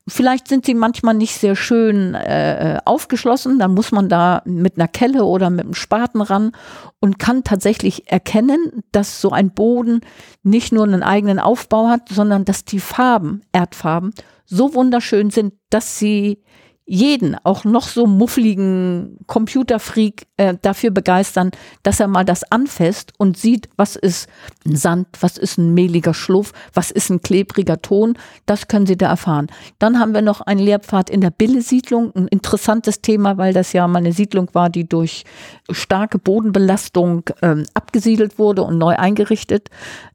Vielleicht 0.06 0.48
sind 0.48 0.66
sie 0.66 0.74
manchmal 0.74 1.14
nicht 1.14 1.34
sehr 1.34 1.56
schön 1.56 2.14
äh, 2.14 2.78
aufgeschlossen. 2.84 3.58
Dann 3.58 3.72
muss 3.72 3.90
man 3.90 4.10
da 4.10 4.42
mit 4.44 4.76
einer 4.76 4.86
Kelle 4.86 5.24
oder 5.24 5.48
mit 5.48 5.64
einem 5.64 5.72
Spaten 5.72 6.20
ran 6.20 6.52
und 7.00 7.18
kann 7.18 7.42
tatsächlich 7.42 8.12
erkennen, 8.12 8.84
dass 8.92 9.22
so 9.22 9.30
ein 9.30 9.50
Boden 9.50 10.02
nicht 10.42 10.74
nur 10.74 10.84
einen 10.84 11.02
eigenen 11.02 11.38
Aufbau 11.38 11.88
hat, 11.88 12.10
sondern 12.10 12.44
dass 12.44 12.66
die 12.66 12.80
Farben, 12.80 13.40
Erdfarben, 13.50 14.12
so 14.44 14.74
wunderschön 14.74 15.30
sind, 15.30 15.54
dass 15.70 15.98
sie 15.98 16.42
jeden, 16.88 17.36
auch 17.42 17.64
noch 17.64 17.88
so 17.88 18.06
muffligen 18.06 19.18
Computerfreak, 19.26 20.28
äh, 20.36 20.54
dafür 20.62 20.90
begeistern, 20.90 21.50
dass 21.82 21.98
er 21.98 22.06
mal 22.06 22.24
das 22.24 22.50
anfasst 22.50 23.12
und 23.18 23.36
sieht, 23.36 23.68
was 23.76 23.96
ist 23.96 24.28
ein 24.64 24.76
Sand, 24.76 25.08
was 25.20 25.36
ist 25.36 25.58
ein 25.58 25.74
mehliger 25.74 26.14
Schluff, 26.14 26.52
was 26.72 26.92
ist 26.92 27.10
ein 27.10 27.22
klebriger 27.22 27.82
Ton. 27.82 28.16
Das 28.46 28.68
können 28.68 28.86
Sie 28.86 28.96
da 28.96 29.08
erfahren. 29.08 29.48
Dann 29.80 29.98
haben 29.98 30.14
wir 30.14 30.22
noch 30.22 30.40
einen 30.42 30.60
Lehrpfad 30.60 31.10
in 31.10 31.20
der 31.20 31.30
Bille-Siedlung, 31.30 32.14
ein 32.14 32.28
interessantes 32.28 33.02
Thema, 33.02 33.36
weil 33.36 33.52
das 33.52 33.72
ja 33.72 33.88
mal 33.88 33.98
eine 33.98 34.12
Siedlung 34.12 34.48
war, 34.52 34.70
die 34.70 34.88
durch 34.88 35.24
starke 35.70 36.20
Bodenbelastung 36.20 37.24
ähm, 37.42 37.64
abgesiedelt 37.74 38.38
wurde 38.38 38.62
und 38.62 38.78
neu 38.78 38.94
eingerichtet. 38.94 39.70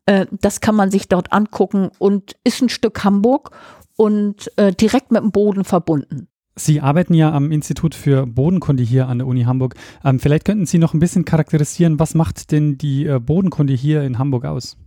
Äh, 0.06 0.26
das 0.32 0.62
kann 0.62 0.76
man 0.76 0.90
sich 0.90 1.10
dort 1.10 1.34
angucken 1.34 1.90
und 2.00 2.38
ist 2.46 2.62
ein 2.62 2.70
Stück 2.70 3.04
Hamburg 3.04 3.52
und 3.98 4.52
äh, 4.58 4.72
direkt 4.72 5.12
mit 5.12 5.22
dem 5.22 5.32
Boden 5.32 5.66
verbunden. 5.66 6.28
Sie 6.56 6.82
arbeiten 6.82 7.14
ja 7.14 7.32
am 7.32 7.52
Institut 7.52 7.96
für 7.96 8.26
Bodenkunde 8.26 8.84
hier 8.84 9.08
an 9.08 9.20
der 9.20 9.28
Uni 9.28 9.44
Hamburg. 9.44 9.76
Ähm, 10.04 10.20
vielleicht 10.20 10.44
könnten 10.44 10.66
Sie 10.66 10.80
noch 10.80 10.94
ein 10.94 11.00
bisschen 11.00 11.24
charakterisieren, 11.24 12.00
was 12.00 12.14
macht 12.14 12.52
denn 12.52 12.78
die 12.78 13.06
äh, 13.06 13.20
Bodenkunde 13.20 13.74
hier 13.74 14.04
in 14.04 14.18
Hamburg 14.18 14.46
aus? 14.46 14.78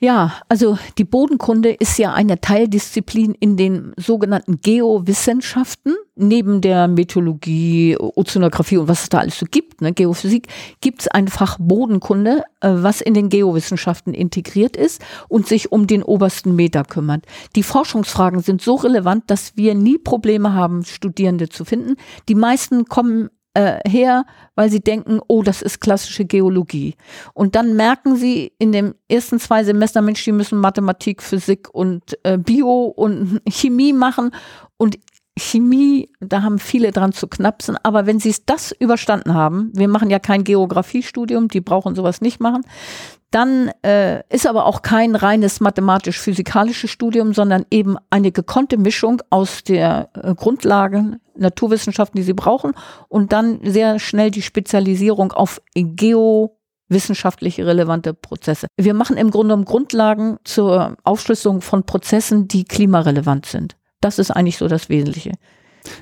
Ja, 0.00 0.34
also 0.48 0.78
die 0.96 1.04
Bodenkunde 1.04 1.72
ist 1.72 1.98
ja 1.98 2.14
eine 2.14 2.40
Teildisziplin 2.40 3.34
in 3.34 3.56
den 3.56 3.94
sogenannten 3.96 4.60
Geowissenschaften. 4.60 5.96
Neben 6.14 6.60
der 6.60 6.86
Meteorologie, 6.86 7.96
Ozeanographie 7.98 8.76
und 8.76 8.86
was 8.86 9.02
es 9.04 9.08
da 9.08 9.18
alles 9.18 9.38
so 9.38 9.46
gibt, 9.50 9.80
ne, 9.80 9.92
Geophysik, 9.92 10.46
gibt 10.80 11.00
es 11.00 11.08
einfach 11.08 11.58
Bodenkunde, 11.60 12.44
äh, 12.60 12.70
was 12.70 13.00
in 13.00 13.14
den 13.14 13.28
Geowissenschaften 13.28 14.14
integriert 14.14 14.76
ist 14.76 15.02
und 15.28 15.48
sich 15.48 15.72
um 15.72 15.88
den 15.88 16.04
obersten 16.04 16.54
Meter 16.54 16.84
kümmert. 16.84 17.24
Die 17.56 17.64
Forschungsfragen 17.64 18.40
sind 18.40 18.62
so 18.62 18.76
relevant, 18.76 19.24
dass 19.28 19.56
wir 19.56 19.74
nie 19.74 19.98
Probleme 19.98 20.54
haben, 20.54 20.84
Studierende 20.84 21.48
zu 21.48 21.64
finden. 21.64 21.96
Die 22.28 22.36
meisten 22.36 22.84
kommen 22.84 23.30
äh, 23.54 23.78
her, 23.88 24.24
weil 24.54 24.70
sie 24.70 24.80
denken, 24.80 25.20
oh, 25.26 25.42
das 25.42 25.62
ist 25.62 25.80
klassische 25.80 26.24
Geologie. 26.24 26.94
Und 27.34 27.54
dann 27.54 27.76
merken 27.76 28.16
sie 28.16 28.52
in 28.58 28.72
den 28.72 28.94
ersten 29.08 29.40
zwei 29.40 29.64
Semester, 29.64 30.02
Mensch, 30.02 30.24
die 30.24 30.32
müssen 30.32 30.58
Mathematik, 30.58 31.22
Physik 31.22 31.68
und 31.72 32.18
äh, 32.24 32.38
Bio 32.38 32.84
und 32.84 33.40
Chemie 33.48 33.92
machen. 33.92 34.30
Und 34.76 34.98
Chemie, 35.38 36.10
da 36.20 36.42
haben 36.42 36.58
viele 36.58 36.90
dran 36.90 37.12
zu 37.12 37.28
knapsen, 37.28 37.76
aber 37.82 38.06
wenn 38.06 38.18
sie 38.18 38.34
das 38.46 38.72
überstanden 38.72 39.34
haben, 39.34 39.70
wir 39.74 39.88
machen 39.88 40.10
ja 40.10 40.18
kein 40.18 40.44
Geografiestudium, 40.44 41.48
die 41.48 41.60
brauchen 41.60 41.94
sowas 41.94 42.20
nicht 42.20 42.40
machen, 42.40 42.62
dann 43.30 43.70
äh, 43.84 44.22
ist 44.30 44.46
aber 44.46 44.64
auch 44.64 44.80
kein 44.82 45.14
reines 45.14 45.60
mathematisch-physikalisches 45.60 46.90
Studium, 46.90 47.34
sondern 47.34 47.66
eben 47.70 47.96
eine 48.08 48.32
gekonnte 48.32 48.78
Mischung 48.78 49.22
aus 49.28 49.62
der 49.64 50.08
äh, 50.14 50.34
Grundlagen, 50.34 51.20
Naturwissenschaften, 51.36 52.16
die 52.18 52.24
sie 52.24 52.32
brauchen, 52.32 52.72
und 53.08 53.32
dann 53.32 53.60
sehr 53.62 53.98
schnell 53.98 54.30
die 54.30 54.42
Spezialisierung 54.42 55.32
auf 55.32 55.60
geowissenschaftliche 55.74 57.66
relevante 57.66 58.14
Prozesse. 58.14 58.66
Wir 58.78 58.94
machen 58.94 59.18
im 59.18 59.30
Grunde 59.30 59.48
genommen 59.48 59.66
Grundlagen 59.66 60.38
zur 60.44 60.96
Aufschlüsselung 61.04 61.60
von 61.60 61.84
Prozessen, 61.84 62.48
die 62.48 62.64
klimarelevant 62.64 63.44
sind. 63.44 63.76
Das 64.00 64.18
ist 64.18 64.30
eigentlich 64.30 64.56
so 64.56 64.68
das 64.68 64.88
Wesentliche. 64.88 65.32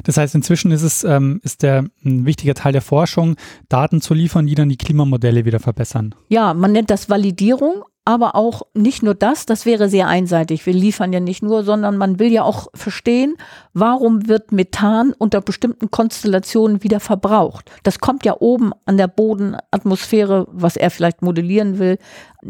Das 0.05 0.17
heißt, 0.17 0.35
inzwischen 0.35 0.71
ist 0.71 0.83
es 0.83 1.05
ähm, 1.05 1.41
ist 1.43 1.63
der 1.63 1.85
ein 2.05 2.27
wichtiger 2.27 2.55
Teil 2.55 2.73
der 2.73 2.83
Forschung, 2.83 3.37
Daten 3.69 4.01
zu 4.01 4.15
liefern, 4.15 4.47
die 4.47 4.55
dann 4.55 4.69
die 4.69 4.77
Klimamodelle 4.77 5.45
wieder 5.45 5.61
verbessern. 5.61 6.15
Ja, 6.29 6.55
man 6.55 6.73
nennt 6.73 6.91
das 6.91 7.09
Validierung, 7.09 7.85
aber 8.07 8.37
auch 8.37 8.63
nicht 8.73 9.03
nur 9.03 9.15
das, 9.15 9.47
das 9.47 9.67
wäre 9.67 9.89
sehr 9.89 10.07
einseitig. 10.07 10.65
Wir 10.65 10.73
liefern 10.73 11.13
ja 11.13 11.19
nicht 11.19 11.43
nur, 11.43 11.65
sondern 11.65 11.97
man 11.97 12.21
will 12.21 12.33
ja 12.33 12.45
auch 12.45 12.69
verstehen, 12.73 13.37
warum 13.75 14.29
wird 14.29 14.53
Methan 14.53 15.13
unter 15.13 15.41
bestimmten 15.41 15.91
Konstellationen 15.91 16.85
wieder 16.85 17.01
verbraucht. 17.01 17.69
Das 17.83 17.99
kommt 17.99 18.25
ja 18.25 18.37
oben 18.39 18.73
an 18.85 18.97
der 18.97 19.09
Bodenatmosphäre, 19.09 20.47
was 20.53 20.77
er 20.77 20.91
vielleicht 20.93 21.21
modellieren 21.21 21.81
will, 21.81 21.99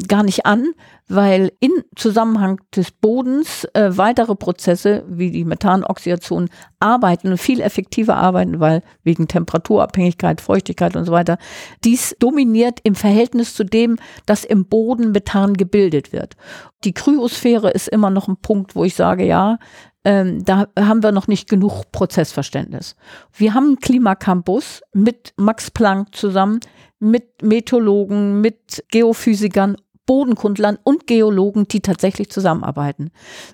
gar 0.09 0.23
nicht 0.23 0.45
an, 0.45 0.73
weil 1.09 1.53
in 1.61 1.71
Zusammenhang 1.95 2.61
des 2.75 2.91
Bodens 2.91 3.65
äh, 3.75 3.97
weitere 3.97 4.35
Prozesse 4.35 5.05
wie 5.09 5.31
die 5.31 5.45
Methanoxidation 5.45 6.49
arbeiten 6.81 7.29
und 7.29 7.39
viel 7.39 7.61
effektiver 7.61 8.17
arbeiten, 8.17 8.61
weil 8.61 8.83
wegen 9.05 9.29
Temperaturabhängigkeit, 9.29 10.41
Feuchtigkeit 10.41 10.97
und 10.97 11.05
so 11.05 11.13
weiter, 11.13 11.39
dies 11.85 12.17
dominiert 12.19 12.81
im 12.83 12.95
Verhältnis 12.95 13.55
zu 13.55 13.65
dem, 13.65 13.97
dass 14.27 14.45
im 14.45 14.67
Boden 14.67 15.13
Methan 15.13 15.46
gebildet 15.55 16.13
wird. 16.13 16.37
Die 16.85 16.93
Kryosphäre 16.93 17.71
ist 17.71 17.89
immer 17.89 18.11
noch 18.11 18.29
ein 18.29 18.37
Punkt, 18.37 18.77
wo 18.77 18.85
ich 18.85 18.95
sage, 18.95 19.25
ja, 19.25 19.59
ähm, 20.05 20.45
da 20.45 20.69
haben 20.79 21.03
wir 21.03 21.13
noch 21.13 21.27
nicht 21.27 21.49
genug 21.49 21.91
Prozessverständnis. 21.93 22.97
Wir 23.33 23.55
haben 23.55 23.67
einen 23.67 23.81
Klimacampus 23.81 24.83
mit 24.93 25.35
Max 25.37 25.71
Planck 25.71 26.15
zusammen, 26.15 26.61
mit 26.99 27.43
Meteorologen, 27.43 28.41
mit 28.41 28.85
Geophysikern 28.91 29.77
Bodenkundlern 30.07 30.79
und 30.85 31.07
Geologen, 31.07 31.67
die 31.69 31.81
tatsächlich 31.81 32.31
zusammenarbeiten. 32.31 33.11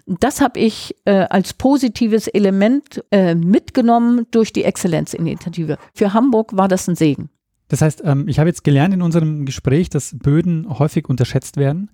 Das 0.07 0.40
habe 0.40 0.61
ich 0.61 0.95
äh, 1.07 1.24
als 1.30 1.55
positives 1.55 2.28
Element 2.28 3.03
äh, 3.11 3.34
mitgenommen 3.34 4.26
durch 4.30 4.53
die 4.53 4.64
Exzellenzinitiative. 4.64 5.78
Für 5.95 6.12
Hamburg 6.12 6.55
war 6.57 6.68
das 6.68 6.86
ein 6.88 6.95
Segen. 6.95 7.30
Das 7.73 7.81
heißt, 7.81 8.03
ähm, 8.05 8.29
ich 8.29 8.39
habe 8.39 8.51
jetzt 8.51 8.64
gelernt 8.64 8.93
in 8.93 9.01
unserem 9.01 9.47
Gespräch, 9.47 9.89
dass 9.89 10.14
Böden 10.18 10.68
häufig 10.79 11.09
unterschätzt 11.09 11.57
werden, 11.57 11.89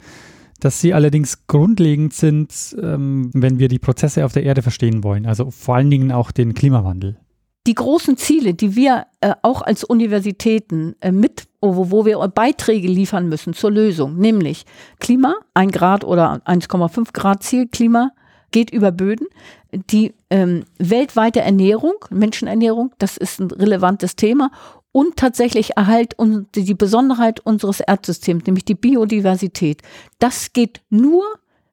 dass 0.59 0.81
sie 0.81 0.93
allerdings 0.93 1.47
grundlegend 1.47 2.13
sind, 2.13 2.77
ähm, 2.83 3.31
wenn 3.33 3.61
wir 3.61 3.69
die 3.69 3.79
Prozesse 3.79 4.25
auf 4.25 4.33
der 4.33 4.43
Erde 4.43 4.63
verstehen 4.63 5.05
wollen, 5.05 5.25
also 5.25 5.53
vor 5.53 5.77
allen 5.77 5.89
Dingen 5.89 6.11
auch 6.11 6.33
den 6.33 6.55
Klimawandel 6.55 7.17
die 7.69 7.75
großen 7.75 8.17
Ziele, 8.17 8.55
die 8.55 8.77
wir 8.77 9.07
äh, 9.21 9.35
auch 9.43 9.61
als 9.61 9.85
Universitäten 9.85 10.97
äh, 11.01 11.13
mit, 11.13 11.49
wo, 11.61 12.07
wir 12.07 12.17
Beiträge 12.29 12.89
liefern 12.89 13.29
müssen 13.29 13.53
zur 13.53 13.71
Lösung, 13.71 14.17
nämlich 14.17 14.65
Klima, 15.01 15.35
ein 15.53 15.71
Grad 15.71 16.03
oder 16.03 16.41
1,5 16.47 17.13
Grad 17.13 17.43
Ziel 17.43 17.69
Klima, 17.69 18.13
geht 18.53 18.71
über 18.71 18.91
Böden. 18.91 19.27
Die 19.91 20.15
ähm, 20.31 20.65
weltweite 20.79 21.43
Ernährung, 21.43 21.93
Menschenernährung, 22.09 22.95
das 22.97 23.19
ist 23.19 23.39
ein 23.39 23.51
relevantes 23.51 24.17
Thema. 24.17 24.51
Und 24.93 25.17
tatsächlich 25.17 25.77
Erhalt 25.77 26.19
und 26.19 26.55
die 26.55 26.75
Besonderheit 26.75 27.41
unseres 27.41 27.81
Erdsystems, 27.81 28.47
nämlich 28.47 28.65
die 28.65 28.75
Biodiversität. 28.75 29.83
Das 30.19 30.53
geht 30.53 30.81
nur 30.89 31.25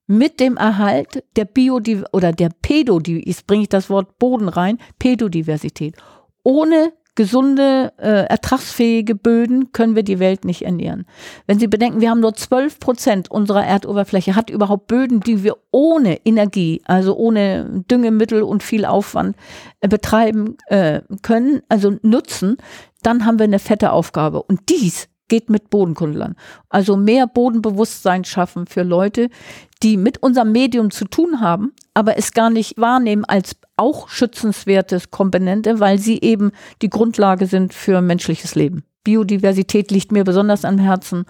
mit 0.08 0.40
dem 0.40 0.58
Erhalt 0.58 1.24
der 1.36 1.46
Biodiversität 1.46 2.14
oder 2.14 2.32
der 2.32 2.50
Pädodiversität, 2.62 3.28
jetzt 3.28 3.48
bringe 3.48 3.64
ich 3.64 3.70
das 3.70 3.90
Wort 3.90 4.20
Boden 4.20 4.50
rein, 4.50 4.80
Pädodiversität. 5.00 5.96
Ohne 6.44 6.94
gesunde, 7.16 7.94
äh, 7.98 8.26
ertragsfähige 8.28 9.16
Böden 9.16 9.72
können 9.72 9.96
wir 9.96 10.04
die 10.04 10.20
Welt 10.20 10.46
nicht 10.46 10.64
ernähren. 10.64 11.06
Wenn 11.48 11.60
Sie 11.60 11.68
bedenken, 11.68 12.02
wir 12.02 12.10
haben 12.10 12.20
nur 12.20 12.36
12 12.36 12.80
Prozent 12.80 13.32
unserer 13.32 13.66
Erdoberfläche, 13.66 14.36
hat 14.36 14.50
überhaupt 14.50 14.88
Böden, 14.88 15.22
die 15.22 15.44
wir 15.44 15.56
ohne 15.72 16.26
Energie, 16.26 16.82
also 16.86 17.16
ohne 17.16 17.84
Düngemittel 17.90 18.44
und 18.44 18.64
viel 18.64 18.86
Aufwand 18.86 19.36
äh, 19.80 19.88
betreiben 19.88 20.58
äh, 20.68 21.02
können, 21.22 21.62
also 21.70 21.98
nutzen, 22.02 22.58
dann 23.02 23.26
haben 23.26 23.40
wir 23.40 23.46
eine 23.46 23.60
fette 23.60 23.92
Aufgabe. 23.92 24.44
Und 24.44 24.70
dies 24.70 25.08
geht 25.28 25.50
mit 25.50 25.70
Bodenkundlern. 25.70 26.36
Also 26.70 26.98
mehr 26.98 27.28
Bodenbewusstsein 27.28 28.26
schaffen 28.26 28.68
für 28.68 28.84
Leute, 28.84 29.30
die 29.84 29.98
mit 29.98 30.22
unserem 30.22 30.52
Medium 30.52 30.92
zu 30.92 31.06
tun 31.06 31.42
haben, 31.42 31.74
aber 31.96 32.18
es 32.18 32.34
gar 32.34 32.52
nicht 32.52 32.78
wahrnehmen 32.78 33.26
als 33.26 33.56
auch 33.78 34.10
schützenswertes 34.10 35.10
Komponente, 35.10 35.80
weil 35.80 35.98
sie 35.98 36.22
eben 36.22 36.52
die 36.84 36.90
Grundlage 36.90 37.48
sind 37.48 37.74
für 37.74 38.02
menschliches 38.02 38.54
Leben. 38.54 38.84
Biodiversität 39.04 39.92
liegt 39.92 40.12
mir 40.12 40.24
besonders 40.24 40.66
am 40.66 40.78
Herzen 40.78 41.26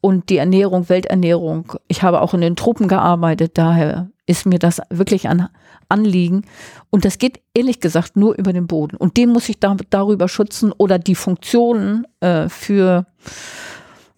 und 0.00 0.28
die 0.28 0.36
Ernährung, 0.36 0.88
Welternährung. 0.88 1.72
Ich 1.88 2.02
habe 2.02 2.20
auch 2.20 2.34
in 2.34 2.40
den 2.40 2.56
Tropen 2.56 2.86
gearbeitet, 2.86 3.52
daher 3.54 4.10
ist 4.26 4.46
mir 4.46 4.58
das 4.58 4.80
wirklich 4.90 5.28
ein 5.28 5.48
Anliegen. 5.88 6.44
Und 6.90 7.04
das 7.04 7.18
geht 7.18 7.40
ehrlich 7.54 7.80
gesagt 7.80 8.16
nur 8.16 8.36
über 8.38 8.52
den 8.52 8.66
Boden. 8.66 8.96
Und 8.96 9.16
den 9.16 9.30
muss 9.30 9.48
ich 9.48 9.58
da, 9.58 9.76
darüber 9.90 10.28
schützen 10.28 10.72
oder 10.72 10.98
die 10.98 11.14
Funktionen 11.14 12.06
äh, 12.20 12.48
für, 12.48 13.06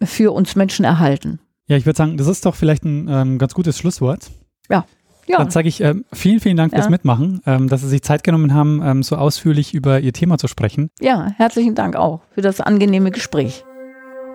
für 0.01 0.33
uns 0.33 0.55
Menschen 0.55 0.85
erhalten. 0.85 1.39
Ja, 1.67 1.77
ich 1.77 1.85
würde 1.85 1.97
sagen, 1.97 2.17
das 2.17 2.27
ist 2.27 2.45
doch 2.45 2.55
vielleicht 2.55 2.83
ein 2.83 3.07
ähm, 3.09 3.37
ganz 3.37 3.53
gutes 3.53 3.77
Schlusswort. 3.77 4.29
Ja. 4.69 4.85
Ja. 5.25 5.37
Dann 5.37 5.49
sage 5.49 5.67
ich 5.67 5.81
äh, 5.81 5.95
vielen, 6.11 6.39
vielen 6.39 6.57
Dank 6.57 6.73
fürs 6.73 6.89
Mitmachen, 6.89 7.41
ähm, 7.45 7.69
dass 7.69 7.81
Sie 7.81 7.87
sich 7.87 8.01
Zeit 8.01 8.23
genommen 8.23 8.53
haben, 8.53 8.81
ähm, 8.83 9.03
so 9.03 9.15
ausführlich 9.15 9.73
über 9.73 9.99
Ihr 9.99 10.13
Thema 10.13 10.37
zu 10.37 10.47
sprechen. 10.47 10.89
Ja, 10.99 11.31
herzlichen 11.37 11.75
Dank 11.75 11.95
auch 11.95 12.21
für 12.31 12.41
das 12.41 12.59
angenehme 12.59 13.11
Gespräch. 13.11 13.63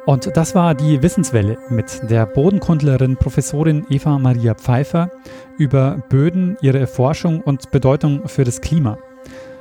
Und 0.07 0.35
das 0.39 0.55
war 0.55 0.75
die 0.75 1.03
Wissenswelle 1.03 1.59
mit 1.69 2.01
der 2.09 2.25
Bodenkundlerin 2.25 3.19
Professorin 3.19 3.85
Eva 3.91 4.19
Maria 4.19 4.55
Pfeiffer 4.55 5.11
über 5.59 6.03
Böden, 6.09 6.57
ihre 6.63 6.87
Forschung 6.87 7.43
und 7.43 7.71
Bedeutung 7.71 8.27
für 8.27 8.45
das 8.45 8.63
Klima. 8.63 8.97